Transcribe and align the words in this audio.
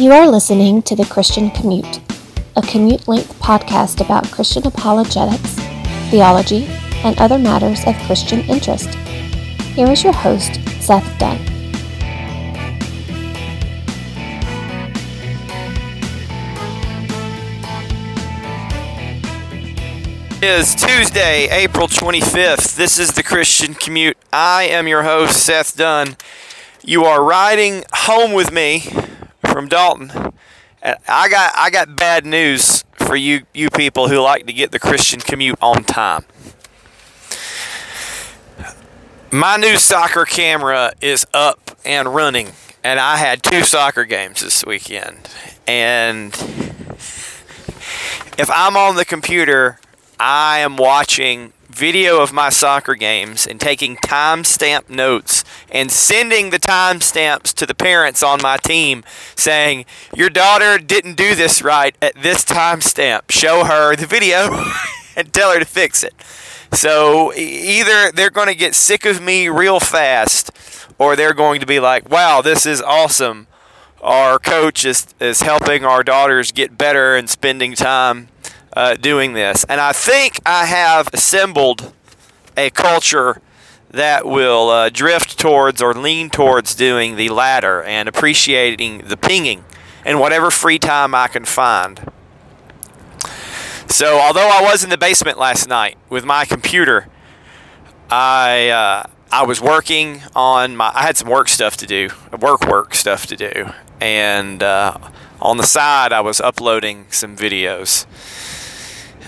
You 0.00 0.12
are 0.12 0.26
listening 0.26 0.80
to 0.84 0.96
The 0.96 1.04
Christian 1.04 1.50
Commute, 1.50 2.00
a 2.56 2.62
commute 2.62 3.06
length 3.06 3.38
podcast 3.38 4.02
about 4.02 4.30
Christian 4.30 4.66
apologetics, 4.66 5.56
theology, 6.08 6.64
and 7.04 7.18
other 7.18 7.38
matters 7.38 7.86
of 7.86 7.94
Christian 8.06 8.40
interest. 8.48 8.94
Here 9.74 9.90
is 9.90 10.02
your 10.02 10.14
host, 10.14 10.54
Seth 10.80 11.18
Dunn. 11.18 11.36
It 20.40 20.60
is 20.60 20.74
Tuesday, 20.74 21.46
April 21.50 21.88
25th. 21.88 22.74
This 22.74 22.98
is 22.98 23.12
the 23.12 23.22
Christian 23.22 23.74
Commute. 23.74 24.16
I 24.32 24.62
am 24.62 24.88
your 24.88 25.02
host, 25.02 25.44
Seth 25.44 25.76
Dunn. 25.76 26.16
You 26.82 27.04
are 27.04 27.22
riding 27.22 27.84
home 27.92 28.32
with 28.32 28.50
me 28.50 28.88
from 29.60 29.68
Dalton. 29.68 30.10
And 30.80 30.96
I 31.06 31.28
got 31.28 31.52
I 31.54 31.68
got 31.68 31.94
bad 31.94 32.24
news 32.24 32.82
for 32.94 33.14
you 33.14 33.42
you 33.52 33.68
people 33.68 34.08
who 34.08 34.18
like 34.20 34.46
to 34.46 34.54
get 34.54 34.72
the 34.72 34.78
Christian 34.78 35.20
Commute 35.20 35.58
on 35.60 35.84
time. 35.84 36.24
My 39.30 39.58
new 39.58 39.76
soccer 39.76 40.24
camera 40.24 40.92
is 41.02 41.26
up 41.34 41.76
and 41.84 42.14
running, 42.14 42.52
and 42.82 42.98
I 42.98 43.18
had 43.18 43.42
two 43.42 43.62
soccer 43.62 44.04
games 44.04 44.40
this 44.40 44.64
weekend. 44.64 45.28
And 45.66 46.32
if 48.38 48.50
I'm 48.50 48.78
on 48.78 48.96
the 48.96 49.04
computer, 49.04 49.78
I 50.18 50.60
am 50.60 50.78
watching 50.78 51.52
video 51.70 52.20
of 52.20 52.32
my 52.32 52.48
soccer 52.48 52.94
games 52.94 53.46
and 53.46 53.60
taking 53.60 53.96
timestamp 53.96 54.90
notes 54.90 55.44
and 55.70 55.90
sending 55.90 56.50
the 56.50 56.58
timestamps 56.58 57.54
to 57.54 57.66
the 57.66 57.74
parents 57.74 58.22
on 58.22 58.40
my 58.42 58.56
team 58.56 59.04
saying, 59.36 59.84
Your 60.14 60.30
daughter 60.30 60.78
didn't 60.78 61.16
do 61.16 61.34
this 61.34 61.62
right 61.62 61.96
at 62.02 62.14
this 62.14 62.44
timestamp. 62.44 63.30
Show 63.30 63.64
her 63.64 63.96
the 63.96 64.06
video 64.06 64.64
and 65.16 65.32
tell 65.32 65.52
her 65.52 65.58
to 65.58 65.64
fix 65.64 66.02
it. 66.02 66.14
So 66.72 67.32
either 67.34 68.12
they're 68.12 68.30
going 68.30 68.48
to 68.48 68.54
get 68.54 68.74
sick 68.74 69.04
of 69.04 69.20
me 69.20 69.48
real 69.48 69.80
fast 69.80 70.50
or 70.98 71.16
they're 71.16 71.34
going 71.34 71.60
to 71.60 71.66
be 71.66 71.80
like, 71.80 72.08
Wow, 72.10 72.42
this 72.42 72.66
is 72.66 72.82
awesome. 72.82 73.46
Our 74.02 74.38
coach 74.38 74.84
is, 74.84 75.06
is 75.20 75.42
helping 75.42 75.84
our 75.84 76.02
daughters 76.02 76.52
get 76.52 76.78
better 76.78 77.16
and 77.16 77.28
spending 77.28 77.74
time 77.74 78.28
uh, 78.74 78.94
doing 78.94 79.32
this. 79.32 79.64
And 79.64 79.80
I 79.80 79.92
think 79.92 80.40
I 80.46 80.66
have 80.66 81.08
assembled 81.12 81.92
a 82.56 82.70
culture 82.70 83.40
that 83.90 84.24
will 84.24 84.68
uh, 84.68 84.88
drift 84.88 85.38
towards 85.38 85.82
or 85.82 85.94
lean 85.94 86.30
towards 86.30 86.74
doing 86.74 87.16
the 87.16 87.28
latter 87.28 87.82
and 87.82 88.08
appreciating 88.08 88.98
the 88.98 89.16
pinging 89.16 89.64
in 90.06 90.18
whatever 90.18 90.50
free 90.50 90.78
time 90.78 91.14
I 91.14 91.26
can 91.28 91.44
find. 91.44 92.00
So, 93.88 94.20
although 94.20 94.48
I 94.48 94.62
was 94.62 94.84
in 94.84 94.90
the 94.90 94.98
basement 94.98 95.36
last 95.38 95.68
night 95.68 95.98
with 96.08 96.24
my 96.24 96.44
computer, 96.44 97.08
I 98.08 98.68
uh, 98.68 99.10
I 99.32 99.44
was 99.44 99.60
working 99.60 100.22
on 100.36 100.76
my. 100.76 100.92
I 100.94 101.02
had 101.02 101.16
some 101.16 101.28
work 101.28 101.48
stuff 101.48 101.76
to 101.78 101.86
do, 101.86 102.10
work 102.38 102.66
work 102.66 102.94
stuff 102.94 103.26
to 103.26 103.36
do, 103.36 103.72
and 104.00 104.62
uh, 104.62 104.96
on 105.40 105.56
the 105.56 105.64
side 105.64 106.12
I 106.12 106.20
was 106.20 106.40
uploading 106.40 107.06
some 107.10 107.36
videos 107.36 108.06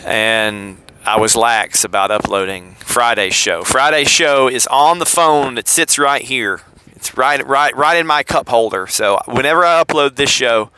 and 0.05 0.79
I 1.05 1.19
was 1.19 1.35
lax 1.35 1.85
about 1.85 2.11
uploading 2.11 2.77
Friday's 2.81 3.35
show. 3.35 3.65
Friday's 3.65 4.09
show 4.09 4.49
is 4.49 4.67
on 4.69 4.99
the 4.99 5.07
phone. 5.07 5.55
that 5.57 5.69
sits 5.69 5.99
right 5.99 6.23
here. 6.23 6.61
It's 6.93 7.17
right, 7.17 7.45
right, 7.47 7.75
right 7.77 7.97
in 7.97 8.07
my 8.07 8.23
cup 8.23 8.49
holder. 8.49 8.87
So 8.87 9.19
whenever 9.27 9.65
I 9.65 9.83
upload 9.83 10.17
this 10.17 10.31
show, 10.31 10.71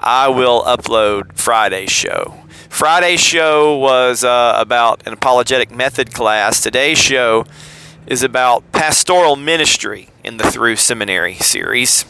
I 0.00 0.28
will 0.28 0.62
upload 0.62 1.36
Friday's 1.36 1.92
show. 1.92 2.38
Friday's 2.68 3.20
show 3.20 3.76
was 3.76 4.24
uh, 4.24 4.54
about 4.58 5.06
an 5.06 5.12
apologetic 5.12 5.70
method 5.70 6.12
class. 6.12 6.60
Today's 6.60 6.98
show 6.98 7.44
is 8.06 8.22
about 8.22 8.72
pastoral 8.72 9.36
ministry 9.36 10.08
in 10.24 10.38
the 10.38 10.50
Through 10.50 10.76
Seminary 10.76 11.34
series. 11.34 12.04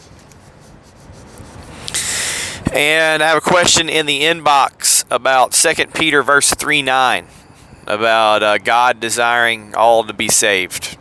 And 2.73 3.21
I 3.21 3.27
have 3.27 3.37
a 3.37 3.41
question 3.41 3.89
in 3.89 4.07
the 4.07 4.21
inbox 4.21 4.92
about 5.09 5.51
2 5.51 5.87
Peter 5.93 6.23
verse 6.23 6.53
3 6.53 6.81
9 6.81 7.27
about 7.87 8.43
uh, 8.43 8.57
God 8.57 8.99
desiring 8.99 9.75
all 9.75 10.03
to 10.03 10.13
be 10.13 10.29
saved. 10.29 10.97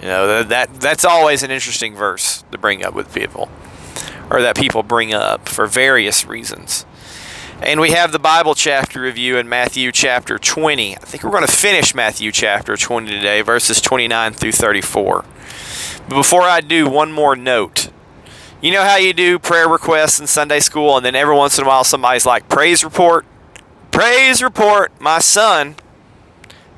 You 0.00 0.08
know, 0.08 0.42
that 0.42 0.80
that's 0.80 1.04
always 1.04 1.42
an 1.42 1.50
interesting 1.50 1.94
verse 1.94 2.44
to 2.52 2.58
bring 2.58 2.84
up 2.84 2.94
with 2.94 3.14
people 3.14 3.50
or 4.30 4.42
that 4.42 4.56
people 4.56 4.82
bring 4.82 5.14
up 5.14 5.48
for 5.48 5.66
various 5.66 6.26
reasons. 6.26 6.84
And 7.62 7.80
we 7.80 7.92
have 7.92 8.12
the 8.12 8.18
Bible 8.18 8.54
chapter 8.54 9.00
review 9.00 9.38
in 9.38 9.48
Matthew 9.48 9.90
chapter 9.90 10.38
20. 10.38 10.96
I 10.96 11.00
think 11.00 11.22
we're 11.22 11.30
going 11.30 11.46
to 11.46 11.50
finish 11.52 11.94
Matthew 11.94 12.30
chapter 12.30 12.76
20 12.76 13.08
today, 13.08 13.40
verses 13.40 13.80
29 13.80 14.34
through 14.34 14.52
34. 14.52 15.24
But 16.06 16.14
before 16.14 16.42
I 16.42 16.60
do, 16.60 16.88
one 16.88 17.12
more 17.12 17.34
note. 17.34 17.90
You 18.62 18.72
know 18.72 18.84
how 18.84 18.96
you 18.96 19.12
do 19.12 19.38
prayer 19.38 19.68
requests 19.68 20.18
in 20.18 20.26
Sunday 20.26 20.60
school, 20.60 20.96
and 20.96 21.04
then 21.04 21.14
every 21.14 21.34
once 21.34 21.58
in 21.58 21.64
a 21.64 21.68
while 21.68 21.84
somebody's 21.84 22.24
like, 22.24 22.48
Praise 22.48 22.82
report, 22.82 23.26
praise 23.90 24.42
report. 24.42 24.98
My 24.98 25.18
son, 25.18 25.76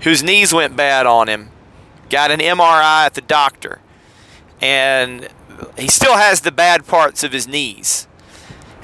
whose 0.00 0.24
knees 0.24 0.52
went 0.52 0.76
bad 0.76 1.06
on 1.06 1.28
him, 1.28 1.50
got 2.10 2.32
an 2.32 2.40
MRI 2.40 3.06
at 3.06 3.14
the 3.14 3.20
doctor, 3.20 3.78
and 4.60 5.28
he 5.78 5.86
still 5.86 6.16
has 6.16 6.40
the 6.40 6.50
bad 6.50 6.84
parts 6.84 7.22
of 7.22 7.30
his 7.30 7.46
knees. 7.46 8.08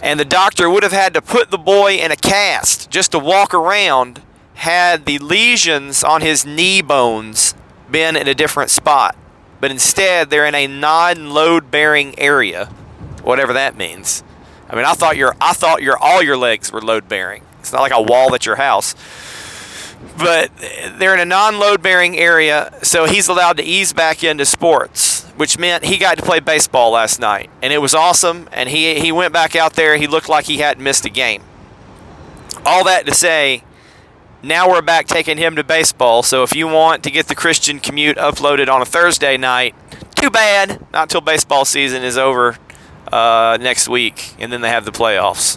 And 0.00 0.20
the 0.20 0.24
doctor 0.24 0.70
would 0.70 0.84
have 0.84 0.92
had 0.92 1.14
to 1.14 1.22
put 1.22 1.50
the 1.50 1.58
boy 1.58 1.94
in 1.96 2.12
a 2.12 2.16
cast 2.16 2.90
just 2.90 3.10
to 3.10 3.18
walk 3.18 3.52
around 3.54 4.22
had 4.54 5.04
the 5.04 5.18
lesions 5.18 6.04
on 6.04 6.20
his 6.20 6.46
knee 6.46 6.80
bones 6.80 7.56
been 7.90 8.14
in 8.14 8.28
a 8.28 8.34
different 8.34 8.70
spot. 8.70 9.16
But 9.60 9.72
instead, 9.72 10.30
they're 10.30 10.46
in 10.46 10.54
a 10.54 10.68
non 10.68 11.30
load 11.30 11.72
bearing 11.72 12.16
area 12.18 12.70
whatever 13.24 13.52
that 13.54 13.76
means. 13.76 14.22
I 14.68 14.76
mean, 14.76 14.84
I 14.84 14.92
thought 14.94 15.16
your 15.16 15.34
I 15.40 15.52
thought 15.52 15.82
your 15.82 15.96
all 15.98 16.22
your 16.22 16.36
legs 16.36 16.72
were 16.72 16.80
load 16.80 17.08
bearing. 17.08 17.42
It's 17.60 17.72
not 17.72 17.80
like 17.80 17.92
a 17.92 18.02
wall 18.02 18.34
at 18.34 18.46
your 18.46 18.56
house. 18.56 18.94
But 20.18 20.50
they're 20.98 21.14
in 21.14 21.20
a 21.20 21.24
non-load 21.24 21.82
bearing 21.82 22.18
area, 22.18 22.72
so 22.82 23.06
he's 23.06 23.26
allowed 23.26 23.56
to 23.56 23.62
ease 23.62 23.94
back 23.94 24.22
into 24.22 24.44
sports, 24.44 25.24
which 25.36 25.58
meant 25.58 25.84
he 25.84 25.96
got 25.96 26.18
to 26.18 26.22
play 26.22 26.40
baseball 26.40 26.90
last 26.90 27.18
night, 27.20 27.48
and 27.62 27.72
it 27.72 27.78
was 27.78 27.94
awesome. 27.94 28.48
And 28.52 28.68
he 28.68 29.00
he 29.00 29.10
went 29.12 29.32
back 29.32 29.56
out 29.56 29.74
there. 29.74 29.96
He 29.96 30.06
looked 30.06 30.28
like 30.28 30.44
he 30.44 30.58
hadn't 30.58 30.82
missed 30.82 31.04
a 31.04 31.10
game. 31.10 31.42
All 32.66 32.84
that 32.84 33.06
to 33.06 33.14
say, 33.14 33.64
now 34.42 34.68
we're 34.68 34.82
back 34.82 35.06
taking 35.06 35.38
him 35.38 35.56
to 35.56 35.64
baseball. 35.64 36.22
So 36.22 36.42
if 36.42 36.54
you 36.54 36.66
want 36.66 37.02
to 37.04 37.10
get 37.10 37.26
the 37.26 37.34
Christian 37.34 37.80
commute 37.80 38.16
uploaded 38.16 38.68
on 38.68 38.82
a 38.82 38.86
Thursday 38.86 39.36
night, 39.36 39.74
too 40.14 40.30
bad. 40.30 40.86
Not 40.92 41.10
till 41.10 41.20
baseball 41.22 41.64
season 41.64 42.02
is 42.02 42.18
over 42.18 42.58
uh, 43.14 43.56
next 43.60 43.88
week, 43.88 44.34
and 44.40 44.52
then 44.52 44.60
they 44.60 44.68
have 44.68 44.84
the 44.84 44.90
playoffs. 44.90 45.56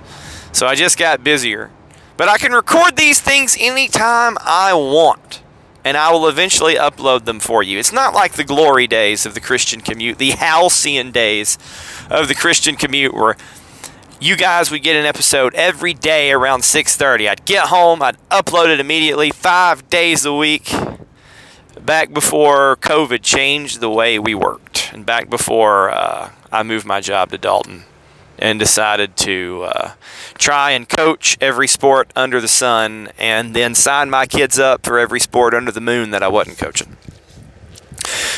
So 0.55 0.67
I 0.67 0.75
just 0.75 0.97
got 0.97 1.23
busier. 1.23 1.71
But 2.15 2.29
I 2.29 2.37
can 2.37 2.51
record 2.51 2.97
these 2.97 3.19
things 3.19 3.57
anytime 3.59 4.37
I 4.41 4.73
want, 4.75 5.41
and 5.83 5.97
I 5.97 6.11
will 6.11 6.27
eventually 6.27 6.75
upload 6.75 7.25
them 7.25 7.39
for 7.39 7.63
you. 7.63 7.79
It's 7.79 7.91
not 7.91 8.13
like 8.13 8.33
the 8.33 8.43
glory 8.43 8.85
days 8.85 9.25
of 9.25 9.33
the 9.33 9.39
Christian 9.39 9.81
commute, 9.81 10.19
the 10.19 10.31
halcyon 10.31 11.11
days 11.11 11.57
of 12.11 12.27
the 12.27 12.35
Christian 12.35 12.75
commute, 12.75 13.13
where 13.13 13.35
you 14.19 14.35
guys 14.35 14.69
would 14.69 14.83
get 14.83 14.95
an 14.95 15.05
episode 15.05 15.53
every 15.55 15.93
day 15.95 16.31
around 16.31 16.61
6:30. 16.61 17.27
I'd 17.27 17.45
get 17.45 17.67
home, 17.67 18.03
I'd 18.03 18.17
upload 18.29 18.69
it 18.69 18.79
immediately, 18.79 19.31
five 19.31 19.89
days 19.89 20.25
a 20.25 20.33
week. 20.33 20.71
Back 21.79 22.13
before 22.13 22.75
COVID 22.77 23.21
changed 23.23 23.79
the 23.79 23.89
way 23.89 24.19
we 24.19 24.35
worked, 24.35 24.91
and 24.93 25.05
back 25.05 25.29
before 25.29 25.91
uh, 25.91 26.29
I 26.51 26.63
moved 26.63 26.85
my 26.85 27.01
job 27.01 27.31
to 27.31 27.37
Dalton 27.37 27.83
and 28.39 28.59
decided 28.59 29.15
to 29.17 29.63
uh, 29.67 29.91
try 30.37 30.71
and 30.71 30.87
coach 30.87 31.37
every 31.41 31.67
sport 31.67 32.11
under 32.15 32.39
the 32.39 32.47
sun 32.47 33.09
and 33.17 33.55
then 33.55 33.73
sign 33.73 34.09
my 34.09 34.25
kids 34.25 34.59
up 34.59 34.85
for 34.85 34.99
every 34.99 35.19
sport 35.19 35.53
under 35.53 35.71
the 35.71 35.81
moon 35.81 36.11
that 36.11 36.23
I 36.23 36.27
wasn't 36.27 36.57
coaching. 36.57 36.97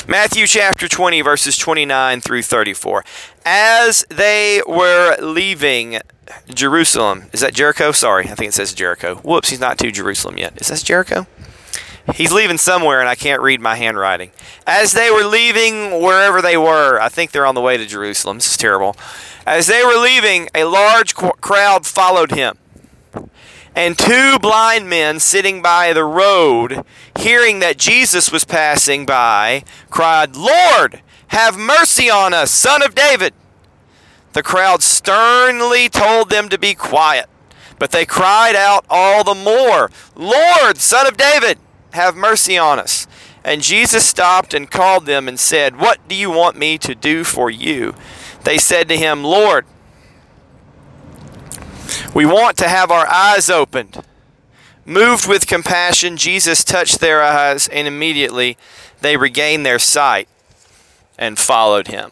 Matthew 0.08 0.48
chapter 0.48 0.88
20, 0.88 1.22
verses 1.22 1.58
29 1.58 2.22
through 2.22 2.42
34. 2.42 3.04
As 3.46 4.06
they 4.10 4.62
were 4.66 5.16
leaving 5.22 6.00
Jerusalem, 6.54 7.26
is 7.32 7.42
that 7.42 7.54
Jericho? 7.54 7.92
Sorry, 7.92 8.26
I 8.26 8.36
think 8.36 8.50
it 8.50 8.54
says 8.54 8.74
Jericho. 8.74 9.16
Whoops, 9.18 9.50
he's 9.50 9.60
not 9.60 9.78
to 9.80 9.92
Jerusalem 9.92 10.38
yet. 10.38 10.60
Is 10.60 10.70
that 10.70 10.84
Jericho? 10.84 11.28
He's 12.16 12.32
leaving 12.32 12.58
somewhere, 12.58 13.00
and 13.00 13.10
I 13.10 13.16
can't 13.16 13.42
read 13.42 13.62
my 13.62 13.76
handwriting. 13.76 14.32
As 14.66 14.94
they 14.94 15.12
were 15.12 15.24
leaving 15.24 16.02
wherever 16.02 16.42
they 16.42 16.58
were, 16.58 17.00
I 17.00 17.10
think 17.10 17.32
they're 17.32 17.46
on 17.46 17.56
the 17.56 17.62
way 17.62 17.78
to 17.78 17.86
Jerusalem. 17.86 18.38
This 18.38 18.52
is 18.52 18.58
terrible. 18.58 18.96
As 19.46 19.68
they 19.68 19.84
were 19.84 20.00
leaving, 20.00 20.50
a 20.54 20.66
large 20.66 21.16
crowd 21.16 21.86
followed 21.86 22.32
him. 22.32 22.58
And 23.76 23.98
two 23.98 24.38
blind 24.40 24.90
men 24.90 25.20
sitting 25.20 25.62
by 25.62 25.94
the 25.94 26.04
road, 26.04 26.84
hearing 27.18 27.60
that 27.60 27.78
Jesus 27.78 28.32
was 28.32 28.44
passing 28.44 29.06
by, 29.06 29.64
cried, 29.90 30.36
Lord, 30.36 31.02
have 31.28 31.58
mercy 31.58 32.10
on 32.10 32.34
us, 32.34 32.52
son 32.52 32.82
of 32.82 32.96
David. 32.96 33.34
the 34.34 34.44
crowd 34.44 34.82
sternly 34.82 35.90
told 35.90 36.30
them 36.30 36.50
to 36.50 36.58
be 36.58 36.74
quiet. 36.74 37.28
But 37.78 37.92
they 37.92 38.06
cried 38.06 38.56
out 38.56 38.86
all 38.90 39.24
the 39.24 39.36
more, 39.36 39.90
Lord, 40.16 40.78
Son 40.78 41.08
of 41.08 41.16
David, 41.18 41.58
have 41.92 42.16
mercy 42.16 42.58
on 42.58 42.80
us. 42.80 43.08
And 43.44 43.62
Jesus 43.62 44.06
stopped 44.06 44.54
and 44.54 44.70
called 44.70 45.06
them 45.06 45.28
and 45.28 45.40
said, 45.40 45.80
What 45.80 46.06
do 46.08 46.16
you 46.16 46.30
want 46.30 46.58
me 46.58 46.78
to 46.80 46.94
do 46.94 47.24
for 47.24 47.50
you? 47.50 47.96
They 48.44 48.58
said 48.58 48.88
to 48.90 48.98
him, 48.98 49.24
Lord, 49.24 49.66
we 52.14 52.26
want 52.26 52.58
to 52.58 52.68
have 52.68 52.92
our 52.92 53.08
eyes 53.08 53.50
opened. 53.50 54.04
Moved 54.86 55.28
with 55.28 55.48
compassion, 55.48 56.18
Jesus 56.18 56.64
touched 56.64 57.00
their 57.00 57.22
eyes, 57.22 57.68
and 57.68 57.88
immediately 57.88 58.58
they 59.02 59.18
regained 59.18 59.66
their 59.66 59.80
sight 59.80 60.28
and 61.18 61.38
followed 61.38 61.88
him. 61.88 62.12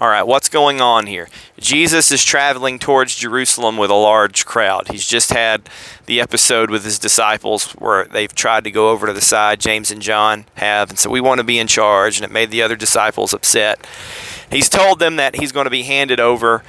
All 0.00 0.08
right, 0.08 0.22
what's 0.22 0.48
going 0.48 0.80
on 0.80 1.08
here? 1.08 1.28
Jesus 1.58 2.12
is 2.12 2.24
traveling 2.24 2.78
towards 2.78 3.16
Jerusalem 3.16 3.76
with 3.76 3.90
a 3.90 3.94
large 3.94 4.46
crowd. 4.46 4.86
He's 4.92 5.04
just 5.04 5.32
had 5.32 5.68
the 6.06 6.20
episode 6.20 6.70
with 6.70 6.84
his 6.84 7.00
disciples 7.00 7.72
where 7.72 8.04
they've 8.04 8.32
tried 8.32 8.62
to 8.62 8.70
go 8.70 8.90
over 8.90 9.08
to 9.08 9.12
the 9.12 9.20
side, 9.20 9.58
James 9.58 9.90
and 9.90 10.00
John 10.00 10.44
have, 10.54 10.90
and 10.90 10.98
so 11.00 11.10
we 11.10 11.20
want 11.20 11.38
to 11.38 11.44
be 11.44 11.58
in 11.58 11.66
charge, 11.66 12.16
and 12.16 12.24
it 12.24 12.30
made 12.30 12.52
the 12.52 12.62
other 12.62 12.76
disciples 12.76 13.32
upset. 13.32 13.84
He's 14.52 14.68
told 14.68 15.00
them 15.00 15.16
that 15.16 15.34
he's 15.34 15.50
going 15.50 15.66
to 15.66 15.70
be 15.70 15.82
handed 15.82 16.20
over 16.20 16.62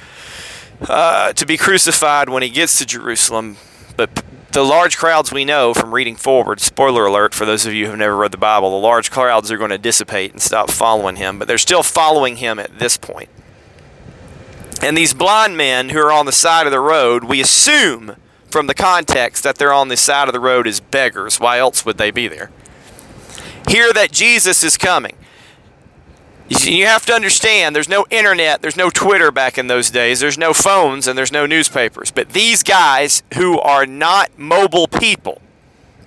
uh, 0.88 1.32
to 1.34 1.46
be 1.46 1.56
crucified 1.56 2.28
when 2.30 2.42
he 2.42 2.48
gets 2.48 2.78
to 2.78 2.84
Jerusalem, 2.84 3.58
but 3.96 4.24
the 4.52 4.64
large 4.64 4.96
crowds 4.96 5.32
we 5.32 5.44
know 5.44 5.72
from 5.72 5.94
reading 5.94 6.16
forward, 6.16 6.60
spoiler 6.60 7.06
alert 7.06 7.34
for 7.34 7.44
those 7.44 7.66
of 7.66 7.72
you 7.72 7.86
who've 7.86 7.98
never 7.98 8.16
read 8.16 8.32
the 8.32 8.36
Bible, 8.36 8.70
the 8.70 8.86
large 8.86 9.10
crowds 9.10 9.50
are 9.50 9.56
going 9.56 9.70
to 9.70 9.78
dissipate 9.78 10.32
and 10.32 10.42
stop 10.42 10.70
following 10.70 11.16
him, 11.16 11.38
but 11.38 11.46
they're 11.46 11.58
still 11.58 11.82
following 11.82 12.36
him 12.36 12.58
at 12.58 12.78
this 12.78 12.96
point. 12.96 13.28
And 14.82 14.96
these 14.96 15.14
blind 15.14 15.56
men 15.56 15.90
who 15.90 16.00
are 16.00 16.12
on 16.12 16.26
the 16.26 16.32
side 16.32 16.66
of 16.66 16.72
the 16.72 16.80
road, 16.80 17.24
we 17.24 17.40
assume 17.40 18.16
from 18.50 18.66
the 18.66 18.74
context 18.74 19.44
that 19.44 19.56
they're 19.56 19.72
on 19.72 19.88
the 19.88 19.96
side 19.96 20.28
of 20.28 20.32
the 20.32 20.40
road 20.40 20.66
as 20.66 20.80
beggars. 20.80 21.38
Why 21.38 21.58
else 21.58 21.84
would 21.84 21.98
they 21.98 22.10
be 22.10 22.26
there? 22.26 22.50
Hear 23.68 23.92
that 23.92 24.10
Jesus 24.10 24.64
is 24.64 24.76
coming. 24.76 25.16
You 26.50 26.86
have 26.86 27.06
to 27.06 27.12
understand 27.12 27.76
there's 27.76 27.88
no 27.88 28.04
internet, 28.10 28.60
there's 28.60 28.76
no 28.76 28.90
Twitter 28.90 29.30
back 29.30 29.56
in 29.56 29.68
those 29.68 29.88
days, 29.88 30.18
there's 30.18 30.36
no 30.36 30.52
phones, 30.52 31.06
and 31.06 31.16
there's 31.16 31.30
no 31.30 31.46
newspapers. 31.46 32.10
But 32.10 32.30
these 32.30 32.64
guys 32.64 33.22
who 33.34 33.60
are 33.60 33.86
not 33.86 34.36
mobile 34.36 34.88
people, 34.88 35.40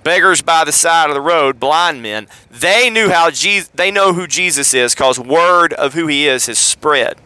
beggars 0.02 0.42
by 0.42 0.64
the 0.64 0.72
side 0.72 1.08
of 1.08 1.14
the 1.14 1.20
road, 1.22 1.58
blind 1.58 2.02
men, 2.02 2.28
they 2.50 2.90
knew 2.90 3.08
how 3.08 3.30
Jesus, 3.30 3.70
they 3.74 3.90
know 3.90 4.12
who 4.12 4.26
Jesus 4.26 4.74
is 4.74 4.94
because 4.94 5.18
word 5.18 5.72
of 5.72 5.94
who 5.94 6.08
he 6.08 6.28
is 6.28 6.44
has 6.44 6.58
spread. 6.58 7.16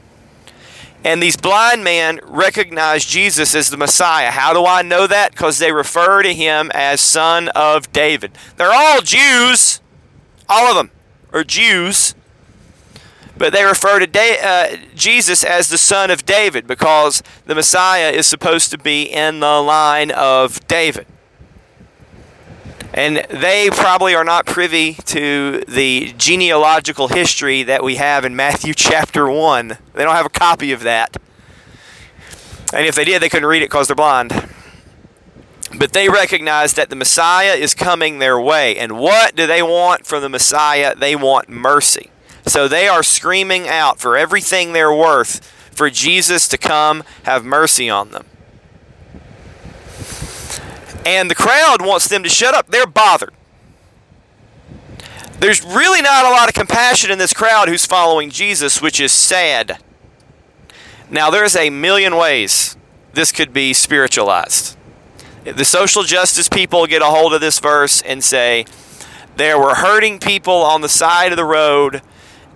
And 1.05 1.21
these 1.21 1.37
blind 1.37 1.83
men 1.83 2.21
recognize 2.23 3.05
Jesus 3.05 3.53
as 3.53 3.69
the 3.71 3.77
Messiah. 3.77 4.31
How 4.31 4.53
do 4.53 4.65
I 4.65 4.83
know 4.83 5.09
that? 5.09 5.33
Because 5.33 5.59
they 5.59 5.73
refer 5.73 6.23
to 6.23 6.33
him 6.33 6.71
as 6.73 7.01
Son 7.01 7.49
of 7.49 7.91
David. 7.93 8.33
They're 8.57 8.73
all 8.73 9.01
Jews. 9.01 9.81
All 10.49 10.69
of 10.69 10.77
them 10.77 10.93
are 11.33 11.45
Jews. 11.45 12.15
But 13.39 13.53
they 13.53 13.65
refer 13.65 14.01
to 14.01 14.07
da- 14.07 14.41
uh, 14.43 14.77
Jesus 14.95 15.45
as 15.45 15.69
the 15.69 15.79
son 15.79 16.11
of 16.11 16.27
David 16.27 16.67
because 16.67 17.23
the 17.47 17.55
Messiah 17.55 18.11
is 18.11 18.27
supposed 18.27 18.71
to 18.73 18.79
be 18.79 19.05
in 19.05 19.41
the 19.41 19.63
line 19.63 20.11
of 20.11 20.67
David. 20.67 21.07
And 22.93 23.25
they 23.31 23.71
probably 23.71 24.15
are 24.17 24.25
not 24.25 24.45
privy 24.45 24.95
to 24.95 25.63
the 25.69 26.15
genealogical 26.19 27.09
history 27.09 27.63
that 27.63 27.85
we 27.85 27.95
have 27.97 28.25
in 28.25 28.35
Matthew 28.35 28.75
chapter 28.77 29.31
1. 29.31 29.79
They 29.95 30.05
don't 30.05 30.17
have 30.17 30.27
a 30.27 30.31
copy 30.31 30.73
of 30.73 30.83
that. 30.83 31.17
And 32.73 32.87
if 32.87 32.97
they 32.97 33.05
did, 33.05 33.23
they 33.23 33.29
couldn't 33.29 33.49
read 33.49 33.63
it 33.63 33.67
because 33.67 33.87
they're 33.87 33.97
blind. 33.97 34.49
But 35.79 35.93
they 35.93 36.09
recognize 36.09 36.75
that 36.75 36.91
the 36.91 36.97
Messiah 36.97 37.53
is 37.53 37.73
coming 37.73 38.19
their 38.19 38.41
way. 38.41 38.77
And 38.77 38.99
what 38.99 39.37
do 39.37 39.47
they 39.47 39.63
want 39.63 40.07
from 40.07 40.23
the 40.23 40.29
Messiah? 40.29 40.95
They 40.95 41.15
want 41.15 41.49
mercy. 41.49 42.11
So 42.49 42.67
they 42.67 42.89
are 42.89 43.03
screaming 43.03 43.69
out 43.69 44.01
for 44.01 44.17
everything 44.17 44.73
they're 44.73 44.93
worth 44.93 45.45
for 45.71 45.91
Jesus 45.91 46.49
to 46.49 46.57
come 46.57 47.05
have 47.25 47.45
mercy 47.45 47.91
on 47.91 48.11
them. 48.11 48.25
And 51.05 51.31
the 51.31 51.35
crowd 51.35 51.83
wants 51.83 52.09
them 52.09 52.23
to 52.23 52.29
shut 52.29 52.55
up. 52.55 52.69
They're 52.69 52.87
bothered. 52.87 53.35
There's 55.41 55.63
really 55.63 56.03
not 56.03 56.25
a 56.25 56.31
lot 56.31 56.49
of 56.49 56.55
compassion 56.55 57.11
in 57.11 57.19
this 57.19 57.33
crowd 57.33 57.69
who's 57.69 57.87
following 57.87 58.31
Jesus, 58.31 58.83
which 58.83 58.99
is 58.99 59.13
sad. 59.13 59.79
Now, 61.11 61.31
there's 61.31 61.55
a 61.55 61.71
million 61.71 62.17
ways 62.17 62.77
this 63.13 63.31
could 63.31 63.53
be 63.53 63.73
spiritualized. 63.73 64.77
The 65.45 65.65
social 65.65 66.03
justice 66.03 66.49
people 66.49 66.87
get 66.87 67.03
a 67.03 67.07
hold 67.07 67.35
of 67.35 67.41
this 67.41 67.59
verse 67.61 68.03
and 68.03 68.25
say, 68.25 68.65
there 69.37 69.59
were 69.59 69.77
hurting 69.77 70.19
people 70.19 70.55
on 70.55 70.81
the 70.81 70.89
side 70.89 71.31
of 71.31 71.37
the 71.37 71.45
road 71.45 72.03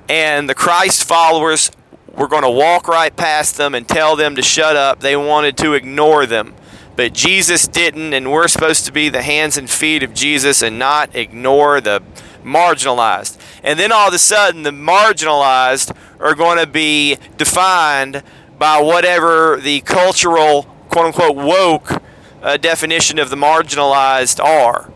and 0.09 0.49
the 0.49 0.55
Christ 0.55 1.05
followers 1.05 1.71
were 2.15 2.29
going 2.29 2.43
to 2.43 2.51
walk 2.51 2.89
right 2.89 3.15
past 3.17 3.57
them 3.57 3.75
and 3.75 3.89
tell 3.89 4.17
them 4.17 4.37
to 4.37 4.43
shut 4.43 4.77
up. 4.77 5.01
They 5.01 5.17
wanted 5.17 5.57
to 5.59 5.75
ignore 5.75 6.27
them. 6.27 6.55
But 6.95 7.15
Jesus 7.15 7.67
didn't, 7.67 8.13
and 8.13 8.31
we're 8.31 8.49
supposed 8.49 8.85
to 8.87 8.93
be 8.93 9.09
the 9.09 9.23
hands 9.23 9.57
and 9.57 9.69
feet 9.69 10.03
of 10.03 10.13
Jesus 10.13 10.63
and 10.63 10.79
not 10.79 11.15
ignore 11.15 11.81
the 11.81 12.03
marginalized. 12.45 13.39
And 13.63 13.79
then 13.79 13.93
all 13.93 14.09
of 14.09 14.15
a 14.15 14.19
sudden, 14.19 14.63
the 14.63 14.71
marginalized 14.71 15.97
are 16.21 16.35
going 16.35 16.59
to 16.59 16.67
be 16.67 17.17
defined 17.39 18.23
by 18.59 18.81
whatever 18.81 19.59
the 19.59 19.81
cultural, 19.81 20.65
quote 20.91 21.07
unquote, 21.07 21.37
woke 21.37 22.03
uh, 22.43 22.57
definition 22.59 23.19
of 23.19 23.31
the 23.31 23.37
marginalized 23.37 24.43
are. 24.43 24.93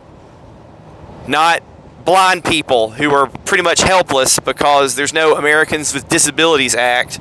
Not 1.26 1.62
blind 2.06 2.44
people 2.44 2.92
who 2.92 3.10
are 3.10 3.26
pretty 3.26 3.64
much 3.64 3.82
helpless 3.82 4.38
because 4.38 4.94
there's 4.94 5.12
no 5.12 5.36
Americans 5.36 5.92
with 5.92 6.08
Disabilities 6.08 6.74
Act 6.74 7.20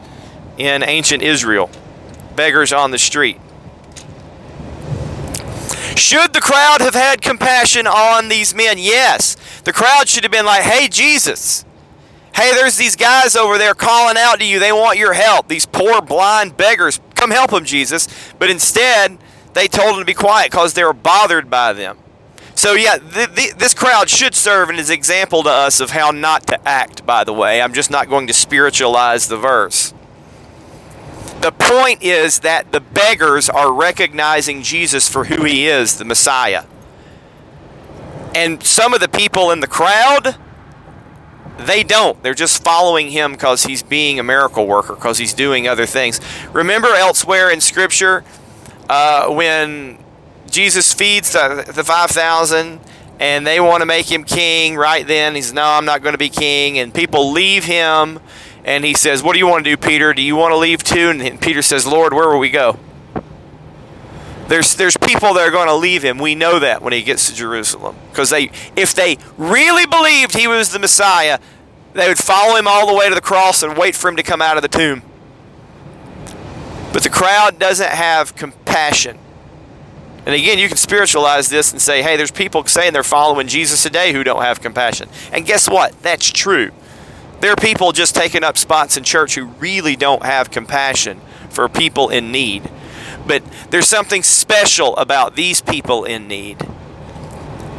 in 0.57 0.83
ancient 0.83 1.23
Israel. 1.23 1.69
Beggars 2.35 2.71
on 2.71 2.91
the 2.91 2.97
street. 2.97 3.39
Should 5.97 6.33
the 6.33 6.41
crowd 6.41 6.81
have 6.81 6.93
had 6.93 7.21
compassion 7.21 7.87
on 7.87 8.27
these 8.29 8.53
men? 8.53 8.77
Yes. 8.77 9.35
The 9.61 9.73
crowd 9.73 10.07
should 10.07 10.23
have 10.23 10.31
been 10.31 10.45
like, 10.45 10.61
hey, 10.61 10.87
Jesus, 10.87 11.65
hey, 12.35 12.53
there's 12.53 12.77
these 12.77 12.95
guys 12.95 13.35
over 13.35 13.57
there 13.57 13.73
calling 13.73 14.17
out 14.17 14.39
to 14.39 14.45
you. 14.45 14.59
They 14.59 14.71
want 14.71 14.99
your 14.99 15.13
help. 15.13 15.47
These 15.47 15.65
poor 15.65 16.01
blind 16.01 16.57
beggars. 16.57 16.99
Come 17.15 17.31
help 17.31 17.51
them, 17.51 17.65
Jesus. 17.65 18.07
But 18.37 18.51
instead, 18.51 19.17
they 19.53 19.67
told 19.67 19.93
them 19.93 19.99
to 19.99 20.05
be 20.05 20.13
quiet 20.13 20.51
because 20.51 20.73
they 20.73 20.83
were 20.83 20.93
bothered 20.93 21.49
by 21.49 21.73
them. 21.73 21.97
So, 22.65 22.73
yeah, 22.73 22.97
th- 22.97 23.35
th- 23.35 23.53
this 23.57 23.75
crowd 23.75 24.09
should 24.09 24.33
serve 24.33 24.71
as 24.71 24.89
an 24.89 24.95
example 24.95 25.43
to 25.43 25.49
us 25.51 25.79
of 25.79 25.91
how 25.91 26.09
not 26.09 26.47
to 26.47 26.67
act, 26.67 27.05
by 27.05 27.23
the 27.23 27.31
way. 27.31 27.61
I'm 27.61 27.73
just 27.73 27.91
not 27.91 28.09
going 28.09 28.25
to 28.25 28.33
spiritualize 28.33 29.27
the 29.27 29.37
verse. 29.37 29.93
The 31.41 31.51
point 31.51 32.01
is 32.01 32.39
that 32.39 32.71
the 32.71 32.79
beggars 32.79 33.51
are 33.51 33.71
recognizing 33.71 34.63
Jesus 34.63 35.07
for 35.07 35.25
who 35.25 35.43
he 35.43 35.67
is, 35.67 35.99
the 35.99 36.05
Messiah. 36.05 36.63
And 38.33 38.63
some 38.63 38.95
of 38.95 38.99
the 38.99 39.09
people 39.09 39.51
in 39.51 39.59
the 39.59 39.67
crowd, 39.67 40.35
they 41.59 41.83
don't. 41.83 42.23
They're 42.23 42.33
just 42.33 42.63
following 42.63 43.11
him 43.11 43.33
because 43.33 43.65
he's 43.65 43.83
being 43.83 44.17
a 44.19 44.23
miracle 44.23 44.65
worker, 44.65 44.95
because 44.95 45.19
he's 45.19 45.35
doing 45.35 45.67
other 45.67 45.85
things. 45.85 46.19
Remember 46.51 46.87
elsewhere 46.87 47.51
in 47.51 47.61
Scripture 47.61 48.23
uh, 48.89 49.29
when 49.29 49.99
Jesus 50.49 50.93
feeds 50.93 51.31
the, 51.31 51.71
the 51.73 51.83
5,000 51.83 52.79
and 53.19 53.47
they 53.47 53.59
want 53.59 53.81
to 53.81 53.85
make 53.85 54.11
him 54.11 54.23
king 54.23 54.75
right 54.75 55.05
then. 55.07 55.35
He's, 55.35 55.53
no, 55.53 55.63
I'm 55.63 55.85
not 55.85 56.01
going 56.01 56.13
to 56.13 56.19
be 56.19 56.29
king. 56.29 56.79
And 56.79 56.93
people 56.93 57.31
leave 57.31 57.63
him. 57.63 58.19
And 58.63 58.83
he 58.83 58.93
says, 58.93 59.23
What 59.23 59.33
do 59.33 59.39
you 59.39 59.47
want 59.47 59.63
to 59.63 59.71
do, 59.71 59.77
Peter? 59.77 60.13
Do 60.13 60.21
you 60.21 60.35
want 60.35 60.51
to 60.51 60.57
leave 60.57 60.83
too? 60.83 61.09
And 61.09 61.41
Peter 61.41 61.61
says, 61.61 61.85
Lord, 61.85 62.13
where 62.13 62.29
will 62.29 62.39
we 62.39 62.49
go? 62.49 62.79
There's, 64.47 64.75
there's 64.75 64.95
people 64.97 65.33
that 65.33 65.47
are 65.47 65.51
going 65.51 65.67
to 65.67 65.75
leave 65.75 66.03
him. 66.03 66.19
We 66.19 66.35
know 66.35 66.59
that 66.59 66.81
when 66.81 66.93
he 66.93 67.01
gets 67.01 67.29
to 67.29 67.35
Jerusalem. 67.35 67.95
Because 68.11 68.29
they, 68.29 68.51
if 68.75 68.93
they 68.93 69.17
really 69.37 69.85
believed 69.85 70.35
he 70.35 70.47
was 70.47 70.71
the 70.71 70.79
Messiah, 70.79 71.39
they 71.93 72.07
would 72.07 72.17
follow 72.17 72.55
him 72.55 72.67
all 72.67 72.85
the 72.85 72.93
way 72.93 73.09
to 73.09 73.15
the 73.15 73.21
cross 73.21 73.63
and 73.63 73.77
wait 73.77 73.95
for 73.95 74.07
him 74.07 74.17
to 74.17 74.23
come 74.23 74.41
out 74.41 74.57
of 74.57 74.61
the 74.61 74.67
tomb. 74.67 75.01
But 76.93 77.03
the 77.03 77.09
crowd 77.09 77.57
doesn't 77.57 77.89
have 77.89 78.35
compassion. 78.35 79.17
And 80.25 80.33
again, 80.33 80.57
you 80.57 80.67
can 80.67 80.77
spiritualize 80.77 81.49
this 81.49 81.71
and 81.71 81.81
say, 81.81 82.01
hey, 82.01 82.17
there's 82.17 82.31
people 82.31 82.65
saying 82.65 82.93
they're 82.93 83.03
following 83.03 83.47
Jesus 83.47 83.83
today 83.83 84.11
who 84.11 84.23
don't 84.23 84.41
have 84.41 84.61
compassion. 84.61 85.07
And 85.31 85.45
guess 85.45 85.69
what? 85.69 86.01
That's 86.01 86.31
true. 86.31 86.71
There 87.41 87.51
are 87.51 87.55
people 87.55 87.91
just 87.91 88.15
taking 88.15 88.43
up 88.43 88.57
spots 88.57 88.97
in 88.97 89.03
church 89.03 89.35
who 89.35 89.45
really 89.45 89.95
don't 89.95 90.23
have 90.23 90.49
compassion 90.49 91.21
for 91.49 91.69
people 91.69 92.09
in 92.09 92.31
need. 92.31 92.69
But 93.27 93.43
there's 93.69 93.87
something 93.87 94.23
special 94.23 94.95
about 94.97 95.35
these 95.35 95.61
people 95.61 96.05
in 96.05 96.27
need. 96.27 96.67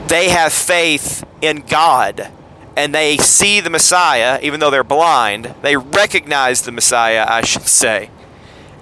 They 0.07 0.29
have 0.29 0.53
faith 0.53 1.25
in 1.41 1.63
God 1.63 2.31
and 2.77 2.95
they 2.95 3.17
see 3.17 3.61
the 3.61 3.71
Messiah, 3.71 4.39
even 4.43 4.61
though 4.61 4.71
they're 4.71 4.85
blind. 4.85 5.55
They 5.63 5.77
recognize 5.77 6.63
the 6.63 6.73
Messiah, 6.73 7.25
I 7.27 7.41
should 7.43 7.67
say. 7.67 8.11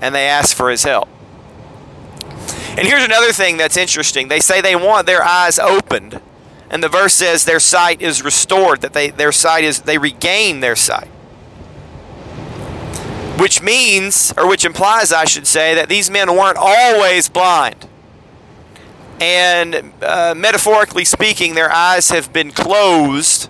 and 0.00 0.14
they 0.14 0.26
ask 0.26 0.54
for 0.54 0.71
his 0.71 0.83
help. 0.83 1.09
And 2.76 2.88
here's 2.88 3.04
another 3.04 3.33
thing 3.33 3.57
that's 3.57 3.76
interesting. 3.76 4.28
They 4.28 4.40
say 4.40 4.61
they 4.61 4.75
want 4.75 5.07
their 5.07 5.23
eyes 5.23 5.59
opened. 5.59 6.21
And 6.71 6.83
the 6.83 6.88
verse 6.88 7.14
says 7.14 7.45
their 7.45 7.61
sight 7.61 8.02
is 8.02 8.25
restored, 8.25 8.81
that 8.81 8.95
they 8.95 9.11
their 9.11 9.31
sight 9.31 9.62
is 9.62 9.83
they 9.83 9.99
regain 9.99 10.61
their 10.61 10.75
sight. 10.75 11.09
Which 13.38 13.62
means, 13.62 14.33
or 14.37 14.49
which 14.49 14.64
implies, 14.64 15.12
I 15.12 15.25
should 15.25 15.47
say, 15.47 15.75
that 15.75 15.88
these 15.88 16.11
men 16.11 16.33
weren't 16.33 16.57
always 16.59 17.28
blind. 17.28 17.88
And 19.21 19.93
uh, 20.02 20.35
metaphorically 20.37 21.04
speaking, 21.04 21.54
their 21.54 21.71
eyes 21.71 22.11
have 22.11 22.33
been 22.33 22.50
closed 22.50 23.49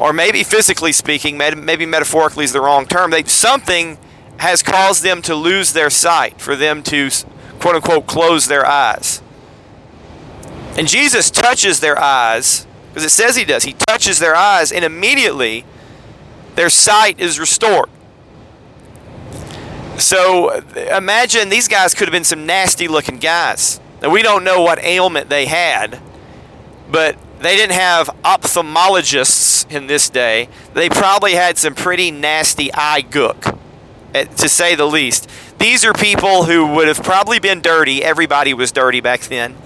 or 0.00 0.14
maybe 0.14 0.42
physically 0.42 0.92
speaking, 0.92 1.36
maybe 1.36 1.84
metaphorically 1.84 2.44
is 2.44 2.52
the 2.52 2.60
wrong 2.60 2.86
term. 2.86 3.10
They, 3.10 3.22
something 3.24 3.98
has 4.38 4.62
caused 4.62 5.02
them 5.02 5.20
to 5.22 5.34
lose 5.34 5.74
their 5.74 5.90
sight, 5.90 6.40
for 6.40 6.56
them 6.56 6.82
to 6.84 7.10
quote 7.60 7.76
unquote 7.76 8.06
close 8.06 8.48
their 8.48 8.66
eyes. 8.66 9.22
And 10.76 10.88
Jesus 10.88 11.30
touches 11.30 11.80
their 11.80 11.98
eyes, 11.98 12.66
because 12.88 13.04
it 13.04 13.10
says 13.10 13.36
he 13.36 13.44
does. 13.44 13.64
He 13.64 13.74
touches 13.74 14.18
their 14.18 14.34
eyes, 14.34 14.72
and 14.72 14.84
immediately 14.84 15.64
their 16.54 16.70
sight 16.70 17.20
is 17.20 17.38
restored. 17.38 17.88
So 19.98 20.50
imagine 20.74 21.50
these 21.50 21.68
guys 21.68 21.94
could 21.94 22.08
have 22.08 22.12
been 22.12 22.24
some 22.24 22.46
nasty 22.46 22.88
looking 22.88 23.18
guys. 23.18 23.80
Now, 24.00 24.08
we 24.10 24.22
don't 24.22 24.44
know 24.44 24.62
what 24.62 24.82
ailment 24.82 25.28
they 25.28 25.46
had, 25.46 26.00
but 26.90 27.16
they 27.40 27.56
didn't 27.56 27.74
have 27.74 28.08
ophthalmologists 28.24 29.70
in 29.70 29.86
this 29.86 30.08
day. 30.08 30.48
They 30.72 30.88
probably 30.88 31.32
had 31.32 31.58
some 31.58 31.74
pretty 31.74 32.10
nasty 32.10 32.72
eye 32.72 33.02
gook, 33.02 33.58
to 34.12 34.48
say 34.48 34.74
the 34.74 34.86
least. 34.86 35.28
These 35.58 35.84
are 35.84 35.92
people 35.92 36.44
who 36.44 36.66
would 36.74 36.88
have 36.88 37.02
probably 37.02 37.38
been 37.38 37.60
dirty. 37.60 38.02
Everybody 38.02 38.54
was 38.54 38.72
dirty 38.72 39.00
back 39.00 39.20
then. 39.22 39.56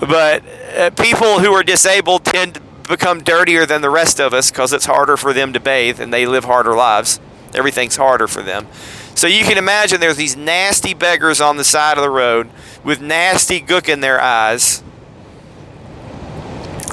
But 0.00 0.42
uh, 0.76 0.90
people 0.90 1.38
who 1.38 1.52
are 1.52 1.62
disabled 1.62 2.24
tend 2.24 2.54
to 2.54 2.60
become 2.88 3.22
dirtier 3.22 3.66
than 3.66 3.82
the 3.82 3.90
rest 3.90 4.20
of 4.20 4.34
us 4.34 4.50
because 4.50 4.72
it's 4.72 4.86
harder 4.86 5.16
for 5.16 5.32
them 5.32 5.52
to 5.52 5.60
bathe 5.60 6.00
and 6.00 6.12
they 6.12 6.26
live 6.26 6.44
harder 6.44 6.74
lives. 6.74 7.20
Everything's 7.54 7.96
harder 7.96 8.26
for 8.26 8.42
them. 8.42 8.66
So 9.14 9.26
you 9.26 9.44
can 9.44 9.58
imagine 9.58 10.00
there's 10.00 10.16
these 10.16 10.36
nasty 10.36 10.94
beggars 10.94 11.40
on 11.40 11.56
the 11.56 11.64
side 11.64 11.98
of 11.98 12.02
the 12.02 12.10
road 12.10 12.50
with 12.82 13.00
nasty 13.00 13.60
gook 13.60 13.88
in 13.88 14.00
their 14.00 14.20
eyes 14.20 14.82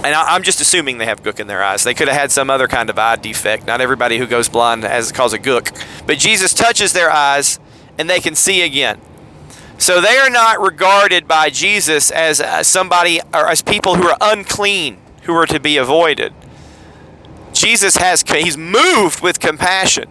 and 0.03 0.15
I, 0.15 0.35
am 0.35 0.43
just 0.43 0.61
assuming 0.61 0.97
they 0.97 1.05
have 1.05 1.23
gook 1.23 1.39
in 1.39 1.47
their 1.47 1.63
eyes. 1.63 1.83
They 1.83 1.93
could 1.93 2.07
have 2.07 2.17
had 2.17 2.31
some 2.31 2.49
other 2.49 2.67
kind 2.67 2.89
of 2.89 2.97
eye 2.97 3.15
defect. 3.15 3.65
Not 3.65 3.81
everybody 3.81 4.17
who 4.17 4.27
goes 4.27 4.47
blind 4.47 4.83
has 4.83 5.11
cause 5.11 5.33
a 5.33 5.39
gook. 5.39 5.75
But 6.07 6.17
Jesus 6.17 6.53
touches 6.53 6.93
their 6.93 7.11
eyes 7.11 7.59
and 7.97 8.09
they 8.09 8.19
can 8.19 8.35
see 8.35 8.61
again. 8.61 8.99
So 9.77 10.01
they 10.01 10.17
are 10.17 10.29
not 10.29 10.59
regarded 10.59 11.27
by 11.27 11.49
Jesus 11.49 12.11
as 12.11 12.41
uh, 12.41 12.63
somebody 12.63 13.21
or 13.33 13.49
as 13.49 13.61
people 13.61 13.95
who 13.95 14.07
are 14.07 14.17
unclean, 14.21 14.97
who 15.23 15.33
are 15.33 15.45
to 15.47 15.59
be 15.59 15.77
avoided. 15.77 16.33
Jesus 17.53 17.97
has 17.97 18.23
he's 18.23 18.57
moved 18.57 19.21
with 19.21 19.39
compassion. 19.39 20.09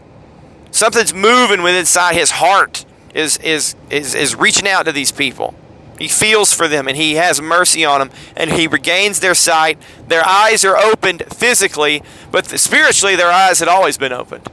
Something's 0.71 1.15
moving 1.15 1.63
within 1.63 1.81
inside 1.81 2.15
his 2.15 2.33
heart 2.33 2.85
is 3.15 3.39
is 3.39 3.75
is 3.91 4.15
is 4.15 4.37
reaching 4.37 4.69
out 4.69 4.85
to 4.85 4.93
these 4.93 5.13
people. 5.13 5.55
He 5.99 6.07
feels 6.07 6.53
for 6.53 6.69
them 6.69 6.87
and 6.87 6.97
he 6.97 7.15
has 7.15 7.41
mercy 7.41 7.85
on 7.85 7.99
them 7.99 8.11
and 8.37 8.53
he 8.53 8.69
regains 8.69 9.19
their 9.19 9.35
sight. 9.35 9.79
Their 10.07 10.25
eyes 10.25 10.65
are 10.65 10.77
opened 10.77 11.25
physically, 11.35 12.03
but 12.31 12.47
spiritually 12.47 13.17
their 13.17 13.33
eyes 13.33 13.59
had 13.59 13.69
always 13.69 13.99
been 13.99 14.13
opened. 14.13 14.49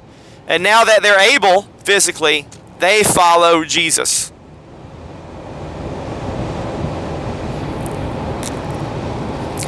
And 0.48 0.64
now 0.64 0.84
that 0.84 1.04
they're 1.04 1.20
able 1.20 1.64
physically, 1.84 2.48
they 2.80 3.04
follow 3.04 3.64
Jesus. 3.64 4.32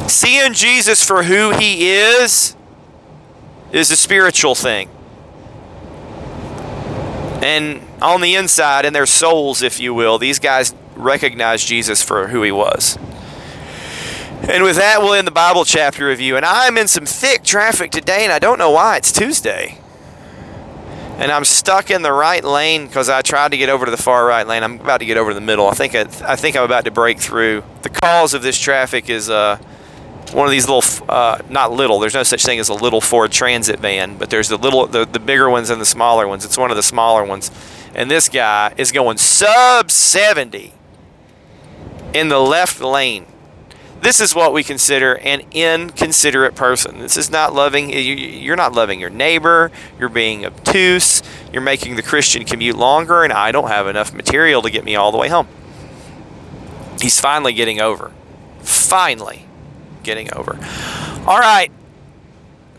Seeing 0.08 0.52
Jesus 0.52 1.04
for 1.04 1.22
who 1.24 1.50
he 1.50 1.90
is 1.90 2.56
is 3.72 3.90
a 3.90 3.96
spiritual 3.96 4.54
thing. 4.54 4.88
And 7.42 7.82
on 8.02 8.20
the 8.20 8.34
inside, 8.34 8.84
in 8.84 8.92
their 8.92 9.06
souls, 9.06 9.62
if 9.62 9.78
you 9.78 9.94
will, 9.94 10.18
these 10.18 10.38
guys 10.38 10.74
recognize 10.98 11.64
Jesus 11.64 12.02
for 12.02 12.28
who 12.28 12.42
he 12.42 12.52
was. 12.52 12.98
And 14.48 14.62
with 14.62 14.76
that, 14.76 15.00
we'll 15.00 15.14
end 15.14 15.26
the 15.26 15.32
Bible 15.32 15.64
chapter 15.64 16.06
review. 16.06 16.36
And 16.36 16.44
I'm 16.44 16.78
in 16.78 16.88
some 16.88 17.04
thick 17.06 17.42
traffic 17.42 17.90
today, 17.90 18.24
and 18.24 18.32
I 18.32 18.38
don't 18.38 18.58
know 18.58 18.70
why. 18.70 18.96
It's 18.96 19.12
Tuesday. 19.12 19.78
And 21.18 21.32
I'm 21.32 21.44
stuck 21.44 21.90
in 21.90 22.02
the 22.02 22.12
right 22.12 22.44
lane 22.44 22.86
because 22.86 23.08
I 23.08 23.22
tried 23.22 23.50
to 23.50 23.56
get 23.56 23.68
over 23.68 23.84
to 23.84 23.90
the 23.90 23.96
far 23.96 24.24
right 24.24 24.46
lane. 24.46 24.62
I'm 24.62 24.80
about 24.80 24.98
to 24.98 25.06
get 25.06 25.16
over 25.16 25.30
to 25.30 25.34
the 25.34 25.40
middle. 25.40 25.66
I 25.66 25.72
think 25.72 25.94
I, 25.94 26.02
I 26.24 26.36
think 26.36 26.56
I'm 26.56 26.62
about 26.62 26.84
to 26.84 26.92
break 26.92 27.18
through. 27.18 27.64
The 27.82 27.88
cause 27.88 28.34
of 28.34 28.42
this 28.42 28.58
traffic 28.58 29.10
is 29.10 29.28
uh, 29.28 29.58
one 30.32 30.46
of 30.46 30.52
these 30.52 30.68
little, 30.68 30.84
uh, 31.08 31.42
not 31.50 31.72
little. 31.72 31.98
There's 31.98 32.14
no 32.14 32.22
such 32.22 32.44
thing 32.44 32.60
as 32.60 32.68
a 32.68 32.74
little 32.74 33.00
Ford 33.00 33.32
Transit 33.32 33.80
van, 33.80 34.16
but 34.16 34.30
there's 34.30 34.48
the 34.48 34.56
little, 34.56 34.86
the, 34.86 35.04
the 35.04 35.18
bigger 35.18 35.50
ones 35.50 35.70
and 35.70 35.80
the 35.80 35.86
smaller 35.86 36.28
ones. 36.28 36.44
It's 36.44 36.56
one 36.56 36.70
of 36.70 36.76
the 36.76 36.82
smaller 36.84 37.24
ones, 37.24 37.50
and 37.94 38.08
this 38.08 38.28
guy 38.28 38.72
is 38.76 38.92
going 38.92 39.18
sub 39.18 39.90
70 39.90 40.74
in 42.14 42.28
the 42.28 42.38
left 42.38 42.80
lane. 42.80 43.26
This 44.00 44.20
is 44.20 44.34
what 44.34 44.52
we 44.52 44.62
consider 44.62 45.16
an 45.18 45.42
inconsiderate 45.50 46.54
person. 46.54 46.98
This 47.00 47.16
is 47.16 47.30
not 47.30 47.52
loving, 47.52 47.90
you're 47.90 48.56
not 48.56 48.72
loving 48.72 49.00
your 49.00 49.10
neighbor, 49.10 49.72
you're 49.98 50.08
being 50.08 50.46
obtuse, 50.46 51.22
you're 51.52 51.62
making 51.62 51.96
the 51.96 52.02
Christian 52.02 52.44
commute 52.44 52.76
longer, 52.76 53.24
and 53.24 53.32
I 53.32 53.50
don't 53.50 53.68
have 53.68 53.88
enough 53.88 54.14
material 54.14 54.62
to 54.62 54.70
get 54.70 54.84
me 54.84 54.94
all 54.94 55.10
the 55.10 55.18
way 55.18 55.28
home. 55.28 55.48
He's 57.00 57.18
finally 57.18 57.52
getting 57.52 57.80
over. 57.80 58.12
Finally 58.60 59.46
getting 60.04 60.32
over. 60.32 60.58
All 61.26 61.38
right. 61.38 61.70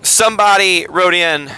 Somebody 0.01 0.87
wrote 0.89 1.13
in, 1.13 1.49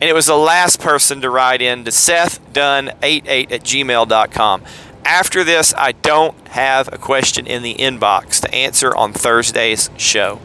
and 0.00 0.08
it 0.08 0.12
was 0.12 0.26
the 0.26 0.36
last 0.36 0.80
person 0.80 1.22
to 1.22 1.30
write 1.30 1.62
in 1.62 1.84
to 1.84 1.90
SethDunn88 1.90 3.52
at 3.52 3.62
gmail.com. 3.62 4.62
After 5.04 5.44
this, 5.44 5.74
I 5.76 5.92
don't 5.92 6.36
have 6.48 6.88
a 6.92 6.98
question 6.98 7.46
in 7.46 7.62
the 7.62 7.74
inbox 7.74 8.40
to 8.42 8.54
answer 8.54 8.94
on 8.94 9.12
Thursday's 9.12 9.90
show. 9.96 10.40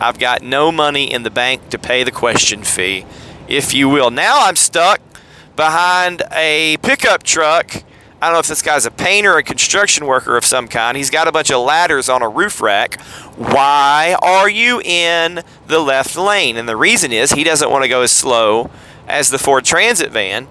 I've 0.00 0.18
got 0.18 0.42
no 0.42 0.70
money 0.70 1.12
in 1.12 1.22
the 1.22 1.30
bank 1.30 1.70
to 1.70 1.78
pay 1.78 2.04
the 2.04 2.12
question 2.12 2.62
fee, 2.62 3.04
if 3.48 3.74
you 3.74 3.88
will. 3.88 4.10
Now 4.10 4.46
I'm 4.46 4.56
stuck 4.56 5.00
behind 5.56 6.22
a 6.32 6.76
pickup 6.82 7.22
truck. 7.22 7.82
I 8.20 8.26
don't 8.26 8.34
know 8.34 8.40
if 8.40 8.46
this 8.46 8.62
guy's 8.62 8.84
a 8.84 8.90
painter 8.90 9.34
or 9.34 9.38
a 9.38 9.42
construction 9.42 10.06
worker 10.06 10.36
of 10.36 10.44
some 10.44 10.68
kind. 10.68 10.96
He's 10.96 11.10
got 11.10 11.26
a 11.26 11.32
bunch 11.32 11.50
of 11.50 11.60
ladders 11.64 12.08
on 12.08 12.20
a 12.20 12.28
roof 12.28 12.60
rack. 12.60 13.00
Why 13.36 14.16
are 14.20 14.48
you 14.48 14.80
in 14.80 15.42
the 15.66 15.78
left 15.78 16.16
lane? 16.16 16.56
And 16.56 16.68
the 16.68 16.76
reason 16.76 17.12
is 17.12 17.32
he 17.32 17.44
doesn't 17.44 17.70
want 17.70 17.84
to 17.84 17.88
go 17.88 18.02
as 18.02 18.12
slow 18.12 18.70
as 19.06 19.30
the 19.30 19.38
Ford 19.38 19.64
Transit 19.64 20.10
van 20.10 20.46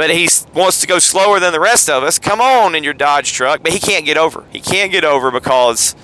but 0.00 0.08
he 0.08 0.26
wants 0.54 0.80
to 0.80 0.86
go 0.86 0.98
slower 0.98 1.38
than 1.40 1.52
the 1.52 1.60
rest 1.60 1.90
of 1.90 2.02
us. 2.02 2.18
Come 2.18 2.40
on 2.40 2.74
in 2.74 2.82
your 2.82 2.94
Dodge 2.94 3.34
truck, 3.34 3.62
but 3.62 3.70
he 3.70 3.78
can't 3.78 4.06
get 4.06 4.16
over. 4.16 4.46
He 4.50 4.58
can't 4.58 4.90
get 4.90 5.04
over 5.04 5.30
because 5.30 5.94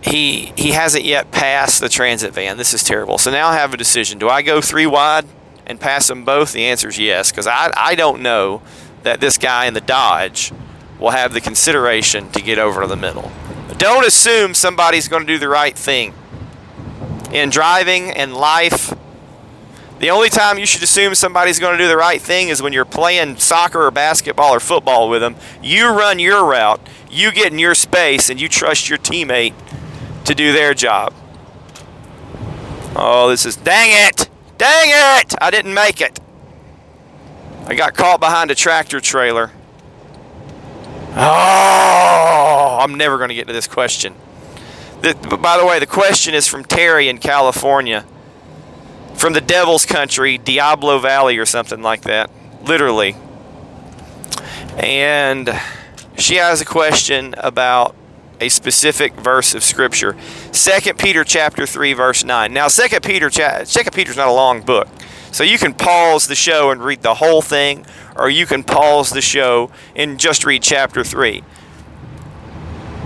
he 0.00 0.52
he 0.56 0.70
hasn't 0.70 1.04
yet 1.04 1.32
passed 1.32 1.80
the 1.80 1.88
transit 1.88 2.32
van. 2.32 2.56
This 2.56 2.72
is 2.72 2.84
terrible. 2.84 3.18
So 3.18 3.32
now 3.32 3.48
I 3.48 3.54
have 3.54 3.74
a 3.74 3.76
decision. 3.76 4.20
Do 4.20 4.28
I 4.28 4.42
go 4.42 4.60
three 4.60 4.86
wide 4.86 5.24
and 5.66 5.80
pass 5.80 6.06
them 6.06 6.24
both? 6.24 6.52
The 6.52 6.66
answer 6.66 6.88
is 6.88 7.00
yes, 7.00 7.32
because 7.32 7.48
I 7.48 7.72
I 7.76 7.96
don't 7.96 8.22
know 8.22 8.62
that 9.02 9.18
this 9.18 9.38
guy 9.38 9.66
in 9.66 9.74
the 9.74 9.80
Dodge 9.80 10.52
will 11.00 11.10
have 11.10 11.32
the 11.32 11.40
consideration 11.40 12.30
to 12.30 12.40
get 12.40 12.60
over 12.60 12.82
to 12.82 12.86
the 12.86 12.94
middle. 12.94 13.32
Don't 13.76 14.06
assume 14.06 14.54
somebody's 14.54 15.08
going 15.08 15.26
to 15.26 15.32
do 15.32 15.40
the 15.40 15.48
right 15.48 15.76
thing. 15.76 16.14
In 17.32 17.50
driving 17.50 18.12
and 18.12 18.36
life, 18.36 18.94
the 20.00 20.08
only 20.08 20.30
time 20.30 20.58
you 20.58 20.64
should 20.64 20.82
assume 20.82 21.14
somebody's 21.14 21.58
going 21.58 21.76
to 21.76 21.84
do 21.84 21.86
the 21.86 21.96
right 21.96 22.20
thing 22.20 22.48
is 22.48 22.62
when 22.62 22.72
you're 22.72 22.86
playing 22.86 23.36
soccer 23.36 23.82
or 23.82 23.90
basketball 23.90 24.54
or 24.54 24.58
football 24.58 25.10
with 25.10 25.20
them. 25.20 25.36
You 25.62 25.88
run 25.90 26.18
your 26.18 26.42
route, 26.44 26.80
you 27.10 27.30
get 27.30 27.52
in 27.52 27.58
your 27.58 27.74
space, 27.74 28.30
and 28.30 28.40
you 28.40 28.48
trust 28.48 28.88
your 28.88 28.96
teammate 28.96 29.52
to 30.24 30.34
do 30.34 30.54
their 30.54 30.72
job. 30.72 31.12
Oh, 32.96 33.28
this 33.28 33.44
is. 33.44 33.56
Dang 33.56 33.90
it! 34.08 34.30
Dang 34.56 34.88
it! 34.88 35.34
I 35.38 35.50
didn't 35.50 35.74
make 35.74 36.00
it. 36.00 36.18
I 37.66 37.74
got 37.74 37.94
caught 37.94 38.20
behind 38.20 38.50
a 38.50 38.54
tractor 38.54 39.00
trailer. 39.00 39.52
Oh, 41.14 42.78
I'm 42.80 42.94
never 42.94 43.18
going 43.18 43.28
to 43.28 43.34
get 43.34 43.48
to 43.48 43.52
this 43.52 43.68
question. 43.68 44.14
The, 45.02 45.14
by 45.40 45.58
the 45.58 45.66
way, 45.66 45.78
the 45.78 45.86
question 45.86 46.34
is 46.34 46.46
from 46.46 46.64
Terry 46.64 47.08
in 47.08 47.18
California 47.18 48.06
from 49.14 49.32
the 49.32 49.40
Devil's 49.40 49.84
Country, 49.84 50.38
Diablo 50.38 50.98
Valley, 50.98 51.38
or 51.38 51.46
something 51.46 51.82
like 51.82 52.02
that, 52.02 52.30
literally. 52.62 53.14
And 54.76 55.50
she 56.16 56.36
has 56.36 56.60
a 56.60 56.64
question 56.64 57.34
about 57.38 57.94
a 58.40 58.48
specific 58.48 59.14
verse 59.14 59.54
of 59.54 59.62
scripture. 59.62 60.16
2 60.52 60.94
Peter 60.94 61.24
chapter 61.24 61.66
3 61.66 61.92
verse 61.92 62.24
9. 62.24 62.52
Now 62.52 62.68
2 62.68 63.00
Peter 63.00 63.28
2 63.28 63.90
Peter's 63.92 64.16
not 64.16 64.28
a 64.28 64.32
long 64.32 64.62
book. 64.62 64.88
So 65.32 65.44
you 65.44 65.58
can 65.58 65.74
pause 65.74 66.26
the 66.26 66.34
show 66.34 66.70
and 66.70 66.82
read 66.82 67.02
the 67.02 67.14
whole 67.14 67.42
thing 67.42 67.86
or 68.16 68.28
you 68.30 68.46
can 68.46 68.64
pause 68.64 69.10
the 69.10 69.20
show 69.20 69.70
and 69.94 70.18
just 70.18 70.44
read 70.44 70.62
chapter 70.62 71.04
3. 71.04 71.44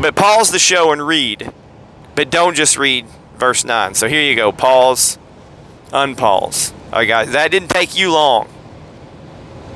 But 0.01 0.17
pause 0.17 0.51
the 0.51 0.59
show 0.59 0.93
and 0.93 1.07
read. 1.07 1.53
But 2.15 2.31
don't 2.31 2.55
just 2.55 2.79
read 2.79 3.07
verse 3.37 3.65
9. 3.65 3.95
So 3.95 4.09
here 4.09 4.23
you 4.23 4.37
go. 4.37 4.53
Pause, 4.53 5.19
unpause. 5.95 6.73
All 6.93 6.99
right, 6.99 7.09
guys. 7.09 7.33
That 7.33 7.51
didn't 7.51 7.69
take 7.69 7.97
you 7.97 8.13
long. 8.13 8.49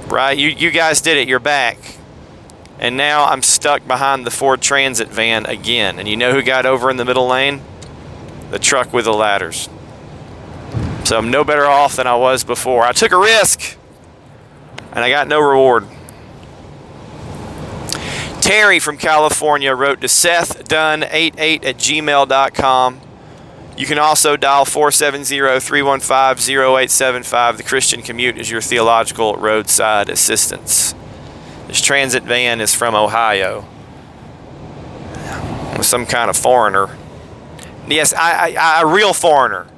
Right? 0.08 0.37
You, 0.37 0.48
you 0.48 0.70
guys 0.70 1.00
did 1.00 1.16
it. 1.16 1.28
You're 1.28 1.38
back. 1.38 1.78
And 2.78 2.96
now 2.96 3.25
I'm 3.25 3.42
stuck 3.42 3.87
behind 3.87 4.26
the 4.26 4.30
Ford 4.30 4.60
Transit 4.60 5.08
van 5.08 5.46
again. 5.46 5.98
And 5.98 6.06
you 6.06 6.16
know 6.16 6.32
who 6.32 6.42
got 6.42 6.66
over 6.66 6.90
in 6.90 6.96
the 6.96 7.04
middle 7.04 7.26
lane? 7.26 7.62
The 8.50 8.58
truck 8.58 8.92
with 8.92 9.04
the 9.04 9.12
ladders. 9.12 9.68
So 11.04 11.16
I'm 11.16 11.30
no 11.30 11.44
better 11.44 11.64
off 11.64 11.96
than 11.96 12.06
I 12.06 12.16
was 12.16 12.44
before. 12.44 12.84
I 12.84 12.92
took 12.92 13.12
a 13.12 13.18
risk 13.18 13.76
and 14.92 14.98
I 14.98 15.10
got 15.10 15.28
no 15.28 15.40
reward. 15.40 15.87
Terry 18.40 18.78
from 18.78 18.96
California 18.96 19.75
wrote 19.75 20.00
to 20.00 20.06
SethDunn88 20.06 21.64
at 21.64 21.76
gmail.com. 21.76 23.00
You 23.78 23.87
can 23.87 23.99
also 24.00 24.37
dial 24.37 24.64
470-315-0875. 24.64 27.58
The 27.58 27.62
Christian 27.62 28.02
Commute 28.02 28.37
is 28.37 28.50
your 28.50 28.61
theological 28.61 29.37
roadside 29.37 30.08
assistance. 30.08 30.97
This 31.68 31.80
transit 31.80 32.25
van 32.25 32.61
is 32.61 32.75
from 32.75 32.97
Ohio. 32.97 33.64
Some 35.80 36.06
kind 36.06 36.28
of 36.28 36.37
foreigner. 36.37 36.99
Yes, 37.87 38.12
I, 38.12 38.56
I, 38.58 38.82
a 38.82 38.87
real 38.87 39.12
foreigner. 39.12 39.68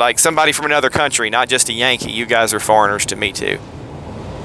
Like 0.00 0.18
somebody 0.18 0.50
from 0.50 0.66
another 0.66 0.90
country, 0.90 1.30
not 1.30 1.48
just 1.48 1.68
a 1.68 1.72
Yankee. 1.72 2.10
You 2.10 2.26
guys 2.26 2.52
are 2.52 2.58
foreigners 2.58 3.06
to 3.06 3.14
me 3.14 3.30
too. 3.30 3.60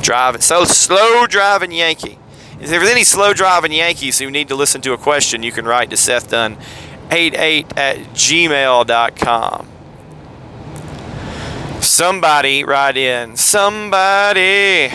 Driving 0.01 0.41
so 0.41 0.65
slow 0.65 1.25
driving 1.25 1.71
Yankee. 1.71 2.19
If 2.59 2.69
there's 2.69 2.89
any 2.89 3.03
slow 3.03 3.33
driving 3.33 3.71
Yankees 3.71 4.19
who 4.19 4.29
need 4.29 4.49
to 4.49 4.55
listen 4.55 4.81
to 4.81 4.93
a 4.93 4.99
question, 4.99 5.41
you 5.41 5.51
can 5.51 5.65
write 5.65 5.89
to 5.89 5.97
Seth 5.97 6.29
Dunn 6.29 6.59
88 7.11 7.77
at 7.77 7.97
gmail.com. 8.13 9.67
Somebody 11.81 12.63
write 12.63 12.97
in. 12.97 13.35
Somebody. 13.35 14.93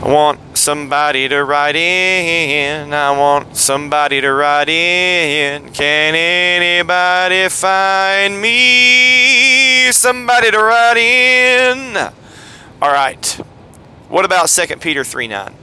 I 0.00 0.12
want 0.12 0.56
somebody 0.56 1.28
to 1.28 1.42
write 1.44 1.74
in. 1.74 2.94
I 2.94 3.10
want 3.18 3.56
somebody 3.56 4.20
to 4.20 4.32
write 4.32 4.68
in. 4.68 5.72
Can 5.72 6.14
anybody 6.14 7.48
find 7.48 8.40
me 8.40 9.90
somebody 9.90 10.50
to 10.52 10.58
write 10.58 10.96
in? 10.98 11.96
All 12.80 12.92
right. 12.92 13.40
What 14.08 14.24
about 14.24 14.48
2 14.48 14.76
Peter 14.76 15.02
3 15.02 15.26
9? 15.26 15.54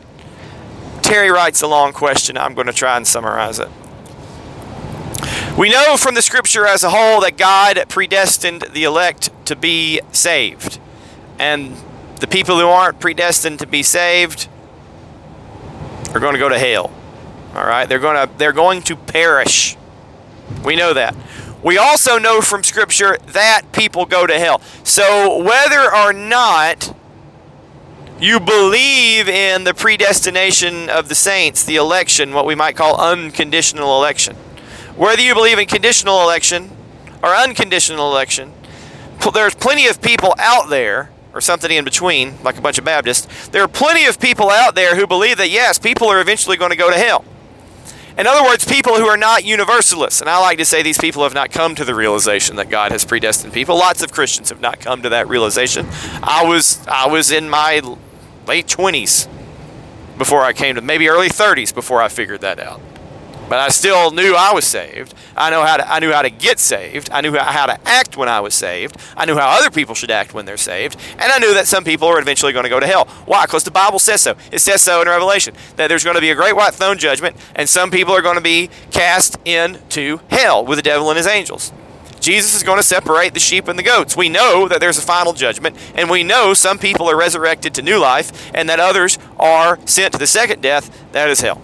Terry 1.01 1.31
writes 1.31 1.61
a 1.61 1.67
long 1.67 1.93
question. 1.93 2.37
I'm 2.37 2.55
going 2.55 2.67
to 2.67 2.73
try 2.73 2.97
and 2.97 3.07
summarize 3.07 3.59
it. 3.59 3.69
We 5.57 5.69
know 5.69 5.95
from 5.95 6.15
the 6.15 6.21
scripture 6.21 6.67
as 6.67 6.83
a 6.83 6.89
whole 6.89 7.21
that 7.21 7.37
God 7.37 7.81
predestined 7.87 8.63
the 8.73 8.83
elect 8.83 9.29
to 9.45 9.55
be 9.55 10.01
saved. 10.11 10.79
And 11.39 11.77
the 12.19 12.27
people 12.27 12.59
who 12.59 12.67
aren't 12.67 12.99
predestined 12.99 13.59
to 13.59 13.67
be 13.67 13.81
saved 13.81 14.49
are 16.13 16.19
going 16.19 16.33
to 16.33 16.39
go 16.39 16.49
to 16.49 16.59
hell. 16.59 16.91
All 17.55 17.65
right? 17.65 17.87
They're 17.87 17.99
going 17.99 18.27
to 18.27 18.37
they're 18.37 18.51
going 18.51 18.81
to 18.83 18.97
perish. 18.97 19.77
We 20.61 20.75
know 20.75 20.93
that. 20.93 21.15
We 21.63 21.77
also 21.77 22.17
know 22.17 22.41
from 22.41 22.61
scripture 22.61 23.17
that 23.27 23.71
people 23.71 24.05
go 24.05 24.27
to 24.27 24.37
hell. 24.37 24.59
So 24.83 25.41
whether 25.41 25.95
or 25.95 26.11
not 26.11 26.93
you 28.19 28.41
believe 28.41 29.29
in 29.29 29.63
the 29.63 29.73
predestination 29.73 30.89
of 30.89 31.07
the 31.07 31.15
saints, 31.15 31.63
the 31.63 31.77
election, 31.77 32.33
what 32.33 32.45
we 32.45 32.55
might 32.55 32.75
call 32.75 32.99
unconditional 32.99 33.97
election. 33.97 34.35
Whether 34.95 35.21
you 35.21 35.33
believe 35.33 35.59
in 35.59 35.67
conditional 35.67 36.21
election 36.21 36.71
or 37.21 37.35
unconditional 37.35 38.11
election, 38.11 38.53
there's 39.33 39.55
plenty 39.55 39.87
of 39.87 40.01
people 40.01 40.35
out 40.37 40.69
there, 40.69 41.09
or 41.35 41.41
something 41.41 41.69
in 41.69 41.83
between, 41.83 42.41
like 42.43 42.57
a 42.57 42.61
bunch 42.61 42.77
of 42.77 42.85
Baptists. 42.85 43.49
There 43.49 43.61
are 43.61 43.67
plenty 43.67 44.05
of 44.05 44.19
people 44.19 44.49
out 44.49 44.73
there 44.73 44.95
who 44.95 45.05
believe 45.05 45.37
that, 45.37 45.49
yes, 45.49 45.77
people 45.77 46.07
are 46.07 46.21
eventually 46.21 46.55
going 46.55 46.71
to 46.71 46.77
go 46.77 46.89
to 46.89 46.97
hell. 46.97 47.25
In 48.17 48.25
other 48.25 48.41
words, 48.41 48.63
people 48.63 48.93
who 48.95 49.05
are 49.07 49.17
not 49.17 49.43
universalists. 49.43 50.21
And 50.21 50.29
I 50.29 50.39
like 50.39 50.57
to 50.59 50.65
say 50.65 50.81
these 50.81 50.97
people 50.97 51.23
have 51.23 51.33
not 51.33 51.51
come 51.51 51.75
to 51.75 51.83
the 51.83 51.93
realization 51.93 52.55
that 52.55 52.69
God 52.69 52.93
has 52.93 53.03
predestined 53.03 53.51
people. 53.51 53.75
Lots 53.77 54.01
of 54.01 54.13
Christians 54.13 54.47
have 54.47 54.61
not 54.61 54.79
come 54.79 55.01
to 55.01 55.09
that 55.09 55.27
realization. 55.27 55.87
I 56.23 56.45
was 56.45 56.79
I 56.87 57.07
was 57.07 57.29
in 57.31 57.49
my 57.49 57.81
late 58.47 58.67
20s 58.67 59.27
before 60.17 60.43
I 60.43 60.53
came 60.53 60.75
to 60.75 60.81
maybe 60.81 61.09
early 61.09 61.27
30s 61.27 61.75
before 61.75 62.01
I 62.01 62.07
figured 62.07 62.39
that 62.39 62.57
out. 62.57 62.79
But 63.47 63.59
I 63.59 63.69
still 63.69 64.11
knew 64.11 64.33
I 64.35 64.53
was 64.53 64.65
saved. 64.65 65.13
I 65.37 65.49
know 65.51 65.63
how 65.63 65.77
to, 65.77 65.91
I 65.91 65.99
knew 65.99 66.11
how 66.11 66.23
to 66.23 66.29
get 66.31 66.59
saved. 66.59 67.09
I 67.11 67.21
knew 67.21 67.35
how 67.35 67.67
to 67.67 67.77
act 67.87 68.17
when 68.17 68.27
I 68.27 68.39
was 68.39 68.55
saved. 68.55 68.97
I 69.15 69.25
knew 69.25 69.35
how 69.35 69.49
other 69.49 69.69
people 69.69 69.93
should 69.93 70.09
act 70.09 70.33
when 70.33 70.45
they're 70.45 70.57
saved. 70.57 70.97
And 71.19 71.31
I 71.31 71.37
knew 71.37 71.53
that 71.53 71.67
some 71.67 71.83
people 71.83 72.07
are 72.07 72.19
eventually 72.19 72.53
going 72.53 72.63
to 72.63 72.69
go 72.69 72.79
to 72.79 72.87
hell. 72.87 73.05
Why? 73.25 73.45
Because 73.45 73.63
the 73.63 73.71
Bible 73.71 73.99
says 73.99 74.21
so. 74.21 74.35
It 74.51 74.59
says 74.59 74.81
so 74.81 75.01
in 75.01 75.07
Revelation 75.07 75.53
that 75.75 75.87
there's 75.87 76.03
going 76.03 76.15
to 76.15 76.21
be 76.21 76.31
a 76.31 76.35
great 76.35 76.55
white 76.55 76.73
throne 76.73 76.97
judgment, 76.97 77.35
and 77.55 77.69
some 77.69 77.91
people 77.91 78.13
are 78.13 78.21
going 78.21 78.37
to 78.37 78.41
be 78.41 78.69
cast 78.91 79.37
into 79.45 80.19
hell 80.29 80.65
with 80.65 80.79
the 80.79 80.83
devil 80.83 81.09
and 81.09 81.17
his 81.17 81.27
angels. 81.27 81.71
Jesus 82.19 82.55
is 82.55 82.63
going 82.63 82.77
to 82.77 82.83
separate 82.83 83.35
the 83.35 83.39
sheep 83.39 83.67
and 83.67 83.77
the 83.77 83.83
goats. 83.83 84.17
We 84.17 84.29
know 84.29 84.67
that 84.67 84.79
there's 84.79 84.97
a 84.97 85.01
final 85.03 85.33
judgment, 85.33 85.77
and 85.93 86.09
we 86.09 86.23
know 86.23 86.55
some 86.55 86.79
people 86.79 87.07
are 87.07 87.15
resurrected 87.15 87.75
to 87.75 87.83
new 87.83 87.99
life, 87.99 88.51
and 88.55 88.67
that 88.69 88.79
others 88.79 89.19
are 89.37 89.77
sent 89.85 90.13
to 90.13 90.17
the 90.17 90.25
second 90.25 90.61
death, 90.61 91.11
that 91.11 91.29
is 91.29 91.41
hell. 91.41 91.61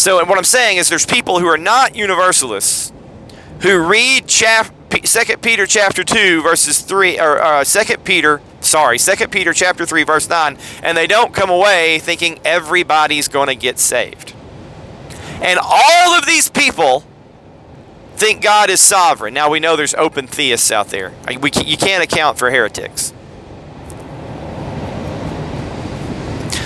So, 0.00 0.16
what 0.24 0.38
I'm 0.38 0.44
saying 0.44 0.78
is, 0.78 0.88
there's 0.88 1.04
people 1.04 1.40
who 1.40 1.46
are 1.46 1.58
not 1.58 1.94
universalists 1.94 2.90
who 3.60 3.86
read 3.86 4.26
chap- 4.26 4.72
2 4.88 5.36
Peter 5.36 5.66
chapter 5.66 6.02
2 6.02 6.42
verses 6.42 6.80
3 6.80 7.20
or 7.20 7.38
uh, 7.42 7.62
2 7.62 7.98
Peter 7.98 8.40
sorry 8.62 8.98
2 8.98 9.28
Peter 9.28 9.52
chapter 9.52 9.84
3 9.84 10.02
verse 10.04 10.26
9 10.28 10.56
and 10.82 10.96
they 10.96 11.06
don't 11.06 11.34
come 11.34 11.50
away 11.50 11.98
thinking 11.98 12.40
everybody's 12.46 13.28
going 13.28 13.48
to 13.48 13.54
get 13.54 13.78
saved. 13.78 14.34
And 15.42 15.60
all 15.62 16.14
of 16.16 16.24
these 16.24 16.48
people 16.48 17.04
think 18.14 18.40
God 18.40 18.70
is 18.70 18.80
sovereign. 18.80 19.34
Now 19.34 19.50
we 19.50 19.60
know 19.60 19.76
there's 19.76 19.94
open 19.94 20.26
theists 20.26 20.72
out 20.72 20.88
there. 20.88 21.12
We, 21.28 21.50
you 21.66 21.76
can't 21.76 22.02
account 22.02 22.38
for 22.38 22.50
heretics. 22.50 23.12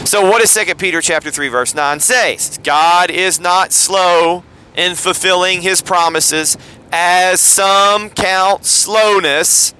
So 0.04 0.28
what 0.28 0.42
does 0.42 0.54
2 0.54 0.74
Peter 0.74 1.00
chapter 1.00 1.30
3 1.30 1.48
verse 1.48 1.74
9 1.74 1.98
say? 2.00 2.38
God 2.62 3.10
is 3.10 3.40
not 3.40 3.72
slow 3.72 4.44
in 4.76 4.96
fulfilling 4.96 5.62
his 5.62 5.80
promises 5.80 6.58
as 6.92 7.40
some 7.40 8.10
count 8.10 8.64
slowness 8.64 9.74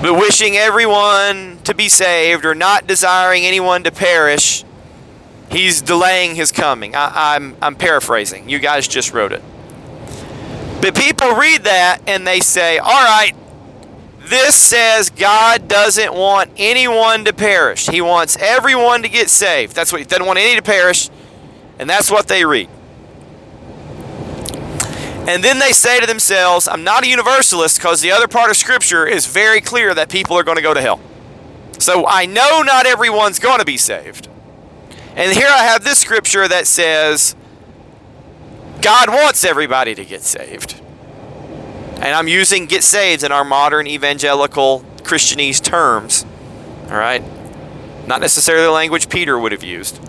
but 0.00 0.14
wishing 0.14 0.56
everyone 0.56 1.58
to 1.64 1.74
be 1.74 1.90
saved 1.90 2.46
or 2.46 2.54
not 2.54 2.86
desiring 2.86 3.44
anyone 3.44 3.84
to 3.84 3.90
perish 3.90 4.64
he's 5.50 5.82
delaying 5.82 6.36
his 6.36 6.50
coming. 6.52 6.94
I, 6.94 7.34
I'm, 7.34 7.56
I'm 7.60 7.74
paraphrasing. 7.74 8.48
You 8.48 8.58
guys 8.58 8.88
just 8.88 9.12
wrote 9.12 9.32
it. 9.32 9.42
But 10.80 10.94
people 10.94 11.32
read 11.34 11.64
that 11.64 12.00
and 12.06 12.26
they 12.26 12.40
say 12.40 12.78
all 12.78 13.04
right 13.04 13.32
this 14.30 14.54
says 14.54 15.10
God 15.10 15.68
doesn't 15.68 16.14
want 16.14 16.50
anyone 16.56 17.24
to 17.24 17.32
perish. 17.32 17.88
He 17.88 18.00
wants 18.00 18.36
everyone 18.38 19.02
to 19.02 19.08
get 19.08 19.28
saved. 19.28 19.74
That's 19.74 19.92
what 19.92 20.00
he 20.00 20.06
doesn't 20.06 20.24
want 20.24 20.38
any 20.38 20.56
to 20.56 20.62
perish. 20.62 21.10
And 21.78 21.90
that's 21.90 22.10
what 22.10 22.28
they 22.28 22.44
read. 22.44 22.68
And 25.28 25.44
then 25.44 25.58
they 25.58 25.72
say 25.72 26.00
to 26.00 26.06
themselves, 26.06 26.66
I'm 26.66 26.82
not 26.82 27.04
a 27.04 27.08
universalist 27.08 27.76
because 27.76 28.00
the 28.00 28.10
other 28.10 28.26
part 28.26 28.50
of 28.50 28.56
Scripture 28.56 29.06
is 29.06 29.26
very 29.26 29.60
clear 29.60 29.94
that 29.94 30.08
people 30.08 30.36
are 30.38 30.42
going 30.42 30.56
to 30.56 30.62
go 30.62 30.74
to 30.74 30.80
hell. 30.80 31.00
So 31.78 32.06
I 32.06 32.26
know 32.26 32.62
not 32.62 32.86
everyone's 32.86 33.38
going 33.38 33.58
to 33.58 33.64
be 33.64 33.76
saved. 33.76 34.28
And 35.16 35.32
here 35.36 35.48
I 35.48 35.64
have 35.64 35.84
this 35.84 35.98
Scripture 35.98 36.48
that 36.48 36.66
says, 36.66 37.34
God 38.80 39.08
wants 39.08 39.44
everybody 39.44 39.94
to 39.94 40.04
get 40.04 40.22
saved. 40.22 40.80
And 42.00 42.14
I'm 42.14 42.28
using 42.28 42.64
get 42.64 42.82
saved 42.82 43.24
in 43.24 43.30
our 43.30 43.44
modern 43.44 43.86
evangelical 43.86 44.82
Christianese 45.02 45.62
terms. 45.62 46.24
All 46.84 46.96
right? 46.96 47.22
Not 48.06 48.22
necessarily 48.22 48.64
the 48.64 48.70
language 48.70 49.10
Peter 49.10 49.38
would 49.38 49.52
have 49.52 49.62
used. 49.62 50.00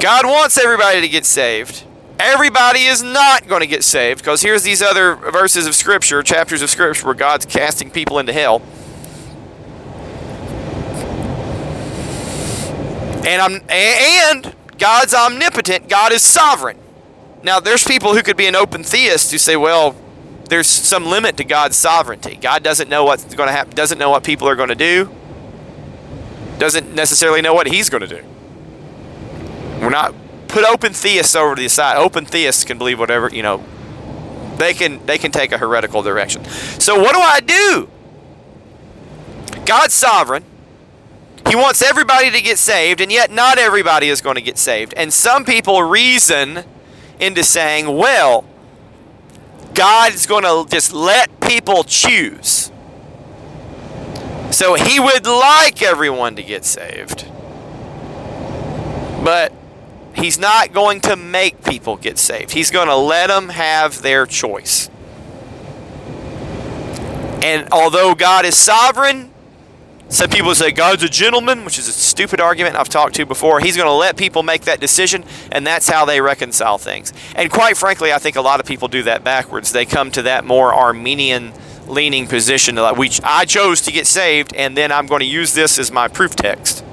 God 0.00 0.26
wants 0.26 0.58
everybody 0.58 1.00
to 1.00 1.08
get 1.08 1.24
saved. 1.24 1.84
Everybody 2.18 2.80
is 2.80 3.04
not 3.04 3.46
going 3.46 3.60
to 3.60 3.68
get 3.68 3.84
saved 3.84 4.18
because 4.18 4.42
here's 4.42 4.64
these 4.64 4.82
other 4.82 5.14
verses 5.14 5.66
of 5.66 5.76
Scripture, 5.76 6.22
chapters 6.24 6.60
of 6.60 6.70
Scripture 6.70 7.06
where 7.06 7.14
God's 7.14 7.46
casting 7.46 7.90
people 7.90 8.18
into 8.18 8.32
hell. 8.32 8.62
And 13.26 13.40
I'm 13.40 13.60
and 13.70 14.54
God's 14.78 15.14
omnipotent, 15.14 15.88
God 15.88 16.12
is 16.12 16.22
sovereign. 16.22 16.78
Now 17.42 17.60
there's 17.60 17.84
people 17.84 18.14
who 18.14 18.22
could 18.22 18.36
be 18.36 18.46
an 18.46 18.56
open 18.56 18.82
theist 18.82 19.30
who 19.30 19.38
say, 19.38 19.56
well, 19.56 19.94
there's 20.48 20.66
some 20.66 21.06
limit 21.06 21.36
to 21.38 21.44
God's 21.44 21.76
sovereignty. 21.76 22.36
God 22.36 22.62
doesn't 22.62 22.88
know 22.88 23.04
what's 23.04 23.24
going 23.34 23.48
to 23.48 23.52
happen, 23.52 23.74
doesn't 23.74 23.98
know 23.98 24.10
what 24.10 24.24
people 24.24 24.48
are 24.48 24.56
going 24.56 24.68
to 24.68 24.74
do, 24.74 25.10
doesn't 26.58 26.94
necessarily 26.94 27.42
know 27.42 27.54
what 27.54 27.66
he's 27.66 27.90
going 27.90 28.06
to 28.06 28.08
do. 28.08 28.24
We're 29.80 29.90
not 29.90 30.14
put 30.48 30.64
open 30.64 30.92
theists 30.92 31.36
over 31.36 31.54
to 31.54 31.62
the 31.62 31.68
side. 31.68 31.96
Open 31.96 32.24
theists 32.24 32.64
can 32.64 32.78
believe 32.78 32.98
whatever, 32.98 33.28
you 33.30 33.42
know, 33.42 33.64
they 34.56 34.72
can 34.72 35.04
they 35.04 35.18
can 35.18 35.30
take 35.30 35.52
a 35.52 35.58
heretical 35.58 36.02
direction. 36.02 36.44
So 36.44 36.98
what 36.98 37.12
do 37.12 37.20
I 37.20 37.40
do? 37.40 37.90
God's 39.66 39.94
sovereign. 39.94 40.44
He 41.48 41.54
wants 41.54 41.82
everybody 41.82 42.30
to 42.30 42.40
get 42.40 42.58
saved, 42.58 43.00
and 43.00 43.12
yet 43.12 43.30
not 43.30 43.58
everybody 43.58 44.08
is 44.08 44.20
going 44.20 44.34
to 44.34 44.42
get 44.42 44.58
saved. 44.58 44.94
And 44.96 45.12
some 45.12 45.44
people 45.44 45.82
reason 45.82 46.64
into 47.20 47.44
saying, 47.44 47.86
well, 47.96 48.44
God 49.76 50.14
is 50.14 50.26
going 50.26 50.42
to 50.42 50.68
just 50.68 50.92
let 50.92 51.40
people 51.40 51.84
choose. 51.84 52.72
So 54.50 54.74
he 54.74 54.98
would 54.98 55.26
like 55.26 55.82
everyone 55.82 56.34
to 56.36 56.42
get 56.42 56.64
saved. 56.64 57.26
But 59.22 59.52
he's 60.14 60.38
not 60.38 60.72
going 60.72 61.02
to 61.02 61.14
make 61.14 61.62
people 61.62 61.96
get 61.96 62.16
saved. 62.16 62.52
He's 62.52 62.70
going 62.70 62.88
to 62.88 62.96
let 62.96 63.26
them 63.26 63.50
have 63.50 64.00
their 64.02 64.24
choice. 64.24 64.88
And 67.42 67.68
although 67.70 68.14
God 68.14 68.46
is 68.46 68.56
sovereign, 68.56 69.30
some 70.08 70.30
people 70.30 70.54
say 70.54 70.70
God's 70.70 71.02
a 71.02 71.08
gentleman, 71.08 71.64
which 71.64 71.78
is 71.78 71.88
a 71.88 71.92
stupid 71.92 72.40
argument 72.40 72.76
I've 72.76 72.88
talked 72.88 73.16
to 73.16 73.26
before. 73.26 73.60
He's 73.60 73.76
going 73.76 73.88
to 73.88 73.92
let 73.92 74.16
people 74.16 74.42
make 74.42 74.62
that 74.62 74.78
decision, 74.78 75.24
and 75.50 75.66
that's 75.66 75.88
how 75.88 76.04
they 76.04 76.20
reconcile 76.20 76.78
things. 76.78 77.12
And 77.34 77.50
quite 77.50 77.76
frankly, 77.76 78.12
I 78.12 78.18
think 78.18 78.36
a 78.36 78.40
lot 78.40 78.60
of 78.60 78.66
people 78.66 78.86
do 78.86 79.02
that 79.02 79.24
backwards. 79.24 79.72
They 79.72 79.84
come 79.84 80.12
to 80.12 80.22
that 80.22 80.44
more 80.44 80.72
Arminian 80.72 81.52
leaning 81.88 82.26
position, 82.26 82.76
like 82.76 82.96
we, 82.96 83.10
I 83.22 83.44
chose 83.44 83.80
to 83.82 83.92
get 83.92 84.06
saved, 84.06 84.54
and 84.54 84.76
then 84.76 84.92
I'm 84.92 85.06
going 85.06 85.20
to 85.20 85.26
use 85.26 85.54
this 85.54 85.78
as 85.78 85.92
my 85.92 86.08
proof 86.08 86.34
text 86.34 86.84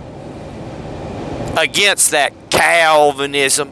against 1.58 2.12
that 2.12 2.34
Calvinism. 2.50 3.72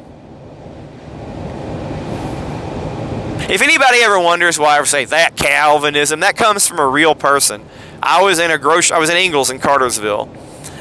If 3.50 3.62
anybody 3.62 3.98
ever 4.02 4.20
wonders 4.20 4.58
why 4.58 4.76
I 4.76 4.78
ever 4.78 4.86
say 4.86 5.06
that 5.06 5.36
Calvinism, 5.36 6.22
that 6.22 6.38
comes 6.38 6.68
from 6.68 6.80
a 6.80 6.88
real 6.88 7.16
person. 7.16 7.66
I 8.04 8.24
was 8.24 8.40
in 8.40 8.52
a 8.52 8.58
grocery, 8.58 8.96
I 8.96 9.00
was 9.00 9.10
in 9.10 9.18
Ingles 9.18 9.50
in 9.50 9.60
Cartersville, 9.60 10.30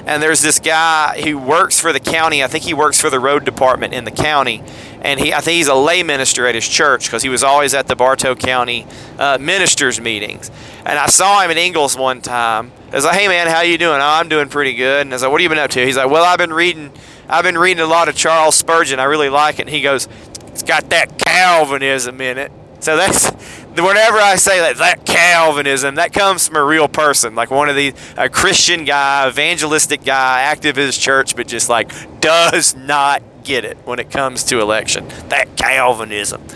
and 0.06 0.22
there's 0.22 0.40
this 0.40 0.58
guy 0.58 1.20
who 1.22 1.36
works 1.36 1.78
for 1.78 1.92
the 1.92 2.00
county. 2.00 2.42
I 2.42 2.46
think 2.46 2.64
he 2.64 2.72
works 2.72 3.00
for 3.00 3.10
the 3.10 3.20
road 3.20 3.44
department 3.44 3.92
in 3.92 4.04
the 4.04 4.10
county, 4.10 4.62
and 5.02 5.20
he 5.20 5.34
I 5.34 5.40
think 5.40 5.56
he's 5.56 5.68
a 5.68 5.74
lay 5.74 6.02
minister 6.02 6.46
at 6.46 6.54
his 6.54 6.66
church 6.66 7.06
because 7.06 7.22
he 7.22 7.28
was 7.28 7.44
always 7.44 7.74
at 7.74 7.86
the 7.88 7.96
Bartow 7.96 8.34
County 8.34 8.86
uh, 9.18 9.36
ministers 9.38 10.00
meetings. 10.00 10.50
And 10.86 10.98
I 10.98 11.06
saw 11.06 11.42
him 11.42 11.50
in 11.50 11.58
Ingles 11.58 11.96
one 11.96 12.22
time. 12.22 12.72
I 12.90 12.94
was 12.96 13.04
like, 13.04 13.18
"Hey 13.18 13.28
man, 13.28 13.46
how 13.46 13.60
you 13.60 13.76
doing?" 13.76 14.00
"Oh, 14.00 14.04
I'm 14.04 14.28
doing 14.28 14.48
pretty 14.48 14.74
good." 14.74 15.02
And 15.02 15.12
I 15.12 15.16
was 15.16 15.22
like, 15.22 15.30
"What 15.30 15.40
have 15.40 15.44
you 15.44 15.48
been 15.50 15.58
up 15.58 15.70
to?" 15.72 15.84
He's 15.84 15.96
like, 15.96 16.10
"Well, 16.10 16.24
I've 16.24 16.38
been 16.38 16.52
reading, 16.54 16.90
I've 17.28 17.44
been 17.44 17.58
reading 17.58 17.82
a 17.82 17.86
lot 17.86 18.08
of 18.08 18.16
Charles 18.16 18.56
Spurgeon. 18.56 18.98
I 18.98 19.04
really 19.04 19.28
like 19.28 19.58
it." 19.58 19.62
And 19.62 19.70
he 19.70 19.82
goes, 19.82 20.08
"It's 20.46 20.62
got 20.62 20.88
that 20.90 21.18
Calvinism 21.18 22.18
in 22.20 22.38
it." 22.38 22.50
So 22.80 22.96
that's 22.96 23.30
whenever 23.76 24.18
I 24.18 24.36
say 24.36 24.60
that 24.60 24.76
that 24.78 25.04
Calvinism, 25.04 25.94
that 25.96 26.12
comes 26.12 26.48
from 26.48 26.56
a 26.56 26.64
real 26.64 26.88
person, 26.88 27.34
like 27.34 27.50
one 27.50 27.68
of 27.68 27.76
the 27.76 27.94
a 28.16 28.28
Christian 28.28 28.84
guy, 28.84 29.28
evangelistic 29.28 30.04
guy, 30.04 30.42
active 30.42 30.78
in 30.78 30.86
his 30.86 30.98
church, 30.98 31.36
but 31.36 31.46
just 31.46 31.68
like 31.68 31.92
does 32.20 32.74
not 32.74 33.22
get 33.44 33.64
it 33.64 33.78
when 33.84 33.98
it 33.98 34.10
comes 34.10 34.44
to 34.44 34.60
election. 34.60 35.06
That 35.28 35.56
Calvinism. 35.56 36.46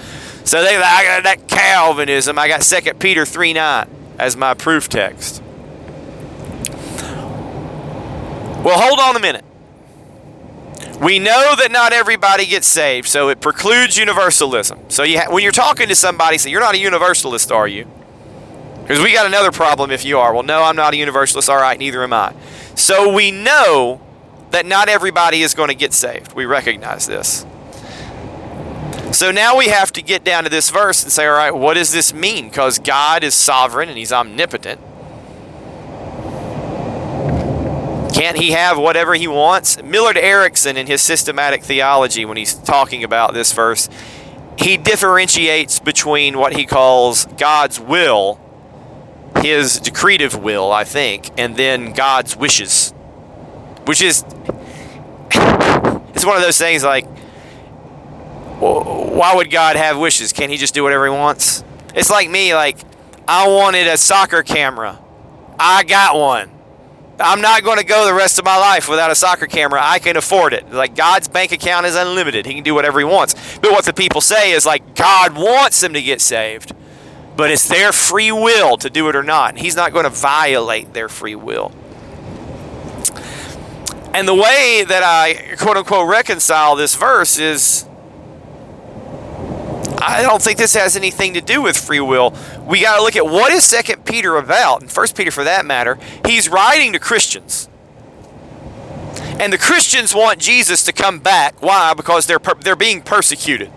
So 0.45 0.63
they 0.63 0.77
I 0.77 1.05
got 1.05 1.23
that 1.25 1.49
Calvinism. 1.49 2.39
I 2.39 2.49
got 2.49 2.63
Second 2.63 2.99
Peter 2.99 3.25
three 3.25 3.53
nine 3.53 3.89
as 4.19 4.37
my 4.37 4.55
proof 4.55 4.89
text. 4.89 5.43
Well, 8.63 8.81
hold 8.81 8.99
on 8.99 9.17
a 9.17 9.21
minute. 9.21 9.45
We 11.01 11.19
know 11.19 11.55
that 11.57 11.71
not 11.71 11.93
everybody 11.93 12.47
gets 12.47 12.67
saved, 12.67 13.09
so 13.09 13.29
it 13.29 13.41
precludes 13.41 13.97
universalism. 13.97 14.79
So 14.89 15.03
you 15.03 15.19
ha- 15.21 15.33
when 15.33 15.43
you're 15.43 15.53
talking 15.53 15.89
to 15.89 15.95
somebody, 15.95 16.39
say, 16.39 16.51
You're 16.51 16.61
not 16.61 16.75
a 16.75 16.79
universalist, 16.79 17.51
are 17.51 17.67
you? 17.67 17.87
Because 18.83 19.03
we 19.03 19.13
got 19.13 19.27
another 19.27 19.51
problem 19.51 19.91
if 19.91 20.05
you 20.05 20.19
are. 20.19 20.33
Well, 20.35 20.43
no, 20.43 20.63
I'm 20.63 20.77
not 20.77 20.93
a 20.93 20.97
universalist. 20.97 21.49
All 21.49 21.57
right, 21.57 21.79
neither 21.79 22.03
am 22.03 22.13
I. 22.13 22.35
So 22.75 23.13
we 23.13 23.31
know 23.31 24.01
that 24.51 24.67
not 24.67 24.89
everybody 24.89 25.43
is 25.43 25.55
going 25.55 25.71
to 25.71 25.75
get 25.75 25.93
saved. 25.93 26.35
We 26.35 26.45
recognize 26.45 27.07
this. 27.07 27.47
So 29.13 29.31
now 29.31 29.57
we 29.57 29.69
have 29.69 29.93
to 29.93 30.03
get 30.03 30.23
down 30.23 30.45
to 30.45 30.51
this 30.51 30.71
verse 30.71 31.03
and 31.03 31.11
say, 31.11 31.27
all 31.27 31.35
right, 31.35 31.55
what 31.55 31.75
does 31.75 31.93
this 31.93 32.13
mean? 32.13 32.49
Because 32.49 32.79
God 32.79 33.25
is 33.25 33.33
sovereign 33.35 33.89
and 33.89 33.97
He's 33.97 34.13
omnipotent. 34.13 34.81
Can't 38.15 38.39
he 38.39 38.53
have 38.53 38.79
whatever 38.79 39.15
he 39.15 39.27
wants? 39.27 39.83
Millard 39.83 40.17
Erickson, 40.17 40.77
in 40.77 40.87
his 40.87 41.03
systematic 41.03 41.65
theology, 41.65 42.25
when 42.25 42.37
he's 42.37 42.55
talking 42.55 43.03
about 43.03 43.35
this 43.35 43.53
verse, 43.53 43.89
he 44.57 44.77
differentiates 44.77 45.81
between 45.81 46.39
what 46.39 46.55
he 46.55 46.65
calls 46.65 47.27
God's 47.37 47.81
will, 47.81 48.39
his 49.43 49.81
decretive 49.81 50.41
will, 50.41 50.71
I 50.71 50.85
think, 50.85 51.29
and 51.37 51.57
then 51.57 51.93
God's 51.93 52.37
wishes. 52.37 52.93
Which 53.85 54.01
is, 54.01 54.25
it's 55.33 56.25
one 56.25 56.37
of 56.37 56.43
those 56.43 56.57
things 56.57 56.85
like, 56.85 57.07
why 58.61 59.35
would 59.35 59.51
God 59.51 59.75
have 59.75 59.99
wishes? 59.99 60.33
Can't 60.33 60.53
he 60.53 60.57
just 60.57 60.73
do 60.73 60.85
whatever 60.85 61.07
he 61.07 61.11
wants? 61.11 61.65
It's 61.97 62.11
like 62.11 62.31
me, 62.31 62.55
like, 62.55 62.79
I 63.27 63.49
wanted 63.49 63.89
a 63.89 63.97
soccer 63.97 64.45
camera. 64.45 65.01
I 65.59 65.83
got 65.83 66.15
one. 66.17 66.53
I'm 67.21 67.41
not 67.41 67.63
going 67.63 67.79
to 67.79 67.85
go 67.85 68.07
the 68.07 68.15
rest 68.15 68.39
of 68.39 68.45
my 68.45 68.57
life 68.57 68.89
without 68.89 69.11
a 69.11 69.15
soccer 69.15 69.47
camera. 69.47 69.81
I 69.83 69.99
can 69.99 70.17
afford 70.17 70.53
it. 70.53 70.73
Like 70.73 70.97
God's 70.97 71.29
bank 71.29 71.53
account 71.53 71.87
is 71.87 71.95
unlimited. 71.95 72.45
He 72.47 72.55
can 72.55 72.65
do 72.65 72.75
whatever 72.75 72.99
he 72.99 73.05
wants. 73.05 73.35
But 73.59 73.71
what 73.71 73.85
the 73.85 73.93
people 73.93 74.21
say 74.21 74.53
is 74.53 74.67
like 74.67 74.97
God 74.97 75.37
wants 75.37 75.81
them 75.81 75.93
to 75.93 76.03
get 76.03 76.21
saved. 76.21 76.75
But 77.37 77.51
it's 77.51 77.69
their 77.69 77.93
free 77.93 78.33
will 78.33 78.77
to 78.79 78.91
do 78.91 79.09
it 79.09 79.17
or 79.17 79.23
not. 79.23 79.59
He's 79.59 79.77
not 79.77 79.93
going 79.93 80.05
to 80.05 80.11
violate 80.11 80.93
their 80.93 81.09
free 81.09 81.35
will. 81.35 81.73
And 84.13 84.29
the 84.29 84.35
way 84.35 84.85
that 84.87 85.03
I 85.03 85.57
quote 85.57 85.77
unquote 85.77 86.09
reconcile 86.09 86.77
this 86.77 86.95
verse 86.95 87.39
is 87.39 87.87
I 90.01 90.23
don't 90.23 90.43
think 90.43 90.59
this 90.59 90.75
has 90.75 90.97
anything 90.97 91.35
to 91.35 91.41
do 91.41 91.63
with 91.63 91.77
free 91.77 92.01
will. 92.01 92.35
We 92.67 92.81
got 92.81 92.97
to 92.97 93.03
look 93.03 93.17
at 93.17 93.27
what 93.27 93.53
is 93.53 93.65
Second 93.65 94.05
Peter 94.05 94.37
about, 94.37 94.81
and 94.81 94.91
First 94.91 95.17
Peter 95.17 95.31
for 95.31 95.45
that 95.45 95.65
matter. 95.65 95.99
He's 96.27 96.49
writing 96.49 96.93
to 96.93 96.99
Christians, 96.99 97.69
and 99.41 99.53
the 99.53 99.59
Christians 99.59 100.15
want 100.15 100.39
Jesus 100.39 100.85
to 100.85 100.93
come 100.93 101.21
back. 101.21 101.61
Why? 101.63 101.95
Because 101.95 102.27
they're 102.27 102.41
they're 102.61 102.77
being 102.77 103.03
persecuted. 103.03 103.71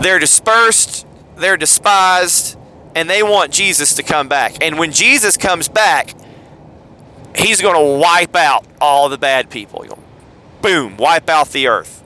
They're 0.00 0.18
dispersed. 0.18 1.06
They're 1.36 1.56
despised, 1.56 2.58
and 2.94 3.08
they 3.08 3.22
want 3.22 3.52
Jesus 3.52 3.94
to 3.94 4.02
come 4.02 4.28
back. 4.28 4.62
And 4.62 4.78
when 4.78 4.92
Jesus 4.92 5.36
comes 5.36 5.68
back, 5.68 6.14
He's 7.36 7.62
going 7.62 7.76
to 7.76 8.00
wipe 8.00 8.34
out 8.34 8.66
all 8.80 9.08
the 9.08 9.16
bad 9.16 9.50
people. 9.50 9.86
Boom, 10.60 10.96
wipe 10.96 11.28
out 11.28 11.50
the 11.50 11.68
earth 11.68 12.00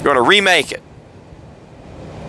going 0.00 0.16
to 0.16 0.22
remake 0.22 0.72
it. 0.72 0.82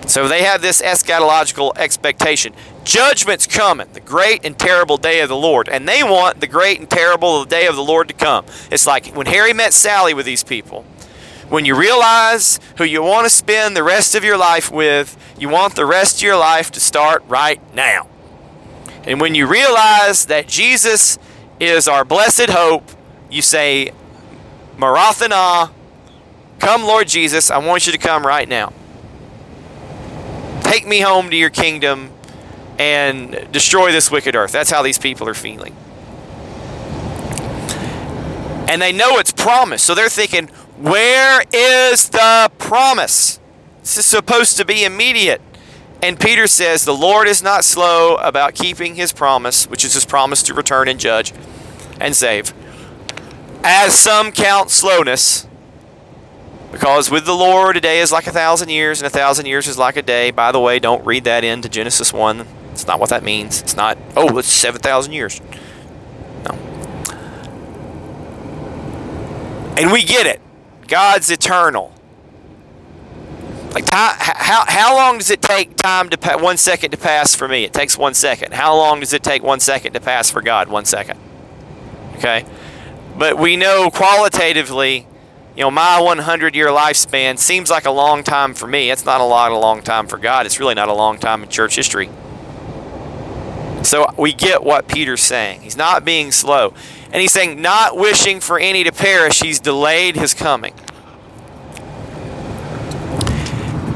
So 0.07 0.27
they 0.27 0.43
have 0.43 0.61
this 0.61 0.81
eschatological 0.81 1.77
expectation. 1.77 2.53
Judgment's 2.83 3.47
coming, 3.47 3.87
the 3.93 3.99
great 3.99 4.43
and 4.43 4.57
terrible 4.57 4.97
day 4.97 5.21
of 5.21 5.29
the 5.29 5.35
Lord. 5.35 5.69
And 5.69 5.87
they 5.87 6.03
want 6.03 6.41
the 6.41 6.47
great 6.47 6.79
and 6.79 6.89
terrible 6.89 7.45
day 7.45 7.67
of 7.67 7.75
the 7.75 7.83
Lord 7.83 8.07
to 8.09 8.13
come. 8.13 8.45
It's 8.71 8.85
like 8.85 9.07
when 9.15 9.27
Harry 9.27 9.53
met 9.53 9.73
Sally 9.73 10.13
with 10.13 10.25
these 10.25 10.43
people. 10.43 10.83
When 11.47 11.65
you 11.65 11.75
realize 11.75 12.59
who 12.77 12.83
you 12.83 13.03
want 13.03 13.25
to 13.25 13.29
spend 13.29 13.75
the 13.75 13.83
rest 13.83 14.15
of 14.15 14.23
your 14.23 14.37
life 14.37 14.71
with, 14.71 15.17
you 15.37 15.49
want 15.49 15.75
the 15.75 15.85
rest 15.85 16.17
of 16.17 16.21
your 16.23 16.37
life 16.37 16.71
to 16.71 16.79
start 16.79 17.23
right 17.27 17.59
now. 17.75 18.07
And 19.03 19.19
when 19.19 19.35
you 19.35 19.47
realize 19.47 20.25
that 20.27 20.47
Jesus 20.47 21.19
is 21.59 21.87
our 21.87 22.05
blessed 22.05 22.49
hope, 22.49 22.89
you 23.29 23.41
say, 23.41 23.91
Maranatha, 24.77 25.71
Come, 26.61 26.83
Lord 26.83 27.07
Jesus, 27.07 27.49
I 27.49 27.57
want 27.57 27.87
you 27.87 27.91
to 27.91 27.97
come 27.97 28.23
right 28.23 28.47
now. 28.47 28.71
Take 30.61 30.87
me 30.87 30.99
home 30.99 31.31
to 31.31 31.35
your 31.35 31.49
kingdom 31.49 32.11
and 32.77 33.51
destroy 33.51 33.91
this 33.91 34.11
wicked 34.11 34.35
earth. 34.35 34.51
That's 34.51 34.69
how 34.69 34.83
these 34.83 34.99
people 34.99 35.27
are 35.27 35.33
feeling. 35.33 35.75
And 38.69 38.79
they 38.79 38.91
know 38.91 39.17
it's 39.17 39.31
promised. 39.31 39.85
So 39.85 39.95
they're 39.95 40.07
thinking, 40.07 40.49
where 40.77 41.43
is 41.51 42.09
the 42.09 42.51
promise? 42.59 43.39
This 43.79 43.97
is 43.97 44.05
supposed 44.05 44.57
to 44.57 44.63
be 44.63 44.83
immediate. 44.83 45.41
And 46.03 46.19
Peter 46.19 46.45
says, 46.45 46.85
The 46.85 46.93
Lord 46.93 47.27
is 47.27 47.41
not 47.41 47.65
slow 47.65 48.17
about 48.17 48.53
keeping 48.53 48.93
his 48.93 49.11
promise, 49.11 49.67
which 49.67 49.83
is 49.83 49.95
his 49.95 50.05
promise 50.05 50.43
to 50.43 50.53
return 50.53 50.87
and 50.87 50.99
judge 50.99 51.33
and 51.99 52.15
save. 52.15 52.53
as 53.63 53.97
some 53.97 54.31
count 54.31 54.69
slowness. 54.69 55.47
Because 56.71 57.11
with 57.11 57.25
the 57.25 57.33
Lord, 57.33 57.77
a 57.77 57.81
day 57.81 57.99
is 57.99 58.11
like 58.11 58.27
a 58.27 58.31
thousand 58.31 58.69
years, 58.69 59.01
and 59.01 59.07
a 59.07 59.09
thousand 59.09 59.45
years 59.45 59.67
is 59.67 59.77
like 59.77 59.97
a 59.97 60.01
day. 60.01 60.31
By 60.31 60.51
the 60.51 60.59
way, 60.59 60.79
don't 60.79 61.05
read 61.05 61.25
that 61.25 61.43
into 61.43 61.67
Genesis 61.67 62.13
1. 62.13 62.47
It's 62.71 62.87
not 62.87 62.99
what 62.99 63.09
that 63.09 63.23
means. 63.23 63.61
It's 63.61 63.75
not, 63.75 63.97
oh, 64.15 64.37
it's 64.37 64.47
7,000 64.47 65.11
years. 65.11 65.41
No. 66.45 66.53
And 69.77 69.91
we 69.91 70.03
get 70.03 70.25
it. 70.25 70.41
God's 70.87 71.29
eternal. 71.29 71.93
Like 73.73 73.85
time, 73.85 74.15
how 74.19 74.65
how 74.67 74.95
long 74.97 75.17
does 75.17 75.29
it 75.29 75.41
take 75.41 75.77
time 75.77 76.09
to 76.09 76.17
pa- 76.17 76.37
one 76.37 76.57
second 76.57 76.91
to 76.91 76.97
pass 76.97 77.33
for 77.33 77.47
me? 77.47 77.63
It 77.63 77.71
takes 77.71 77.97
one 77.97 78.13
second. 78.13 78.53
How 78.53 78.75
long 78.75 78.99
does 78.99 79.13
it 79.13 79.23
take 79.23 79.43
one 79.43 79.61
second 79.61 79.93
to 79.93 80.01
pass 80.01 80.29
for 80.29 80.41
God? 80.41 80.67
One 80.67 80.83
second. 80.83 81.17
Okay, 82.17 82.45
but 83.17 83.37
we 83.37 83.55
know 83.55 83.89
qualitatively, 83.89 85.07
you 85.55 85.63
know, 85.63 85.71
my 85.71 85.99
100 85.99 86.55
year 86.55 86.67
lifespan 86.67 87.37
seems 87.37 87.69
like 87.69 87.85
a 87.85 87.91
long 87.91 88.23
time 88.23 88.53
for 88.53 88.67
me. 88.67 88.89
It's 88.89 89.05
not 89.05 89.19
a 89.19 89.25
lot, 89.25 89.51
a 89.51 89.57
long 89.57 89.81
time 89.81 90.07
for 90.07 90.17
God. 90.17 90.45
It's 90.45 90.59
really 90.59 90.75
not 90.75 90.87
a 90.87 90.93
long 90.93 91.17
time 91.17 91.43
in 91.43 91.49
church 91.49 91.75
history. 91.75 92.09
So 93.83 94.05
we 94.17 94.31
get 94.31 94.63
what 94.63 94.87
Peter's 94.87 95.21
saying. 95.21 95.61
He's 95.61 95.75
not 95.75 96.05
being 96.05 96.31
slow. 96.31 96.73
And 97.11 97.21
he's 97.21 97.33
saying, 97.33 97.61
not 97.61 97.97
wishing 97.97 98.39
for 98.39 98.57
any 98.57 98.83
to 98.83 98.91
perish, 98.91 99.41
he's 99.41 99.59
delayed 99.59 100.15
his 100.15 100.33
coming. 100.33 100.73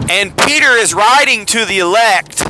And 0.09 0.37
Peter 0.37 0.71
is 0.71 0.93
writing 0.93 1.45
to 1.47 1.65
the 1.65 1.79
elect 1.79 2.45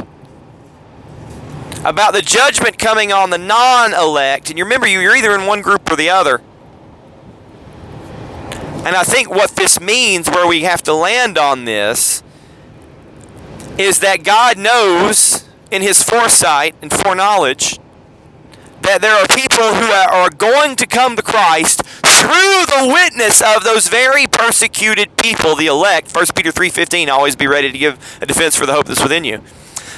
about 1.86 2.14
the 2.14 2.22
judgment 2.22 2.80
coming 2.80 3.14
on 3.14 3.30
the 3.30 3.38
non 3.38 3.94
elect. 3.94 4.50
And 4.50 4.58
you 4.58 4.66
remember, 4.66 4.88
you're 4.88 5.16
either 5.16 5.36
in 5.36 5.46
one 5.46 5.62
group 5.62 5.90
or 5.92 5.96
the 5.96 6.10
other. 6.10 6.42
And 8.86 8.96
I 8.96 9.04
think 9.04 9.30
what 9.30 9.56
this 9.56 9.82
means, 9.82 10.30
where 10.30 10.48
we 10.48 10.62
have 10.62 10.84
to 10.84 10.94
land 10.94 11.40
on 11.40 11.66
this, 11.66 12.22
is 13.80 14.00
that 14.00 14.24
God 14.24 14.58
knows 14.58 15.50
in 15.72 15.82
His 15.82 16.04
foresight 16.04 16.76
and 16.84 16.94
foreknowledge 16.94 17.80
that 18.82 19.02
there 19.02 19.16
are 19.16 19.26
people 19.26 19.74
who 19.74 19.92
are 19.92 20.30
going 20.30 20.76
to 20.76 20.86
come 20.86 21.16
to 21.16 21.24
Christ 21.24 21.82
through 21.84 22.66
the 22.68 22.92
witness 22.94 23.42
of 23.42 23.64
those 23.64 23.88
very 23.88 24.28
persecuted 24.28 25.18
people, 25.18 25.56
the 25.56 25.66
elect. 25.66 26.14
1 26.14 26.28
Peter 26.36 26.52
3.15, 26.52 27.08
always 27.10 27.36
be 27.36 27.48
ready 27.48 27.72
to 27.72 27.78
give 27.78 28.20
a 28.22 28.28
defense 28.28 28.56
for 28.56 28.68
the 28.68 28.74
hope 28.74 28.86
that's 28.86 29.02
within 29.02 29.24
you. 29.24 29.42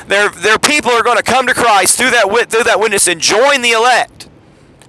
There 0.07 0.29
are 0.29 0.59
people 0.59 0.91
are 0.91 1.03
going 1.03 1.17
to 1.17 1.23
come 1.23 1.45
to 1.47 1.53
Christ 1.53 1.97
through 1.97 2.11
that, 2.11 2.29
through 2.49 2.63
that 2.63 2.79
witness 2.79 3.07
and 3.09 3.19
join 3.19 3.61
the 3.61 3.71
elect. 3.71 4.29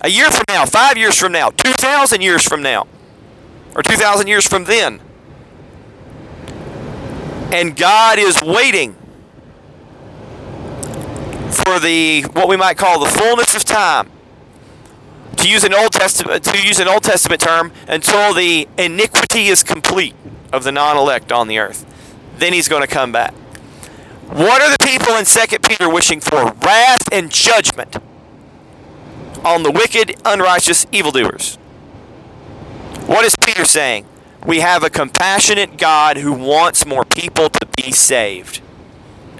A 0.00 0.08
year 0.08 0.30
from 0.30 0.44
now, 0.48 0.64
five 0.64 0.96
years 0.96 1.18
from 1.18 1.32
now, 1.32 1.50
2,000 1.50 2.20
years 2.20 2.44
from 2.46 2.62
now, 2.62 2.86
or 3.78 3.82
2,000 3.82 4.26
years 4.26 4.44
from 4.44 4.64
then. 4.64 5.00
And 7.52 7.76
God 7.76 8.18
is 8.18 8.42
waiting 8.42 8.94
for 11.50 11.78
the 11.78 12.22
what 12.32 12.48
we 12.48 12.56
might 12.56 12.76
call 12.76 12.98
the 12.98 13.08
fullness 13.08 13.54
of 13.54 13.64
time. 13.64 14.10
To 15.36 15.48
use 15.48 15.62
an 15.62 15.72
Old 15.72 15.92
Testament 15.92 16.42
to 16.42 16.60
use 16.60 16.80
an 16.80 16.88
Old 16.88 17.04
Testament 17.04 17.40
term, 17.40 17.70
until 17.86 18.34
the 18.34 18.66
iniquity 18.76 19.46
is 19.46 19.62
complete 19.62 20.16
of 20.52 20.64
the 20.64 20.72
non-elect 20.72 21.30
on 21.30 21.46
the 21.46 21.58
earth. 21.58 21.86
Then 22.38 22.52
he's 22.52 22.66
going 22.66 22.82
to 22.82 22.88
come 22.88 23.12
back. 23.12 23.32
What 24.26 24.60
are 24.60 24.70
the 24.70 24.84
people 24.84 25.14
in 25.14 25.24
2 25.24 25.58
Peter 25.60 25.88
wishing 25.88 26.20
for? 26.20 26.52
Wrath 26.52 27.12
and 27.12 27.30
judgment 27.30 27.96
on 29.44 29.62
the 29.62 29.70
wicked, 29.70 30.20
unrighteous 30.24 30.86
evildoers. 30.90 31.58
What 33.08 33.24
is 33.24 33.34
Peter 33.36 33.64
saying? 33.64 34.04
We 34.46 34.60
have 34.60 34.84
a 34.84 34.90
compassionate 34.90 35.78
God 35.78 36.18
who 36.18 36.30
wants 36.30 36.84
more 36.84 37.06
people 37.06 37.48
to 37.48 37.66
be 37.74 37.90
saved. 37.90 38.60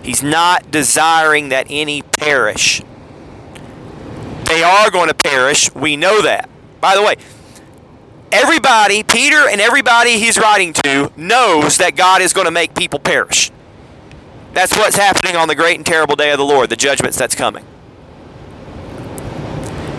He's 0.03 0.23
not 0.23 0.71
desiring 0.71 1.51
that 1.51 1.67
any 1.69 2.01
perish. 2.01 2.81
They 4.45 4.63
are 4.63 4.91
going 4.91 5.09
to 5.09 5.15
perish. 5.15 5.71
We 5.75 5.97
know 5.97 6.23
that. 6.23 6.49
By 6.81 6.95
the 6.95 7.03
way, 7.03 7.17
everybody, 8.33 9.03
Peter 9.03 9.47
and 9.47 9.61
everybody 9.61 10.19
he's 10.19 10.39
writing 10.39 10.73
to, 10.73 11.13
knows 11.15 11.77
that 11.77 11.95
God 11.95 12.23
is 12.23 12.33
going 12.33 12.47
to 12.47 12.51
make 12.51 12.75
people 12.75 12.99
perish. 12.99 13.51
That's 14.55 14.75
what's 14.79 14.97
happening 14.97 15.37
on 15.37 15.47
the 15.47 15.55
great 15.55 15.77
and 15.77 15.85
terrible 15.85 16.17
day 16.17 16.33
of 16.33 16.39
the 16.39 16.45
Lord, 16.45 16.71
the 16.71 16.77
judgments 16.77 17.19
that's 17.19 17.35
coming. 17.35 17.67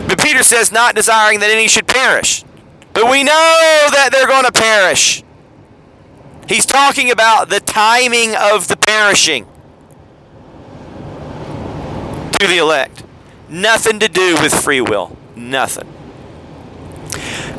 But 0.08 0.20
Peter 0.20 0.42
says, 0.42 0.72
not 0.72 0.96
desiring 0.96 1.40
that 1.42 1.52
any 1.52 1.68
should 1.68 1.86
perish. 1.86 2.44
But 3.00 3.10
we 3.10 3.24
know 3.24 3.32
that 3.94 4.10
they're 4.12 4.28
going 4.28 4.44
to 4.44 4.52
perish. 4.52 5.24
He's 6.50 6.66
talking 6.66 7.12
about 7.12 7.48
the 7.48 7.62
timing 7.62 8.36
of 8.36 8.68
the 8.68 8.76
perishing 8.76 9.46
to 12.34 12.46
the 12.46 12.58
elect. 12.58 13.06
Nothing 13.48 14.00
to 14.00 14.10
do 14.10 14.36
with 14.42 14.54
free 14.54 14.82
will. 14.82 15.16
Nothing. 15.34 15.88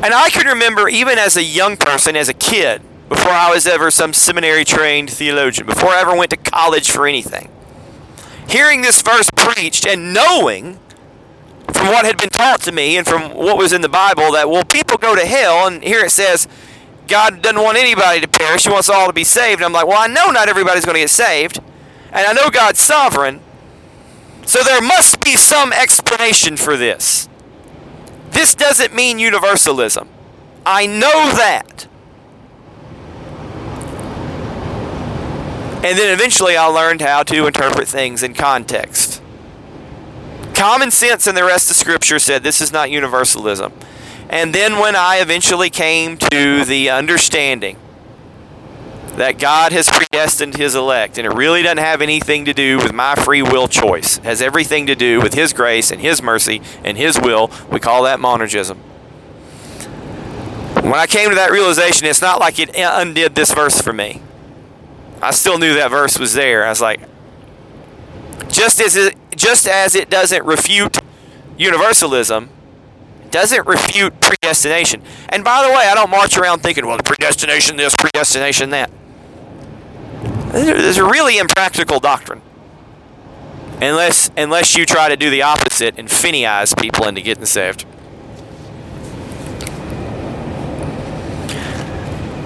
And 0.03 0.13
I 0.13 0.29
can 0.29 0.45
remember, 0.45 0.87
even 0.87 1.17
as 1.17 1.35
a 1.35 1.43
young 1.43 1.75
person, 1.75 2.15
as 2.15 2.29
a 2.29 2.35
kid, 2.35 2.83
before 3.09 3.31
I 3.31 3.51
was 3.51 3.65
ever 3.65 3.89
some 3.89 4.13
seminary 4.13 4.63
trained 4.63 5.09
theologian, 5.09 5.65
before 5.65 5.89
I 5.89 6.01
ever 6.01 6.15
went 6.15 6.29
to 6.29 6.37
college 6.37 6.91
for 6.91 7.07
anything, 7.07 7.49
hearing 8.47 8.83
this 8.83 9.01
verse 9.01 9.31
preached 9.35 9.87
and 9.87 10.13
knowing 10.13 10.77
from 11.73 11.87
what 11.87 12.05
had 12.05 12.17
been 12.17 12.29
taught 12.29 12.61
to 12.61 12.71
me 12.71 12.97
and 12.97 13.07
from 13.07 13.33
what 13.33 13.57
was 13.57 13.73
in 13.73 13.81
the 13.81 13.89
Bible 13.89 14.31
that, 14.33 14.49
well, 14.49 14.63
people 14.63 14.97
go 14.97 15.15
to 15.15 15.25
hell, 15.25 15.67
and 15.67 15.83
here 15.83 16.05
it 16.05 16.11
says, 16.11 16.47
God 17.07 17.41
doesn't 17.41 17.61
want 17.61 17.77
anybody 17.77 18.21
to 18.21 18.27
perish. 18.27 18.63
He 18.63 18.71
wants 18.71 18.87
all 18.87 19.07
to 19.07 19.13
be 19.13 19.25
saved. 19.25 19.59
And 19.59 19.65
I'm 19.65 19.73
like, 19.73 19.85
well, 19.85 20.01
I 20.01 20.07
know 20.07 20.27
not 20.27 20.47
everybody's 20.47 20.85
going 20.85 20.95
to 20.95 21.01
get 21.01 21.09
saved. 21.09 21.59
And 22.11 22.25
I 22.25 22.31
know 22.31 22.49
God's 22.49 22.79
sovereign. 22.79 23.41
So 24.45 24.63
there 24.63 24.81
must 24.81 25.19
be 25.19 25.35
some 25.35 25.73
explanation 25.73 26.55
for 26.55 26.77
this. 26.77 27.27
This 28.29 28.55
doesn't 28.55 28.95
mean 28.95 29.19
universalism. 29.19 30.07
I 30.65 30.85
know 30.85 31.33
that. 31.35 31.87
And 35.83 35.97
then 35.97 36.13
eventually 36.13 36.55
I 36.55 36.67
learned 36.67 37.01
how 37.01 37.23
to 37.23 37.45
interpret 37.45 37.89
things 37.89 38.23
in 38.23 38.35
context. 38.35 39.10
Common 40.53 40.91
sense 40.91 41.27
and 41.27 41.37
the 41.37 41.43
rest 41.43 41.69
of 41.69 41.75
Scripture 41.75 42.19
said 42.19 42.43
this 42.43 42.61
is 42.61 42.71
not 42.71 42.91
universalism. 42.91 43.73
And 44.29 44.53
then 44.53 44.79
when 44.79 44.95
I 44.95 45.17
eventually 45.17 45.69
came 45.69 46.17
to 46.17 46.63
the 46.63 46.89
understanding 46.89 47.77
that 49.15 49.37
God 49.37 49.71
has 49.73 49.89
predestined 49.89 50.55
his 50.55 50.73
elect, 50.73 51.17
and 51.17 51.27
it 51.27 51.33
really 51.33 51.61
doesn't 51.61 51.79
have 51.79 52.01
anything 52.01 52.45
to 52.45 52.53
do 52.53 52.77
with 52.77 52.93
my 52.93 53.15
free 53.15 53.41
will 53.41 53.67
choice. 53.67 54.17
It 54.19 54.23
has 54.23 54.41
everything 54.41 54.87
to 54.87 54.95
do 54.95 55.19
with 55.19 55.33
his 55.33 55.51
grace 55.51 55.91
and 55.91 55.99
his 55.99 56.21
mercy 56.21 56.61
and 56.83 56.97
his 56.97 57.19
will. 57.19 57.51
We 57.69 57.79
call 57.79 58.03
that 58.03 58.19
monergism. 58.19 58.77
When 60.81 60.95
I 60.95 61.07
came 61.07 61.29
to 61.29 61.35
that 61.35 61.51
realization, 61.51 62.07
it's 62.07 62.21
not 62.21 62.39
like 62.39 62.57
it 62.57 62.71
undid 62.75 63.35
this 63.35 63.53
verse 63.53 63.81
for 63.81 63.93
me. 63.93 64.21
I 65.21 65.31
still 65.31 65.59
knew 65.59 65.75
that 65.75 65.91
verse 65.91 66.17
was 66.17 66.33
there. 66.33 66.65
I 66.65 66.69
was 66.69 66.81
like, 66.81 67.01
just 68.49 68.79
as 68.81 68.95
it, 68.95 69.15
just 69.41 69.67
as 69.67 69.95
it 69.95 70.07
doesn't 70.07 70.45
refute 70.45 70.99
universalism, 71.57 72.49
doesn't 73.31 73.65
refute 73.65 74.19
predestination. 74.21 75.01
And 75.29 75.43
by 75.43 75.63
the 75.63 75.69
way, 75.69 75.87
I 75.87 75.95
don't 75.95 76.11
march 76.11 76.37
around 76.37 76.59
thinking, 76.59 76.85
well, 76.85 76.99
predestination 76.99 77.75
this, 77.75 77.95
predestination 77.95 78.69
that. 78.69 78.91
There's 80.51 80.97
a 80.97 81.03
really 81.03 81.39
impractical 81.39 81.99
doctrine. 81.99 82.41
Unless 83.81 84.29
unless 84.37 84.75
you 84.75 84.85
try 84.85 85.09
to 85.09 85.17
do 85.17 85.31
the 85.31 85.41
opposite 85.41 85.97
and 85.97 86.07
Finneyise 86.07 86.79
people 86.79 87.07
into 87.07 87.21
getting 87.21 87.45
saved. 87.45 87.85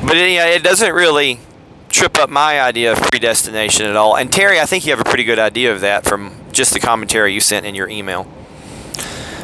But 0.08 0.15
it, 0.15 0.31
it 0.31 0.63
doesn't 0.63 0.93
really 0.93 1.39
trip 1.89 2.17
up 2.17 2.29
my 2.29 2.62
idea 2.62 2.93
of 2.93 3.01
predestination 3.01 3.86
at 3.86 3.97
all. 3.97 4.15
And 4.15 4.31
Terry, 4.31 4.62
I 4.62 4.65
think 4.65 4.86
you 4.86 4.91
have 4.91 5.01
a 5.01 5.03
pretty 5.10 5.25
good 5.25 5.39
idea 5.39 5.73
of 5.73 5.81
that 5.81 6.05
from 6.05 6.44
just 6.55 6.73
the 6.73 6.79
commentary 6.79 7.33
you 7.33 7.39
sent 7.39 7.65
in 7.65 7.75
your 7.75 7.87
email. 7.87 8.27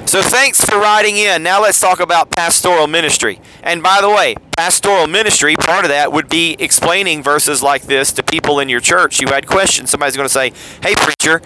So 0.06 0.22
thanks 0.22 0.60
for 0.66 0.78
writing 0.78 1.16
in. 1.16 1.44
Now 1.44 1.62
let's 1.62 1.80
talk 1.80 2.00
about 2.00 2.32
pastoral 2.32 2.88
ministry. 2.88 3.40
And 3.64 3.82
by 3.82 4.02
the 4.02 4.10
way, 4.10 4.36
pastoral 4.58 5.08
ministry, 5.08 5.56
part 5.56 5.86
of 5.86 5.90
that 5.90 6.12
would 6.12 6.28
be 6.28 6.58
explaining 6.60 7.24
verses 7.24 7.64
like 7.64 7.84
this 7.84 8.12
to 8.14 8.24
people 8.24 8.60
in 8.60 8.68
your 8.68 8.82
church. 8.82 9.22
You 9.22 9.28
had 9.28 9.48
questions. 9.48 9.90
Somebody's 9.90 10.18
going 10.18 10.28
to 10.28 10.34
say, 10.34 10.52
"Hey, 10.82 10.96
preacher, 10.96 11.42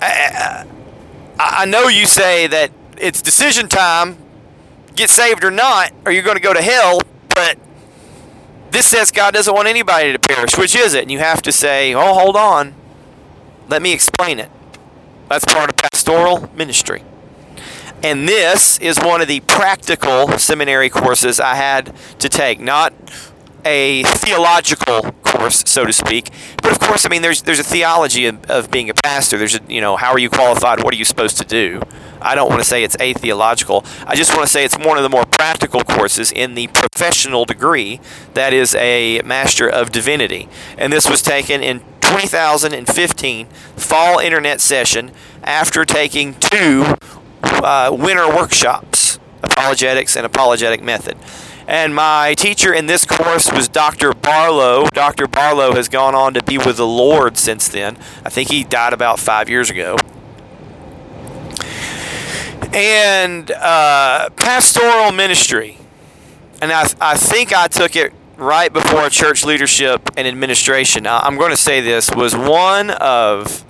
I, 0.00 0.64
I 1.38 1.66
know 1.66 1.88
you 1.88 2.06
say 2.06 2.46
that 2.46 2.70
it's 2.96 3.20
decision 3.20 3.68
time, 3.68 4.16
get 4.94 5.10
saved 5.10 5.44
or 5.44 5.50
not, 5.50 5.92
or 6.06 6.12
you're 6.12 6.22
going 6.22 6.36
to 6.36 6.42
go 6.42 6.54
to 6.54 6.62
hell, 6.62 7.00
but 7.34 7.58
this 8.70 8.86
says 8.86 9.10
God 9.10 9.34
doesn't 9.34 9.54
want 9.54 9.68
anybody 9.68 10.12
to 10.12 10.18
perish. 10.18 10.56
Which 10.56 10.74
is 10.74 10.94
it?" 10.94 11.02
And 11.02 11.10
you 11.10 11.18
have 11.18 11.42
to 11.42 11.52
say, 11.52 11.92
"Oh, 11.92 12.14
hold 12.14 12.36
on. 12.36 12.74
Let 13.68 13.82
me 13.82 13.92
explain 13.92 14.38
it." 14.38 14.50
That's 15.28 15.44
part 15.44 15.70
of 15.70 15.76
pastoral 15.76 16.48
ministry. 16.54 17.02
And 18.02 18.28
this 18.28 18.78
is 18.78 18.98
one 18.98 19.20
of 19.20 19.28
the 19.28 19.40
practical 19.40 20.38
seminary 20.38 20.90
courses 20.90 21.40
I 21.40 21.54
had 21.54 21.94
to 22.20 22.28
take, 22.28 22.60
not 22.60 22.92
a 23.64 24.04
theological 24.04 25.10
course, 25.24 25.64
so 25.66 25.84
to 25.84 25.92
speak. 25.92 26.30
But 26.62 26.72
of 26.72 26.78
course, 26.78 27.04
I 27.04 27.08
mean, 27.08 27.22
there's 27.22 27.42
there's 27.42 27.58
a 27.58 27.64
theology 27.64 28.26
of, 28.26 28.48
of 28.48 28.70
being 28.70 28.88
a 28.88 28.94
pastor. 28.94 29.36
There's 29.38 29.56
a, 29.56 29.60
you 29.68 29.80
know, 29.80 29.96
how 29.96 30.12
are 30.12 30.18
you 30.18 30.30
qualified? 30.30 30.84
What 30.84 30.94
are 30.94 30.96
you 30.96 31.04
supposed 31.04 31.36
to 31.38 31.44
do? 31.44 31.82
I 32.20 32.34
don't 32.34 32.48
want 32.48 32.60
to 32.60 32.68
say 32.68 32.84
it's 32.84 32.96
atheological. 33.00 33.84
I 34.06 34.14
just 34.14 34.34
want 34.34 34.46
to 34.46 34.52
say 34.52 34.64
it's 34.64 34.78
one 34.78 34.96
of 34.96 35.02
the 35.02 35.10
more 35.10 35.26
practical 35.26 35.82
courses 35.82 36.32
in 36.32 36.54
the 36.54 36.68
professional 36.68 37.44
degree 37.44 38.00
that 38.34 38.52
is 38.52 38.74
a 38.76 39.20
Master 39.22 39.68
of 39.68 39.90
Divinity. 39.90 40.48
And 40.78 40.92
this 40.92 41.08
was 41.10 41.22
taken 41.22 41.62
in 41.62 41.82
2015 42.06 43.46
fall 43.76 44.18
internet 44.18 44.60
session 44.60 45.10
after 45.42 45.84
taking 45.84 46.34
two 46.34 46.96
uh, 47.42 47.94
winter 47.98 48.28
workshops, 48.28 49.18
apologetics 49.42 50.16
and 50.16 50.24
apologetic 50.24 50.82
method. 50.82 51.16
And 51.68 51.94
my 51.94 52.34
teacher 52.34 52.72
in 52.72 52.86
this 52.86 53.04
course 53.04 53.50
was 53.50 53.66
Dr. 53.66 54.12
Barlow. 54.12 54.86
Dr. 54.92 55.26
Barlow 55.26 55.74
has 55.74 55.88
gone 55.88 56.14
on 56.14 56.32
to 56.34 56.42
be 56.42 56.58
with 56.58 56.76
the 56.76 56.86
Lord 56.86 57.36
since 57.36 57.66
then. 57.66 57.96
I 58.24 58.30
think 58.30 58.50
he 58.50 58.62
died 58.62 58.92
about 58.92 59.18
five 59.18 59.48
years 59.48 59.68
ago. 59.68 59.96
And 62.72 63.50
uh, 63.50 64.30
pastoral 64.36 65.10
ministry. 65.10 65.78
And 66.62 66.70
I, 66.70 66.86
I 67.00 67.16
think 67.16 67.52
I 67.52 67.66
took 67.66 67.96
it 67.96 68.12
right 68.36 68.72
before 68.72 69.08
church 69.08 69.44
leadership 69.44 70.10
and 70.16 70.26
administration. 70.26 71.06
I'm 71.06 71.36
going 71.36 71.50
to 71.50 71.56
say 71.56 71.80
this 71.80 72.10
was 72.10 72.36
one 72.36 72.90
of 72.90 73.64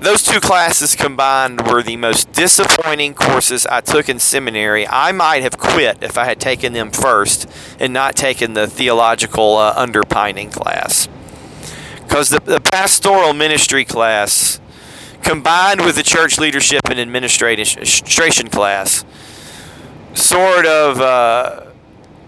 those 0.00 0.22
two 0.22 0.40
classes 0.40 0.94
combined 0.94 1.66
were 1.66 1.82
the 1.82 1.96
most 1.96 2.32
disappointing 2.32 3.14
courses 3.14 3.66
I 3.66 3.80
took 3.80 4.08
in 4.08 4.18
seminary. 4.18 4.86
I 4.86 5.12
might 5.12 5.42
have 5.42 5.58
quit 5.58 6.02
if 6.02 6.16
I 6.16 6.24
had 6.24 6.40
taken 6.40 6.72
them 6.72 6.90
first 6.90 7.46
and 7.78 7.92
not 7.92 8.16
taken 8.16 8.54
the 8.54 8.66
theological 8.66 9.56
uh, 9.56 9.74
underpining 9.76 10.50
class. 10.50 11.08
Because 12.02 12.30
the, 12.30 12.40
the 12.40 12.60
pastoral 12.60 13.34
ministry 13.34 13.84
class, 13.84 14.58
combined 15.22 15.84
with 15.84 15.96
the 15.96 16.02
church 16.02 16.38
leadership 16.38 16.80
and 16.86 16.98
administration 16.98 18.48
class, 18.48 19.04
sort 20.14 20.66
of 20.66 21.00
uh, 21.00 21.69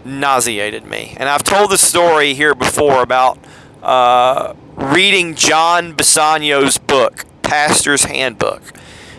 nauseated 0.04 0.84
me. 0.86 1.14
And 1.18 1.28
I've 1.28 1.42
told 1.42 1.70
the 1.70 1.78
story 1.78 2.34
here 2.34 2.54
before 2.54 3.02
about 3.02 3.38
uh, 3.82 4.54
reading 4.76 5.34
John 5.34 5.94
Bisagno's 5.94 6.78
book 6.78 7.24
Pastor's 7.42 8.04
Handbook. 8.04 8.62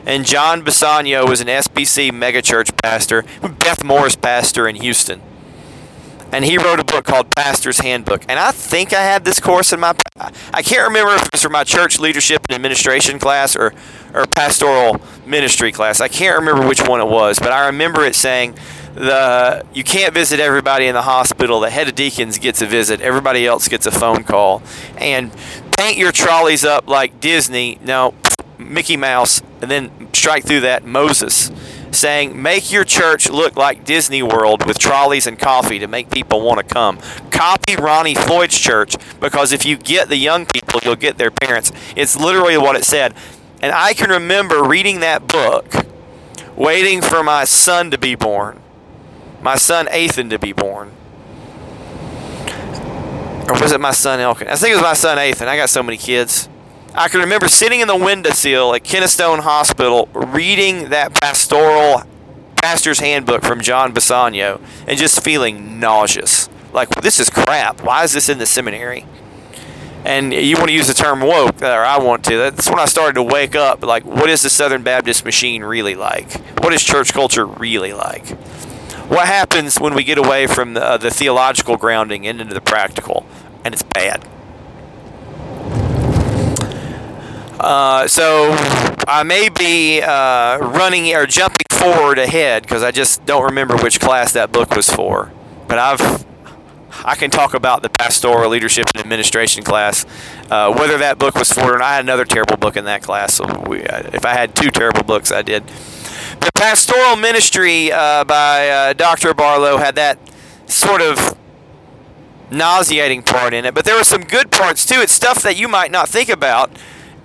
And 0.06 0.26
John 0.26 0.64
Bisagno 0.64 1.28
was 1.28 1.40
an 1.40 1.48
SBC 1.48 2.12
megachurch 2.12 2.76
pastor, 2.82 3.24
Beth 3.42 3.84
Morris 3.84 4.16
pastor 4.16 4.68
in 4.68 4.76
Houston. 4.76 5.22
And 6.32 6.44
he 6.44 6.58
wrote 6.58 6.80
a 6.80 6.84
book 6.84 7.06
called 7.06 7.30
Pastor's 7.36 7.80
Handbook. 7.80 8.24
And 8.28 8.40
I 8.40 8.52
think 8.52 8.92
I 8.92 9.04
had 9.04 9.24
this 9.24 9.40
course 9.40 9.72
in 9.72 9.80
my 9.80 9.94
I 10.52 10.64
can't 10.64 10.88
remember 10.88 11.14
if 11.14 11.22
it 11.22 11.30
was 11.32 11.44
for 11.44 11.50
my 11.50 11.64
church 11.64 12.00
leadership 12.00 12.42
and 12.50 12.56
administration 12.56 13.20
class 13.20 13.56
or 13.56 13.74
or 14.16 14.26
pastoral 14.26 15.00
ministry 15.28 15.72
class. 15.72 16.02
I 16.02 16.08
can't 16.08 16.40
remember 16.40 16.68
which 16.68 16.82
one 16.88 17.00
it 17.00 17.08
was, 17.08 17.38
but 17.38 17.52
I 17.52 17.68
remember 17.68 18.04
it 18.04 18.16
saying 18.16 18.58
the 18.94 19.66
you 19.74 19.84
can't 19.84 20.14
visit 20.14 20.40
everybody 20.40 20.88
in 20.88 20.94
the 20.94 21.02
hospital. 21.02 21.60
The 21.60 21.70
head 21.70 21.88
of 21.88 21.96
deacons 21.96 22.38
gets 22.38 22.62
a 22.62 22.66
visit. 22.66 23.02
Everybody 23.02 23.46
else 23.46 23.68
gets 23.68 23.86
a 23.86 23.92
phone 23.92 24.24
call. 24.24 24.62
And 24.98 25.32
paint 25.78 25.98
your 25.98 26.12
trolleys 26.12 26.64
up 26.64 26.88
like 26.88 27.20
Disney. 27.20 27.80
No, 27.84 28.14
Mickey 28.58 28.98
Mouse, 28.98 29.42
and 29.62 29.70
then 29.70 30.10
strike 30.14 30.46
through 30.46 30.62
that 30.62 30.86
Moses, 30.86 31.52
saying, 31.92 32.42
Make 32.42 32.72
your 32.72 32.84
church 32.84 33.30
look 33.30 33.56
like 33.56 33.86
Disney 33.86 34.24
World 34.24 34.66
with 34.66 34.80
trolleys 34.80 35.28
and 35.28 35.38
coffee 35.38 35.80
to 35.80 35.88
make 35.88 36.10
people 36.10 36.42
want 36.42 36.66
to 36.68 36.74
come. 36.74 37.00
Copy 37.32 37.76
Ronnie 37.76 38.16
Floyd's 38.16 38.58
church 38.58 38.96
because 39.20 39.52
if 39.52 39.66
you 39.66 39.78
get 39.78 40.10
the 40.10 40.18
young 40.18 40.46
people, 40.46 40.80
you'll 40.84 40.96
get 40.96 41.18
their 41.18 41.32
parents. 41.32 41.72
It's 41.96 42.20
literally 42.20 42.58
what 42.58 42.76
it 42.76 42.86
said. 42.86 43.14
And 43.62 43.72
I 43.72 43.94
can 43.94 44.10
remember 44.10 44.64
reading 44.64 45.00
that 45.02 45.28
book, 45.28 45.74
waiting 46.56 47.02
for 47.02 47.24
my 47.24 47.46
son 47.46 47.92
to 47.92 47.98
be 47.98 48.16
born, 48.16 48.60
my 49.44 49.56
son 49.56 49.94
Ethan 49.94 50.30
to 50.30 50.40
be 50.40 50.54
born. 50.54 50.92
Or 53.50 53.60
was 53.60 53.74
it 53.74 53.82
my 53.82 53.92
son 53.92 54.22
Elkin? 54.22 54.48
I 54.48 54.56
think 54.56 54.72
it 54.72 54.76
was 54.76 54.84
my 54.84 54.94
son 54.94 55.20
Ethan. 55.20 55.50
I 55.50 55.58
got 55.58 55.70
so 55.70 55.84
many 55.84 55.98
kids. 55.98 56.48
I 56.96 57.10
can 57.10 57.20
remember 57.20 57.50
sitting 57.50 57.82
in 57.82 57.88
the 57.88 57.96
windowsill 57.96 58.74
at 58.74 58.84
Kennestone 58.84 59.40
Hospital 59.40 60.08
reading 60.14 60.90
that 60.90 61.14
pastoral 61.14 62.04
pastor's 62.56 63.00
handbook 63.00 63.44
from 63.44 63.62
John 63.62 63.94
Bisagno 63.94 64.62
and 64.88 64.98
just 64.98 65.22
feeling 65.22 65.80
nauseous. 65.80 66.50
Like, 66.72 66.90
this 67.02 67.20
is 67.20 67.30
crap. 67.30 67.84
Why 67.84 68.04
is 68.04 68.14
this 68.14 68.30
in 68.30 68.38
the 68.38 68.46
seminary? 68.46 69.06
And 70.06 70.34
you 70.34 70.56
want 70.56 70.68
to 70.68 70.74
use 70.74 70.88
the 70.88 70.94
term 70.94 71.20
woke, 71.22 71.62
uh, 71.62 71.68
or 71.68 71.84
I 71.84 71.98
want 71.98 72.24
to. 72.26 72.38
That's 72.38 72.70
when 72.70 72.80
I 72.80 72.86
started 72.86 73.16
to 73.16 73.24
wake 73.24 73.56
up. 73.56 73.84
Like, 73.84 74.06
what 74.06 74.30
is 74.30 74.42
the 74.42 74.50
Southern 74.50 74.84
Baptist 74.84 75.26
machine 75.26 75.64
really 75.64 75.96
like? 75.96 76.32
What 76.60 76.74
is 76.74 76.84
church 76.84 77.14
culture 77.14 77.46
really 77.46 77.94
like? 77.94 78.38
What 79.14 79.28
happens 79.28 79.80
when 79.80 79.94
we 79.94 80.04
get 80.04 80.18
away 80.18 80.48
from 80.48 80.74
the, 80.74 80.84
uh, 80.84 80.98
the 80.98 81.12
theological 81.12 81.78
grounding 81.78 82.26
and 82.26 82.42
into 82.42 82.56
the 82.56 82.62
practical? 82.62 83.28
And 83.64 83.72
it's 83.72 83.84
bad. 83.84 84.28
Uh, 87.60 88.08
so 88.08 88.56
I 89.08 89.22
may 89.22 89.50
be 89.50 90.02
uh, 90.02 90.58
running 90.58 91.14
or 91.14 91.28
jumping 91.28 91.68
forward 91.70 92.18
ahead 92.18 92.64
because 92.64 92.82
I 92.82 92.90
just 92.90 93.24
don't 93.28 93.44
remember 93.44 93.78
which 93.78 94.00
class 94.00 94.34
that 94.34 94.52
book 94.52 94.76
was 94.76 94.90
for. 94.90 95.32
But 95.68 95.78
I've 95.78 96.26
I 97.06 97.14
can 97.14 97.30
talk 97.30 97.54
about 97.54 97.84
the 97.84 97.90
pastoral 97.90 98.50
leadership 98.50 98.88
and 98.96 99.04
administration 99.04 99.64
class, 99.64 100.08
uh, 100.50 100.74
whether 100.74 100.98
that 100.98 101.20
book 101.20 101.36
was 101.36 101.52
for. 101.52 101.76
And 101.76 101.84
I 101.84 101.96
had 101.96 102.04
another 102.04 102.26
terrible 102.26 102.58
book 102.58 102.78
in 102.78 102.86
that 102.86 103.04
class. 103.04 103.36
So 103.36 103.46
we, 103.68 103.84
uh, 103.84 104.10
if 104.12 104.26
I 104.26 104.34
had 104.34 104.56
two 104.56 104.72
terrible 104.72 105.04
books, 105.04 105.32
I 105.32 105.44
did. 105.44 105.64
The 106.44 106.52
pastoral 106.56 107.16
ministry 107.16 107.90
uh, 107.90 108.26
by 108.26 108.68
uh, 108.68 108.94
Dr. 108.94 109.34
Barlow 109.34 109.78
had 109.78 109.96
that 109.96 110.20
sort 110.66 111.02
of 111.02 111.38
nauseating 112.52 113.24
part 113.24 113.54
in 113.54 113.64
it, 113.64 113.74
but 113.74 113.86
there 113.86 113.96
were 113.96 114.04
some 114.04 114.24
good 114.24 114.52
parts 114.52 114.86
too. 114.86 115.00
It's 115.00 115.14
stuff 115.14 115.42
that 115.44 115.58
you 115.58 115.70
might 115.70 115.90
not 115.90 116.10
think 116.10 116.28
about 116.28 116.70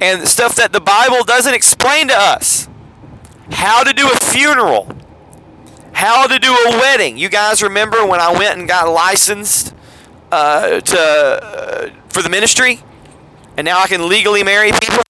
and 0.01 0.29
stuff 0.29 0.55
that 0.55 0.73
the 0.73 0.81
Bible 0.81 1.25
doesn't 1.25 1.53
explain 1.53 2.07
to 2.07 2.15
us. 2.15 2.69
How 3.51 3.83
to 3.83 3.93
do 3.93 4.09
a 4.09 4.17
funeral, 4.17 4.87
how 5.95 6.29
to 6.29 6.39
do 6.39 6.53
a 6.53 6.71
wedding. 6.79 7.19
You 7.19 7.29
guys 7.29 7.61
remember 7.61 8.07
when 8.07 8.21
I 8.21 8.31
went 8.31 8.57
and 8.57 8.69
got 8.69 8.89
licensed 8.89 9.75
uh, 10.31 10.81
to 10.81 10.99
uh, 11.01 11.91
for 12.09 12.23
the 12.23 12.29
ministry, 12.29 12.85
and 13.57 13.65
now 13.65 13.81
I 13.81 13.89
can 13.89 14.09
legally 14.09 14.45
marry 14.45 14.71
people 14.71 15.03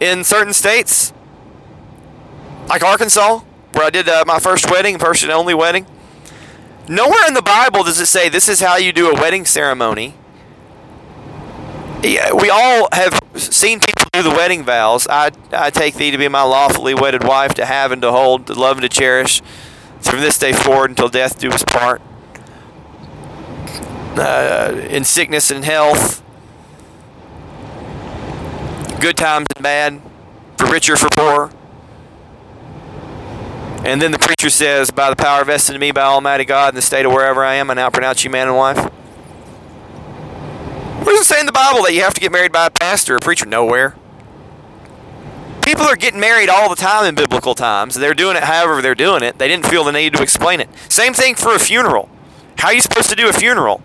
in 0.00 0.24
certain 0.24 0.52
states, 0.52 1.12
like 2.68 2.82
Arkansas, 2.82 3.38
where 3.72 3.84
I 3.84 3.90
did 3.90 4.08
uh, 4.08 4.24
my 4.26 4.38
first 4.38 4.70
wedding, 4.70 4.98
first 4.98 5.22
and 5.22 5.32
only 5.32 5.54
wedding. 5.54 5.86
Nowhere 6.88 7.26
in 7.26 7.34
the 7.34 7.42
Bible 7.42 7.84
does 7.84 7.98
it 7.98 8.06
say 8.06 8.28
this 8.28 8.48
is 8.48 8.60
how 8.60 8.76
you 8.76 8.92
do 8.92 9.10
a 9.10 9.14
wedding 9.14 9.44
ceremony. 9.44 10.14
Yeah, 12.02 12.32
we 12.32 12.48
all 12.48 12.88
have 12.92 13.18
seen 13.34 13.80
people 13.80 14.08
do 14.12 14.22
the 14.22 14.30
wedding 14.30 14.62
vows. 14.62 15.06
I, 15.08 15.32
I 15.52 15.70
take 15.70 15.94
thee 15.94 16.10
to 16.10 16.18
be 16.18 16.28
my 16.28 16.42
lawfully 16.42 16.94
wedded 16.94 17.24
wife, 17.24 17.54
to 17.54 17.66
have 17.66 17.92
and 17.92 18.00
to 18.02 18.12
hold, 18.12 18.46
to 18.46 18.54
love 18.54 18.78
and 18.78 18.82
to 18.82 18.88
cherish, 18.88 19.42
from 20.00 20.20
this 20.20 20.38
day 20.38 20.52
forward 20.52 20.90
until 20.90 21.08
death 21.08 21.38
do 21.38 21.50
us 21.50 21.64
part. 21.64 22.00
Uh, 24.16 24.86
in 24.90 25.04
sickness 25.04 25.50
and 25.50 25.64
health, 25.64 26.22
good 29.00 29.16
times 29.16 29.46
and 29.56 29.62
bad, 29.62 30.00
for 30.56 30.66
richer, 30.66 30.96
for 30.96 31.08
poor. 31.10 31.57
And 33.84 34.02
then 34.02 34.10
the 34.12 34.18
preacher 34.18 34.50
says, 34.50 34.90
By 34.90 35.10
the 35.10 35.16
power 35.16 35.44
vested 35.44 35.74
in 35.74 35.80
me 35.80 35.92
by 35.92 36.02
Almighty 36.02 36.44
God 36.44 36.70
in 36.70 36.74
the 36.74 36.82
state 36.82 37.06
of 37.06 37.12
wherever 37.12 37.44
I 37.44 37.54
am, 37.54 37.70
I 37.70 37.74
now 37.74 37.90
pronounce 37.90 38.24
you 38.24 38.30
man 38.30 38.48
and 38.48 38.56
wife. 38.56 38.76
Where 41.04 41.14
does 41.16 41.22
it 41.22 41.24
say 41.24 41.40
in 41.40 41.46
the 41.46 41.52
Bible 41.52 41.82
that 41.84 41.94
you 41.94 42.02
have 42.02 42.12
to 42.14 42.20
get 42.20 42.32
married 42.32 42.52
by 42.52 42.66
a 42.66 42.70
pastor 42.70 43.14
or 43.14 43.16
a 43.16 43.20
preacher? 43.20 43.46
Nowhere. 43.46 43.94
People 45.62 45.84
are 45.84 45.96
getting 45.96 46.20
married 46.20 46.48
all 46.48 46.68
the 46.68 46.76
time 46.76 47.06
in 47.06 47.14
biblical 47.14 47.54
times. 47.54 47.94
They're 47.94 48.14
doing 48.14 48.36
it 48.36 48.42
however 48.42 48.82
they're 48.82 48.94
doing 48.94 49.22
it. 49.22 49.38
They 49.38 49.48
didn't 49.48 49.66
feel 49.66 49.84
the 49.84 49.92
need 49.92 50.14
to 50.14 50.22
explain 50.22 50.60
it. 50.60 50.68
Same 50.88 51.14
thing 51.14 51.34
for 51.34 51.54
a 51.54 51.58
funeral. 51.58 52.08
How 52.58 52.68
are 52.68 52.74
you 52.74 52.80
supposed 52.80 53.10
to 53.10 53.16
do 53.16 53.28
a 53.28 53.32
funeral? 53.32 53.82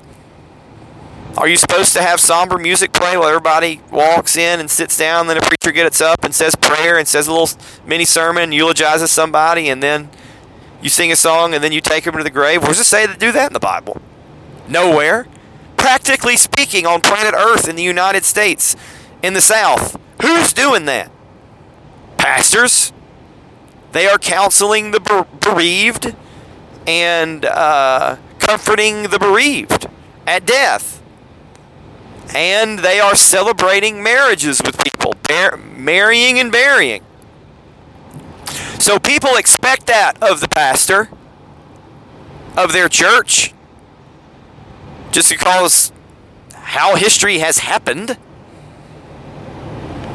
Are 1.38 1.47
you 1.47 1.57
supposed 1.57 1.93
to 1.93 2.01
have 2.01 2.19
somber 2.19 2.57
music 2.57 2.93
play 2.93 3.17
while 3.17 3.27
everybody 3.27 3.81
walks 3.91 4.38
in 4.38 4.59
and 4.59 4.69
sits 4.69 4.97
down? 4.97 5.27
Then 5.27 5.38
a 5.38 5.41
preacher 5.41 5.71
gets 5.71 5.99
up 5.99 6.23
and 6.23 6.34
says 6.34 6.55
prayer 6.55 6.97
and 6.97 7.07
says 7.07 7.27
a 7.27 7.31
little 7.31 7.49
mini 7.86 8.05
sermon, 8.05 8.51
eulogizes 8.51 9.11
somebody, 9.11 9.69
and 9.69 9.81
then 9.81 10.09
you 10.81 10.89
sing 10.89 11.11
a 11.11 11.15
song 11.15 11.53
and 11.53 11.63
then 11.63 11.71
you 11.71 11.81
take 11.81 12.03
them 12.03 12.15
to 12.17 12.23
the 12.23 12.29
grave. 12.29 12.61
Where 12.61 12.69
does 12.69 12.79
it 12.79 12.86
say 12.86 13.07
to 13.07 13.17
do 13.17 13.31
that 13.31 13.47
in 13.47 13.53
the 13.53 13.59
Bible? 13.59 14.01
Nowhere 14.67 15.27
practically 15.84 16.38
speaking, 16.38 16.86
on 16.86 17.01
planet 17.01 17.34
Earth 17.34 17.67
in 17.67 17.75
the 17.75 17.84
United 17.84 18.23
States, 18.23 18.73
in 19.21 19.34
the 19.34 19.41
South. 19.41 19.99
Who's 20.21 20.53
doing 20.53 20.86
that? 20.86 21.11
Pastors. 22.17 22.93
They 23.91 24.07
are 24.07 24.17
counseling 24.17 24.91
the 24.91 25.27
bereaved 25.41 26.15
and 26.88 27.43
uh, 27.43 28.15
comforting 28.39 29.03
the 29.03 29.19
bereaved 29.19 29.88
at 30.25 30.45
death. 30.45 31.03
And 32.36 32.80
they 32.80 32.99
are 32.99 33.15
celebrating 33.15 34.01
marriages 34.01 34.61
with 34.61 34.84
people, 34.84 35.13
bar- 35.28 35.57
marrying 35.57 36.39
and 36.39 36.51
burying. 36.51 37.03
So 38.80 38.99
people 38.99 39.36
expect 39.36 39.88
that 39.88 40.21
of 40.21 40.41
the 40.41 40.47
pastor, 40.47 41.09
of 42.57 42.74
their 42.74 42.89
church, 42.89 43.53
just 45.11 45.30
because 45.30 45.91
how 46.53 46.95
history 46.95 47.39
has 47.39 47.59
happened. 47.59 48.17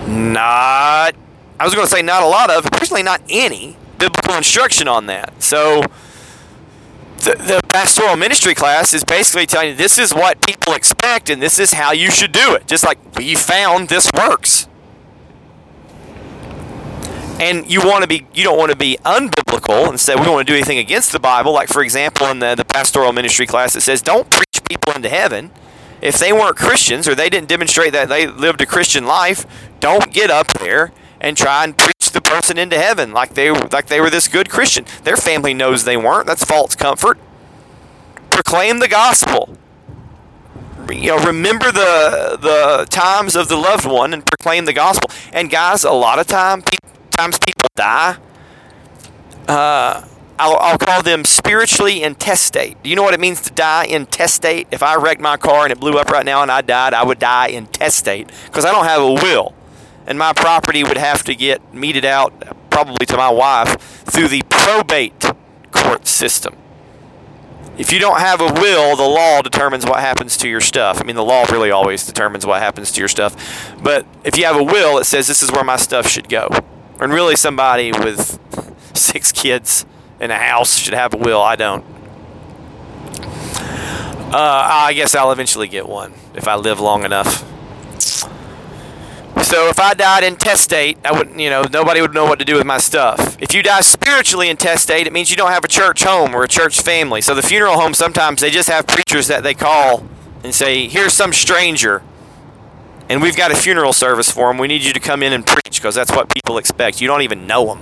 Not, 0.07 1.15
I 1.61 1.65
was 1.65 1.75
going 1.75 1.87
to 1.87 1.91
say 1.91 2.03
not 2.03 2.23
a 2.23 2.27
lot 2.27 2.51
of, 2.51 2.65
personally 2.65 3.03
not 3.03 3.23
any 3.29 3.77
biblical 3.99 4.35
instruction 4.35 4.89
on 4.89 5.07
that. 5.07 5.43
So 5.43 5.83
the, 7.19 7.37
the 7.37 7.61
pastoral 7.69 8.17
ministry 8.17 8.55
class 8.55 8.95
is 8.95 9.05
basically 9.05 9.47
telling 9.47 9.71
you 9.71 9.75
this 9.75 9.99
is 9.99 10.15
what 10.15 10.41
people 10.41 10.73
expect 10.73 11.31
and 11.31 11.43
this 11.43 11.59
is 11.59 11.73
how 11.73 11.93
you 11.93 12.11
should 12.11 12.33
do 12.33 12.55
it. 12.55 12.67
Just 12.67 12.85
like 12.85 12.99
we 13.17 13.35
found 13.35 13.89
this 13.89 14.11
works. 14.13 14.69
And 17.41 17.71
you 17.71 17.81
want 17.81 18.03
to 18.03 18.09
be 18.09 18.27
you 18.35 18.43
don't 18.43 18.59
want 18.59 18.73
to 18.73 18.77
be 18.77 18.99
unbiblical 19.05 19.89
and 19.89 19.99
say 19.99 20.15
we 20.15 20.23
don't 20.23 20.35
want 20.35 20.47
to 20.47 20.53
do 20.53 20.57
anything 20.57 20.79
against 20.79 21.13
the 21.13 21.21
Bible. 21.21 21.53
Like 21.53 21.69
for 21.69 21.83
example, 21.83 22.27
in 22.27 22.39
the, 22.41 22.55
the 22.55 22.65
pastoral 22.65 23.13
ministry 23.13 23.47
class 23.47 23.77
it 23.77 23.81
says 23.81 24.03
don't 24.03 24.31
preach 24.31 24.63
people 24.69 24.93
into 24.95 25.09
heaven. 25.09 25.51
If 26.01 26.19
they 26.19 26.33
weren't 26.33 26.57
Christians 26.57 27.09
or 27.09 27.15
they 27.15 27.29
didn't 27.29 27.49
demonstrate 27.49 27.93
that 27.93 28.09
they 28.09 28.27
lived 28.27 28.61
a 28.61 28.67
Christian 28.67 29.05
life, 29.05 29.45
don't 29.81 30.13
get 30.13 30.31
up 30.31 30.47
there 30.55 30.93
and 31.21 31.37
try 31.37 31.65
and 31.65 31.77
preach 31.77 31.98
the 32.19 32.31
person 32.31 32.59
into 32.59 32.77
heaven 32.77 33.13
like 33.13 33.35
they 33.35 33.51
like 33.51 33.87
they 33.87 34.01
were 34.01 34.11
this 34.11 34.29
good 34.29 34.51
Christian. 34.51 34.85
Their 35.05 35.17
family 35.17 35.55
knows 35.55 35.85
they 35.85 35.97
weren't. 35.97 36.27
That's 36.27 36.45
false 36.45 36.75
comfort. 36.75 37.19
Proclaim 38.31 38.81
the 38.81 38.89
gospel. 38.89 39.57
You 40.91 41.17
know, 41.17 41.25
remember 41.25 41.71
the 41.71 42.39
the 42.41 42.87
times 42.91 43.37
of 43.37 43.49
the 43.49 43.57
loved 43.57 43.87
one 43.87 44.13
and 44.13 44.27
proclaim 44.27 44.65
the 44.65 44.73
gospel. 44.73 45.11
And 45.33 45.49
guys, 45.51 45.85
a 45.85 45.93
lot 45.93 46.19
of 46.19 46.27
time, 46.27 46.63
times 47.11 47.39
people 47.39 47.69
die. 47.77 48.17
Uh, 49.47 50.05
I'll, 50.41 50.57
I'll 50.59 50.79
call 50.79 51.03
them 51.03 51.25
spiritually 51.25 52.03
intestate. 52.03 52.83
Do 52.83 52.91
you 52.91 52.97
know 52.97 53.03
what 53.03 53.15
it 53.15 53.21
means 53.21 53.41
to 53.43 53.53
die 53.53 53.87
intestate? 53.87 54.69
If 54.71 54.83
I 54.83 54.97
wrecked 54.97 55.21
my 55.21 55.37
car 55.37 55.65
and 55.65 55.73
it 55.73 55.81
blew 55.81 55.99
up 55.99 56.11
right 56.11 56.25
now 56.25 56.43
and 56.43 56.51
I 56.51 56.61
died, 56.63 56.95
I 56.95 57.05
would 57.05 57.19
die 57.19 57.49
intestate 57.49 58.31
because 58.47 58.65
I 58.65 58.73
don't 58.73 58.85
have 58.85 59.03
a 59.03 59.13
will 59.13 59.55
and 60.09 60.19
my 60.19 60.33
property 60.33 60.83
would 60.83 60.97
have 60.97 61.23
to 61.25 61.35
get 61.35 61.75
meted 61.75 62.05
out 62.05 62.33
probably 62.71 63.05
to 63.05 63.17
my 63.17 63.29
wife 63.29 63.79
through 64.07 64.27
the 64.27 64.43
probate 64.49 65.23
court 65.71 66.07
system. 66.07 66.57
If 67.77 67.93
you 67.93 67.99
don't 67.99 68.19
have 68.19 68.41
a 68.41 68.47
will, 68.47 68.97
the 68.97 69.07
law 69.07 69.43
determines 69.43 69.85
what 69.85 70.01
happens 70.01 70.37
to 70.39 70.49
your 70.49 70.63
stuff. 70.63 71.01
I 71.01 71.05
mean, 71.05 71.15
the 71.15 71.25
law 71.25 71.45
really 71.53 71.71
always 71.71 72.07
determines 72.07 72.47
what 72.47 72.61
happens 72.61 72.91
to 72.93 73.01
your 73.01 73.09
stuff. 73.09 73.71
But 73.83 74.07
if 74.25 74.37
you 74.39 74.47
have 74.47 74.57
a 74.57 74.65
will, 74.65 74.97
it 74.99 75.05
says 75.05 75.27
this 75.27 75.43
is 75.43 75.53
where 75.53 75.63
my 75.63 75.77
stuff 75.77 76.09
should 76.09 76.29
go. 76.29 76.49
And 76.99 77.13
really, 77.13 77.37
somebody 77.37 77.93
with 77.93 78.41
six 78.97 79.31
kids 79.31 79.85
in 80.19 80.31
a 80.31 80.39
house 80.39 80.79
should 80.79 80.95
have 80.95 81.15
a 81.15 81.19
will. 81.19 81.43
I 81.43 81.55
don't. 81.55 81.85
Uh, 84.33 84.69
I 84.73 84.95
guess 84.95 85.15
I'll 85.15 85.33
eventually 85.33 85.69
get 85.69 85.87
one 85.87 86.15
if 86.35 86.49
I 86.49 86.57
live 86.57 86.81
long 86.81 87.05
enough. 87.05 87.45
So 89.49 89.69
if 89.69 89.81
I 89.81 89.95
died 89.95 90.25
intestate, 90.25 90.99
I 91.07 91.13
wouldn't, 91.13 91.41
you 91.41 91.49
know, 91.49 91.65
nobody 91.73 92.03
would 92.03 92.13
know 92.13 92.27
what 92.27 92.39
to 92.39 92.45
do 92.45 92.57
with 92.57 92.67
my 92.67 92.77
stuff. 92.77 93.39
If 93.41 93.55
you 93.55 93.63
die 93.63 93.81
spiritually 93.81 94.51
intestate, 94.51 95.07
it 95.07 95.13
means 95.15 95.31
you 95.31 95.39
don't 95.39 95.53
have 95.53 95.65
a 95.65 95.69
church 95.69 96.05
home 96.05 96.35
or 96.35 96.43
a 96.43 96.49
church 96.49 96.83
family. 96.83 97.23
So 97.23 97.35
the 97.35 97.41
funeral 97.41 97.81
home 97.81 97.95
sometimes 97.95 98.43
they 98.43 98.51
just 98.51 98.69
have 98.69 98.87
preachers 98.87 99.27
that 99.29 99.43
they 99.43 99.55
call 99.55 100.07
and 100.45 100.55
say, 100.55 100.87
"Here's 100.87 101.15
some 101.15 101.33
stranger, 101.33 102.03
and 103.09 103.23
we've 103.23 103.37
got 103.37 103.51
a 103.51 103.57
funeral 103.57 103.95
service 103.95 104.31
for 104.31 104.51
him. 104.51 104.59
We 104.59 104.69
need 104.69 104.83
you 104.83 104.93
to 104.93 105.01
come 105.01 105.23
in 105.23 105.33
and 105.33 105.47
preach 105.47 105.81
because 105.81 105.95
that's 105.95 106.13
what 106.13 106.29
people 106.29 106.59
expect. 106.59 107.01
You 107.01 107.09
don't 107.09 107.23
even 107.23 107.47
know 107.47 107.69
them, 107.69 107.81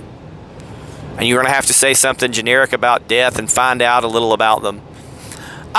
and 1.17 1.27
you're 1.27 1.37
going 1.37 1.51
to 1.51 1.53
have 1.53 1.65
to 1.65 1.73
say 1.73 1.93
something 1.93 2.31
generic 2.31 2.71
about 2.71 3.09
death 3.09 3.37
and 3.37 3.51
find 3.51 3.81
out 3.81 4.05
a 4.05 4.07
little 4.07 4.31
about 4.31 4.61
them." 4.61 4.83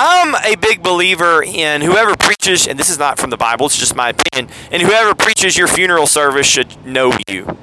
I'm 0.01 0.37
a 0.37 0.55
big 0.55 0.81
believer 0.81 1.43
in 1.43 1.81
whoever 1.81 2.15
preaches, 2.15 2.69
and 2.69 2.79
this 2.79 2.89
is 2.89 3.01
not 3.01 3.19
from 3.19 3.31
the 3.31 3.37
Bible, 3.37 3.67
it's 3.67 3.77
just 3.77 3.97
my 3.97 4.11
opinion, 4.11 4.49
and 4.71 4.81
whoever 4.81 5.13
preaches 5.13 5.57
your 5.57 5.67
funeral 5.67 6.07
service 6.07 6.47
should 6.47 6.87
know 6.87 7.19
you. 7.27 7.59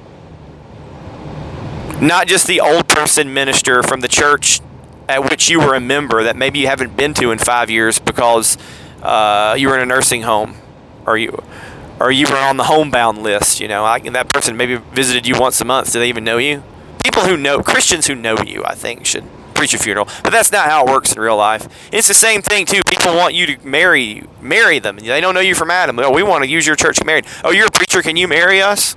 Not 1.98 2.26
just 2.26 2.46
the 2.46 2.60
old 2.60 2.88
person 2.88 3.32
minister 3.32 3.82
from 3.82 4.00
the 4.00 4.08
church 4.08 4.60
at 5.08 5.30
which 5.30 5.48
you 5.48 5.60
were 5.60 5.74
a 5.74 5.80
member 5.80 6.24
that 6.24 6.36
maybe 6.36 6.58
you 6.58 6.66
haven't 6.66 6.94
been 6.94 7.14
to 7.14 7.30
in 7.30 7.38
five 7.38 7.70
years 7.70 7.98
because 7.98 8.58
uh, 9.02 9.56
you 9.58 9.70
were 9.70 9.76
in 9.76 9.80
a 9.80 9.86
nursing 9.86 10.20
home 10.20 10.56
or 11.06 11.16
you 11.16 11.42
or 11.98 12.12
you 12.12 12.26
were 12.26 12.36
on 12.36 12.58
the 12.58 12.64
homebound 12.64 13.22
list. 13.22 13.60
You 13.60 13.68
know, 13.68 13.82
like, 13.82 14.04
that 14.12 14.28
person 14.28 14.58
maybe 14.58 14.76
visited 14.76 15.26
you 15.26 15.40
once 15.40 15.58
a 15.62 15.64
month. 15.64 15.90
Do 15.90 16.00
they 16.00 16.10
even 16.10 16.24
know 16.24 16.36
you? 16.36 16.62
People 17.02 17.22
who 17.22 17.38
know 17.38 17.62
Christians 17.62 18.08
who 18.08 18.14
know 18.14 18.36
you, 18.44 18.62
I 18.62 18.74
think, 18.74 19.06
should 19.06 19.24
preach 19.56 19.74
a 19.74 19.78
funeral, 19.78 20.06
but 20.22 20.30
that's 20.30 20.52
not 20.52 20.68
how 20.68 20.84
it 20.84 20.90
works 20.90 21.12
in 21.12 21.20
real 21.20 21.36
life. 21.36 21.68
It's 21.92 22.08
the 22.08 22.14
same 22.14 22.42
thing 22.42 22.66
too. 22.66 22.82
People 22.86 23.16
want 23.16 23.34
you 23.34 23.56
to 23.56 23.66
marry 23.66 24.24
marry 24.40 24.78
them. 24.78 24.98
They 24.98 25.20
don't 25.20 25.34
know 25.34 25.40
you 25.40 25.54
from 25.54 25.70
Adam. 25.70 25.98
Oh, 25.98 26.12
we 26.12 26.22
want 26.22 26.44
to 26.44 26.50
use 26.50 26.66
your 26.66 26.76
church 26.76 26.98
to 26.98 27.04
marry. 27.04 27.22
Oh, 27.42 27.50
you're 27.50 27.66
a 27.66 27.70
preacher. 27.70 28.02
Can 28.02 28.16
you 28.16 28.28
marry 28.28 28.62
us? 28.62 28.96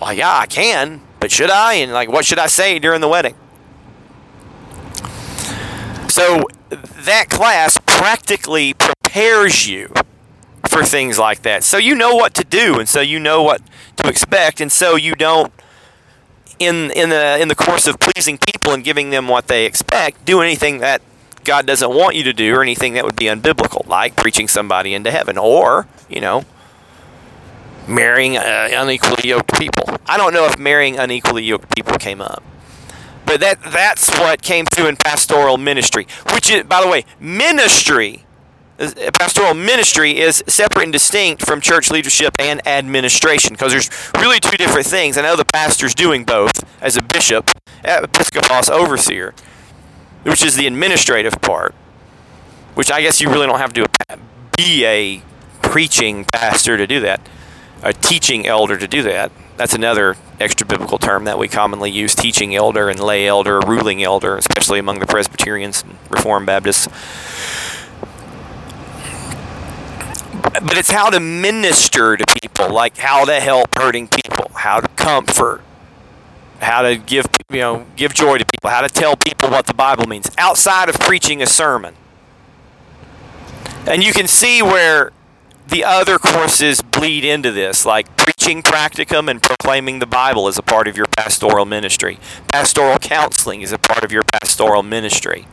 Well, 0.00 0.12
yeah, 0.12 0.36
I 0.36 0.46
can, 0.46 1.00
but 1.20 1.32
should 1.32 1.50
I? 1.50 1.74
And 1.74 1.92
like, 1.92 2.10
what 2.10 2.24
should 2.24 2.38
I 2.38 2.46
say 2.46 2.78
during 2.78 3.00
the 3.00 3.08
wedding? 3.08 3.34
So 6.08 6.44
that 6.70 7.26
class 7.28 7.78
practically 7.86 8.74
prepares 8.74 9.68
you 9.68 9.92
for 10.68 10.82
things 10.84 11.18
like 11.18 11.42
that. 11.42 11.64
So 11.64 11.78
you 11.78 11.94
know 11.94 12.14
what 12.14 12.34
to 12.34 12.44
do, 12.44 12.78
and 12.78 12.88
so 12.88 13.00
you 13.00 13.18
know 13.18 13.42
what 13.42 13.62
to 13.96 14.08
expect, 14.08 14.60
and 14.60 14.70
so 14.70 14.96
you 14.96 15.14
don't 15.14 15.52
in 16.58 16.90
in 16.92 17.10
the 17.10 17.38
in 17.40 17.48
the 17.48 17.54
course 17.54 17.86
of 17.86 17.98
pleasing 17.98 18.38
people 18.38 18.72
and 18.72 18.84
giving 18.84 19.10
them 19.10 19.28
what 19.28 19.46
they 19.48 19.66
expect, 19.66 20.24
do 20.24 20.40
anything 20.40 20.78
that 20.78 21.02
God 21.44 21.66
doesn't 21.66 21.90
want 21.90 22.16
you 22.16 22.24
to 22.24 22.32
do 22.32 22.54
or 22.54 22.62
anything 22.62 22.94
that 22.94 23.04
would 23.04 23.16
be 23.16 23.26
unbiblical, 23.26 23.86
like 23.86 24.16
preaching 24.16 24.48
somebody 24.48 24.94
into 24.94 25.10
heaven 25.10 25.38
or, 25.38 25.86
you 26.08 26.20
know, 26.20 26.44
marrying 27.88 28.36
uh, 28.36 28.68
unequally 28.72 29.28
yoked 29.28 29.58
people. 29.58 29.96
I 30.06 30.16
don't 30.16 30.34
know 30.34 30.44
if 30.46 30.58
marrying 30.58 30.98
unequally 30.98 31.44
yoked 31.44 31.74
people 31.74 31.96
came 31.98 32.20
up. 32.20 32.42
But 33.24 33.40
that 33.40 33.62
that's 33.62 34.10
what 34.18 34.42
came 34.42 34.66
through 34.66 34.86
in 34.86 34.96
pastoral 34.96 35.56
ministry, 35.56 36.06
which 36.32 36.50
is 36.50 36.64
by 36.64 36.82
the 36.82 36.88
way, 36.88 37.04
ministry 37.18 38.25
Uh, 38.78 38.90
pastoral 39.18 39.54
ministry 39.54 40.18
is 40.18 40.44
separate 40.46 40.84
and 40.84 40.92
distinct 40.92 41.44
from 41.46 41.60
church 41.60 41.90
leadership 41.90 42.34
and 42.38 42.66
administration 42.66 43.54
because 43.54 43.72
there's 43.72 43.90
really 44.18 44.38
two 44.38 44.56
different 44.56 44.86
things. 44.86 45.16
I 45.16 45.22
know 45.22 45.36
the 45.36 45.46
pastor's 45.46 45.94
doing 45.94 46.24
both 46.24 46.64
as 46.82 46.96
a 46.96 47.02
bishop, 47.02 47.50
uh, 47.84 48.00
episcopos, 48.02 48.68
overseer, 48.68 49.34
which 50.24 50.44
is 50.44 50.56
the 50.56 50.66
administrative 50.66 51.40
part, 51.40 51.74
which 52.74 52.90
I 52.90 53.00
guess 53.00 53.20
you 53.20 53.30
really 53.30 53.46
don't 53.46 53.58
have 53.58 53.72
to 53.74 53.86
be 54.56 54.84
a 54.84 55.22
preaching 55.62 56.26
pastor 56.26 56.76
to 56.76 56.86
do 56.86 57.00
that, 57.00 57.26
a 57.82 57.94
teaching 57.94 58.46
elder 58.46 58.76
to 58.76 58.86
do 58.86 59.02
that. 59.02 59.32
That's 59.56 59.72
another 59.72 60.16
extra 60.38 60.66
biblical 60.66 60.98
term 60.98 61.24
that 61.24 61.38
we 61.38 61.48
commonly 61.48 61.90
use 61.90 62.14
teaching 62.14 62.54
elder 62.54 62.90
and 62.90 63.00
lay 63.00 63.26
elder, 63.26 63.58
ruling 63.60 64.02
elder, 64.02 64.36
especially 64.36 64.78
among 64.78 64.98
the 64.98 65.06
Presbyterians 65.06 65.82
and 65.82 65.96
Reformed 66.10 66.46
Baptists. 66.46 66.88
But 70.60 70.76
it's 70.76 70.90
how 70.90 71.10
to 71.10 71.20
minister 71.20 72.16
to 72.16 72.24
people, 72.42 72.70
like 72.72 72.96
how 72.96 73.24
to 73.24 73.40
help 73.40 73.74
hurting 73.74 74.08
people, 74.08 74.50
how 74.54 74.80
to 74.80 74.88
comfort, 74.88 75.62
how 76.60 76.82
to 76.82 76.96
give 76.96 77.26
you 77.50 77.60
know 77.60 77.86
give 77.96 78.14
joy 78.14 78.38
to 78.38 78.44
people, 78.44 78.70
how 78.70 78.80
to 78.80 78.88
tell 78.88 79.16
people 79.16 79.50
what 79.50 79.66
the 79.66 79.74
Bible 79.74 80.06
means 80.06 80.30
outside 80.38 80.88
of 80.88 80.98
preaching 80.98 81.42
a 81.42 81.46
sermon. 81.46 81.94
And 83.86 84.02
you 84.02 84.12
can 84.12 84.26
see 84.26 84.62
where 84.62 85.12
the 85.68 85.84
other 85.84 86.18
courses 86.18 86.80
bleed 86.82 87.24
into 87.24 87.50
this, 87.50 87.84
like 87.84 88.16
preaching 88.16 88.62
practicum 88.62 89.28
and 89.28 89.42
proclaiming 89.42 89.98
the 89.98 90.06
Bible 90.06 90.48
is 90.48 90.58
a 90.58 90.62
part 90.62 90.88
of 90.88 90.96
your 90.96 91.06
pastoral 91.06 91.64
ministry. 91.64 92.18
Pastoral 92.48 92.98
counseling 92.98 93.62
is 93.62 93.72
a 93.72 93.78
part 93.78 94.04
of 94.04 94.12
your 94.12 94.22
pastoral 94.22 94.82
ministry 94.82 95.46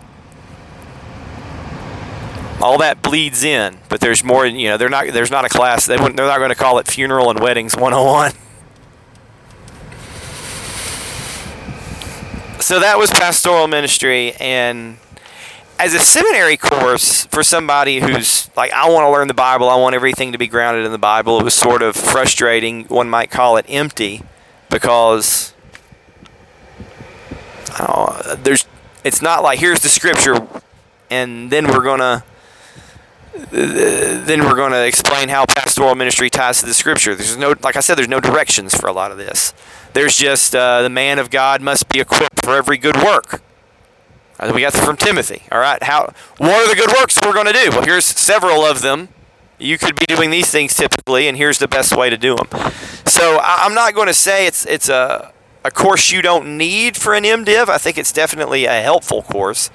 all 2.63 2.77
that 2.77 3.01
bleeds 3.01 3.43
in. 3.43 3.77
But 3.89 3.99
there's 3.99 4.23
more. 4.23 4.45
You 4.45 4.69
know, 4.69 4.77
they're 4.77 4.89
not. 4.89 5.07
There's 5.11 5.29
not 5.29 5.45
a 5.45 5.49
class. 5.49 5.85
They 5.85 5.97
they're 5.97 6.11
not 6.11 6.37
going 6.37 6.49
to 6.49 6.55
call 6.55 6.79
it 6.79 6.87
funeral 6.87 7.29
and 7.29 7.39
weddings 7.39 7.75
101. 7.75 8.31
So 12.61 12.79
that 12.79 12.97
was 12.97 13.11
pastoral 13.11 13.67
ministry, 13.67 14.33
and 14.39 14.97
as 15.77 15.93
a 15.93 15.99
seminary 15.99 16.55
course 16.55 17.25
for 17.25 17.43
somebody 17.43 17.99
who's 17.99 18.49
like, 18.55 18.71
I 18.71 18.89
want 18.89 19.03
to 19.05 19.09
learn 19.11 19.27
the 19.27 19.33
Bible. 19.33 19.69
I 19.69 19.75
want 19.75 19.95
everything 19.95 20.31
to 20.31 20.37
be 20.37 20.47
grounded 20.47 20.85
in 20.85 20.93
the 20.93 20.97
Bible. 20.97 21.39
It 21.41 21.43
was 21.43 21.53
sort 21.53 21.81
of 21.81 21.97
frustrating. 21.97 22.85
One 22.85 23.09
might 23.09 23.29
call 23.29 23.57
it 23.57 23.65
empty, 23.67 24.21
because 24.69 25.53
there's 28.37 28.65
it's 29.03 29.21
not 29.21 29.43
like 29.43 29.59
here's 29.59 29.81
the 29.81 29.89
scripture 29.89 30.47
and 31.09 31.51
then 31.51 31.67
we're 31.67 31.83
gonna 31.83 32.23
then 33.33 34.43
we're 34.43 34.55
going 34.55 34.71
to 34.71 34.85
explain 34.85 35.29
how 35.29 35.45
pastoral 35.45 35.95
ministry 35.95 36.29
ties 36.29 36.59
to 36.59 36.65
the 36.65 36.73
scripture. 36.73 37.15
There's 37.15 37.37
no, 37.37 37.55
like 37.61 37.75
I 37.75 37.79
said, 37.79 37.97
there's 37.97 38.07
no 38.07 38.19
directions 38.19 38.75
for 38.75 38.87
a 38.87 38.93
lot 38.93 39.11
of 39.11 39.17
this. 39.17 39.53
There's 39.93 40.15
just 40.15 40.55
uh, 40.55 40.81
the 40.81 40.89
man 40.89 41.19
of 41.19 41.29
God 41.29 41.61
must 41.61 41.89
be 41.89 41.99
equipped 41.99 42.43
for 42.43 42.55
every 42.55 42.77
good 42.77 42.97
work. 42.97 43.41
We 44.53 44.61
got 44.61 44.73
from 44.73 44.97
Timothy. 44.97 45.43
All 45.51 45.59
right, 45.59 45.81
how? 45.81 46.13
What 46.37 46.51
are 46.51 46.67
the 46.67 46.75
good 46.75 46.91
works 46.97 47.17
we're 47.21 47.33
going 47.33 47.45
to 47.45 47.53
do? 47.53 47.69
Well, 47.69 47.83
here's 47.83 48.05
several 48.05 48.65
of 48.65 48.81
them. 48.81 49.07
You 49.57 49.77
could 49.77 49.95
be 49.95 50.05
doing 50.05 50.31
these 50.31 50.51
things 50.51 50.73
typically, 50.73 51.27
and 51.27 51.37
here's 51.37 51.59
the 51.59 51.67
best 51.67 51.95
way 51.95 52.09
to 52.09 52.17
do 52.17 52.35
them. 52.35 52.47
So 53.05 53.39
I'm 53.41 53.73
not 53.73 53.93
going 53.93 54.07
to 54.07 54.13
say 54.13 54.45
it's 54.45 54.65
it's 54.65 54.89
a 54.89 55.31
a 55.63 55.71
course 55.71 56.11
you 56.11 56.21
don't 56.21 56.57
need 56.57 56.97
for 56.97 57.13
an 57.13 57.23
MDiv. 57.23 57.69
I 57.69 57.77
think 57.77 57.97
it's 57.97 58.11
definitely 58.11 58.65
a 58.65 58.81
helpful 58.81 59.21
course. 59.21 59.69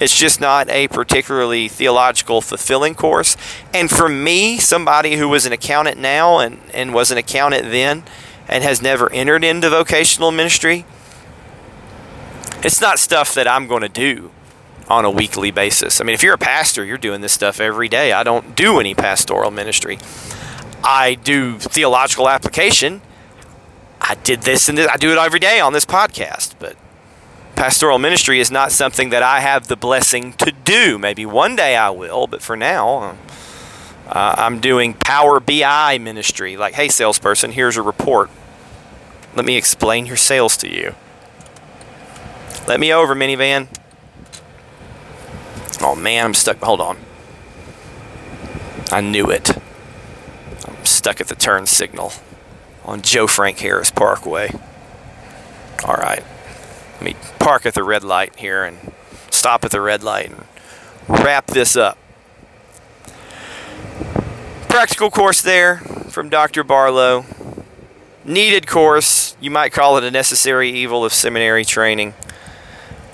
It's 0.00 0.16
just 0.16 0.40
not 0.40 0.68
a 0.70 0.88
particularly 0.88 1.68
theological 1.68 2.40
fulfilling 2.40 2.94
course. 2.94 3.36
And 3.74 3.90
for 3.90 4.08
me, 4.08 4.56
somebody 4.56 5.16
who 5.16 5.28
was 5.28 5.44
an 5.44 5.52
accountant 5.52 5.98
now 5.98 6.38
and, 6.38 6.58
and 6.72 6.94
was 6.94 7.10
an 7.10 7.18
accountant 7.18 7.70
then 7.70 8.04
and 8.48 8.64
has 8.64 8.80
never 8.80 9.12
entered 9.12 9.44
into 9.44 9.68
vocational 9.68 10.32
ministry, 10.32 10.86
it's 12.62 12.80
not 12.80 12.98
stuff 12.98 13.34
that 13.34 13.46
I'm 13.46 13.66
going 13.66 13.82
to 13.82 13.88
do 13.88 14.30
on 14.88 15.04
a 15.04 15.10
weekly 15.10 15.50
basis. 15.50 16.00
I 16.00 16.04
mean, 16.04 16.14
if 16.14 16.22
you're 16.22 16.34
a 16.34 16.38
pastor, 16.38 16.84
you're 16.84 16.98
doing 16.98 17.20
this 17.20 17.32
stuff 17.32 17.60
every 17.60 17.88
day. 17.88 18.12
I 18.12 18.22
don't 18.22 18.56
do 18.56 18.80
any 18.80 18.94
pastoral 18.94 19.50
ministry. 19.50 19.98
I 20.82 21.14
do 21.14 21.58
theological 21.58 22.28
application. 22.28 23.02
I 24.00 24.14
did 24.14 24.42
this 24.42 24.68
and 24.68 24.78
this. 24.78 24.88
I 24.88 24.96
do 24.96 25.12
it 25.12 25.18
every 25.18 25.40
day 25.40 25.60
on 25.60 25.74
this 25.74 25.84
podcast, 25.84 26.54
but 26.58 26.76
pastoral 27.60 27.98
ministry 27.98 28.40
is 28.40 28.50
not 28.50 28.72
something 28.72 29.10
that 29.10 29.22
I 29.22 29.40
have 29.40 29.66
the 29.66 29.76
blessing 29.76 30.32
to 30.38 30.50
do. 30.50 30.96
Maybe 30.96 31.26
one 31.26 31.56
day 31.56 31.76
I 31.76 31.90
will, 31.90 32.26
but 32.26 32.40
for 32.40 32.56
now, 32.56 33.18
uh, 34.08 34.34
I'm 34.38 34.60
doing 34.60 34.94
Power 34.94 35.40
BI 35.40 35.98
ministry. 35.98 36.56
Like, 36.56 36.72
hey, 36.72 36.88
salesperson, 36.88 37.52
here's 37.52 37.76
a 37.76 37.82
report. 37.82 38.30
Let 39.36 39.44
me 39.44 39.58
explain 39.58 40.06
your 40.06 40.16
sales 40.16 40.56
to 40.56 40.74
you. 40.74 40.94
Let 42.66 42.80
me 42.80 42.94
over, 42.94 43.14
minivan. 43.14 43.68
Oh 45.82 45.94
man, 45.94 46.24
I'm 46.24 46.34
stuck. 46.34 46.56
Hold 46.60 46.80
on. 46.80 46.96
I 48.90 49.02
knew 49.02 49.30
it. 49.30 49.54
I'm 50.66 50.82
stuck 50.86 51.20
at 51.20 51.28
the 51.28 51.34
turn 51.34 51.66
signal 51.66 52.14
on 52.86 53.02
Joe 53.02 53.26
Frank 53.26 53.58
Harris 53.58 53.90
Parkway. 53.90 54.50
All 55.84 55.96
right. 55.96 56.24
Let 57.00 57.14
me 57.14 57.16
park 57.38 57.64
at 57.64 57.72
the 57.72 57.82
red 57.82 58.04
light 58.04 58.36
here 58.36 58.62
and 58.62 58.92
stop 59.30 59.64
at 59.64 59.70
the 59.70 59.80
red 59.80 60.02
light 60.02 60.28
and 60.30 60.44
wrap 61.08 61.46
this 61.46 61.74
up. 61.74 61.96
Practical 64.68 65.10
course 65.10 65.40
there 65.40 65.78
from 65.78 66.28
Dr. 66.28 66.62
Barlow. 66.62 67.24
Needed 68.26 68.66
course. 68.66 69.34
You 69.40 69.50
might 69.50 69.72
call 69.72 69.96
it 69.96 70.04
a 70.04 70.10
necessary 70.10 70.68
evil 70.68 71.02
of 71.02 71.14
seminary 71.14 71.64
training. 71.64 72.12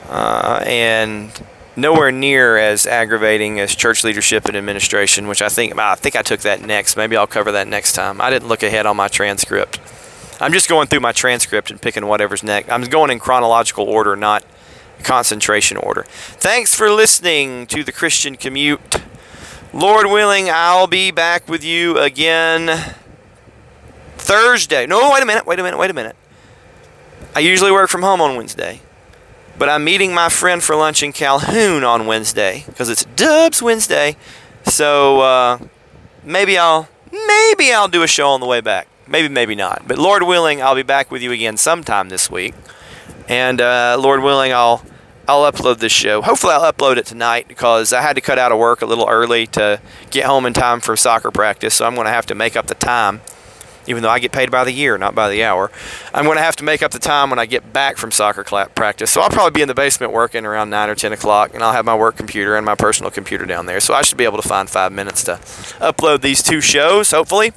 Uh, 0.09 0.65
and 0.67 1.31
nowhere 1.77 2.11
near 2.11 2.57
as 2.57 2.89
aggravating 2.89 3.61
as 3.61 3.77
church 3.77 4.03
leadership 4.03 4.47
and 4.47 4.57
administration, 4.57 5.29
which 5.29 5.41
I 5.41 5.49
think 5.49 5.79
I 5.79 5.95
think 5.95 6.17
I 6.17 6.23
took 6.23 6.41
that 6.41 6.61
next. 6.61 6.97
Maybe 6.97 7.17
I'll 7.17 7.29
cover 7.29 7.53
that 7.53 7.69
next 7.69 7.93
time. 7.93 8.21
I 8.21 8.31
didn't 8.31 8.49
look 8.49 8.65
ahead 8.65 8.85
on 8.85 8.97
my 8.97 9.07
transcript. 9.07 9.79
I'm 10.41 10.53
just 10.53 10.69
going 10.69 10.87
through 10.89 11.01
my 11.01 11.13
transcript 11.13 11.71
and 11.71 11.81
picking 11.81 12.07
whatever's 12.07 12.43
next. 12.43 12.71
I'm 12.71 12.83
going 12.83 13.11
in 13.11 13.19
chronological 13.19 13.85
order, 13.85 14.17
not 14.17 14.45
concentration 15.03 15.77
order. 15.77 16.05
Thanks 16.09 16.75
for 16.75 16.91
listening 16.91 17.67
to 17.69 17.83
the 17.83 17.93
Christian 17.93 18.37
Commute. 18.37 19.01
Lord 19.73 20.07
willing, 20.07 20.49
I'll 20.51 20.87
be 20.87 21.11
back 21.11 21.49
with 21.49 21.65
you 21.65 21.99
again 21.99 22.95
Thursday. 24.17 24.87
No, 24.87 25.11
wait 25.13 25.23
a 25.23 25.27
minute, 25.27 25.47
wait 25.47 25.59
a 25.59 25.63
minute, 25.63 25.79
wait 25.79 25.91
a 25.91 25.95
minute. 25.95 26.17
I 27.35 27.41
usually 27.41 27.73
work 27.73 27.89
from 27.91 28.03
home 28.03 28.21
on 28.21 28.37
Wednesday, 28.37 28.81
but 29.59 29.69
I'm 29.69 29.85
meeting 29.85 30.15
my 30.15 30.29
friend 30.29 30.63
for 30.63 30.77
lunch 30.77 31.03
in 31.03 31.13
Calhoun 31.13 31.85
on 31.85 32.07
Wednesday 32.07 32.65
because 32.67 32.89
it's 32.89 33.05
Dubs 33.17 33.63
Wednesday. 33.63 34.17
So 34.65 35.21
uh, 35.21 35.59
maybe 36.25 36.59
I'll 36.59 36.89
maybe 37.11 37.73
I'll 37.73 37.89
do 37.89 38.03
a 38.03 38.07
show 38.07 38.29
on 38.29 38.41
the 38.41 38.47
way 38.47 38.61
back. 38.61 38.89
Maybe, 39.09 39.29
maybe 39.29 39.55
not. 39.55 39.85
But 39.87 39.99
Lord 39.99 40.23
willing, 40.25 40.63
I'll 40.63 40.75
be 40.75 40.83
back 40.83 41.11
with 41.11 41.23
you 41.23 41.33
again 41.33 41.57
sometime 41.57 42.09
this 42.09 42.31
week. 42.31 42.55
And 43.29 43.61
uh, 43.61 43.97
Lord 43.99 44.23
willing, 44.23 44.53
I'll 44.53 44.85
I'll 45.29 45.51
upload 45.51 45.79
this 45.79 45.93
show. 45.93 46.23
Hopefully, 46.23 46.53
I'll 46.53 46.73
upload 46.73 46.99
it 46.99 47.07
tonight 47.07 47.49
because 47.49 47.93
I 47.93 48.01
had 48.01 48.15
to 48.15 48.21
cut 48.21 48.39
out 48.39 48.53
of 48.53 48.59
work 48.59 48.81
a 48.81 48.87
little 48.87 49.09
early 49.09 49.47
to 49.49 49.81
get 50.11 50.27
home 50.27 50.47
in 50.47 50.53
time 50.53 50.81
for 50.81 50.97
soccer 50.97 51.33
practice. 51.33 51.75
So 51.75 51.87
I'm 51.87 51.95
going 51.95 52.05
to 52.05 52.13
have 52.13 52.27
to 52.27 52.37
make 52.37 52.55
up 52.55 52.69
the 52.69 52.77
time, 52.77 53.23
even 53.89 54.05
though 54.05 54.09
I 54.09 54.21
get 54.21 54.31
paid 54.31 54.53
by 54.53 54.63
the 54.63 54.71
year, 54.71 54.97
not 54.99 55.17
by 55.17 55.29
the 55.29 55.43
hour. 55.43 55.73
I'm 56.15 56.25
going 56.27 56.37
to 56.37 56.45
have 56.45 56.55
to 56.57 56.65
make 56.65 56.81
up 56.81 56.93
the 56.93 57.01
time 57.01 57.31
when 57.31 57.41
I 57.41 57.47
get 57.47 57.73
back 57.73 57.97
from 57.97 58.13
soccer 58.13 58.45
practice. 58.45 59.11
So 59.11 59.21
I'll 59.21 59.31
probably 59.31 59.59
be 59.59 59.63
in 59.63 59.69
the 59.69 59.75
basement 59.75 60.13
working 60.13 60.47
around 60.47 60.71
9 60.71 60.91
or 60.91 60.95
10 60.95 61.13
o'clock, 61.13 61.55
and 61.55 61.63
I'll 61.65 61.73
have 61.73 61.85
my 61.85 61.97
work 61.97 62.17
computer 62.17 62.55
and 62.55 62.65
my 62.65 62.77
personal 62.77 63.11
computer 63.11 63.47
down 63.47 63.67
there. 63.67 63.81
So 63.81 63.95
I 63.95 64.03
should 64.03 64.19
be 64.19 64.25
able 64.25 64.41
to 64.41 64.49
find 64.49 64.71
five 64.71 64.93
minutes 64.93 65.25
to 65.25 65.33
upload 65.81 66.21
these 66.21 66.41
two 66.41 66.61
shows, 66.61 67.11
hopefully. 67.11 67.53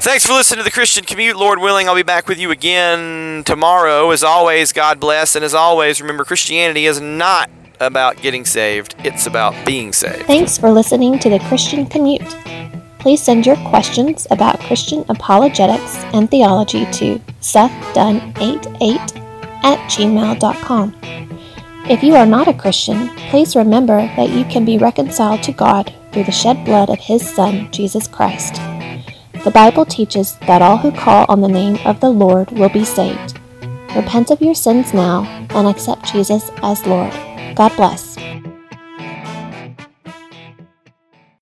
Thanks 0.00 0.24
for 0.24 0.32
listening 0.32 0.60
to 0.60 0.64
the 0.64 0.70
Christian 0.70 1.04
Commute. 1.04 1.36
Lord 1.36 1.58
willing, 1.58 1.86
I'll 1.86 1.94
be 1.94 2.02
back 2.02 2.26
with 2.26 2.38
you 2.38 2.50
again 2.50 3.44
tomorrow. 3.44 4.10
As 4.12 4.24
always, 4.24 4.72
God 4.72 4.98
bless. 4.98 5.36
And 5.36 5.44
as 5.44 5.52
always, 5.52 6.00
remember 6.00 6.24
Christianity 6.24 6.86
is 6.86 7.02
not 7.02 7.50
about 7.80 8.16
getting 8.16 8.46
saved, 8.46 8.94
it's 9.04 9.26
about 9.26 9.54
being 9.66 9.92
saved. 9.92 10.26
Thanks 10.26 10.56
for 10.56 10.70
listening 10.70 11.18
to 11.18 11.28
the 11.28 11.38
Christian 11.40 11.84
Commute. 11.84 12.34
Please 12.98 13.22
send 13.22 13.44
your 13.44 13.56
questions 13.68 14.26
about 14.30 14.58
Christian 14.60 15.04
apologetics 15.10 15.96
and 16.14 16.30
theology 16.30 16.86
to 16.92 17.18
sethdunn88 17.42 19.16
at 19.64 19.78
gmail.com. 19.90 20.96
If 21.90 22.02
you 22.02 22.14
are 22.14 22.26
not 22.26 22.48
a 22.48 22.54
Christian, 22.54 23.08
please 23.28 23.54
remember 23.54 23.98
that 24.16 24.30
you 24.30 24.44
can 24.46 24.64
be 24.64 24.78
reconciled 24.78 25.42
to 25.42 25.52
God 25.52 25.94
through 26.12 26.24
the 26.24 26.32
shed 26.32 26.64
blood 26.64 26.88
of 26.88 26.98
His 26.98 27.28
Son, 27.28 27.70
Jesus 27.70 28.08
Christ. 28.08 28.60
The 29.42 29.50
Bible 29.50 29.86
teaches 29.86 30.36
that 30.46 30.60
all 30.60 30.76
who 30.76 30.92
call 30.92 31.24
on 31.30 31.40
the 31.40 31.48
name 31.48 31.78
of 31.86 32.00
the 32.00 32.10
Lord 32.10 32.50
will 32.50 32.68
be 32.68 32.84
saved. 32.84 33.40
Repent 33.96 34.30
of 34.30 34.42
your 34.42 34.54
sins 34.54 34.92
now 34.92 35.24
and 35.54 35.66
accept 35.66 36.12
Jesus 36.12 36.50
as 36.62 36.86
Lord. 36.86 37.10
God 37.54 37.74
bless. 37.74 38.18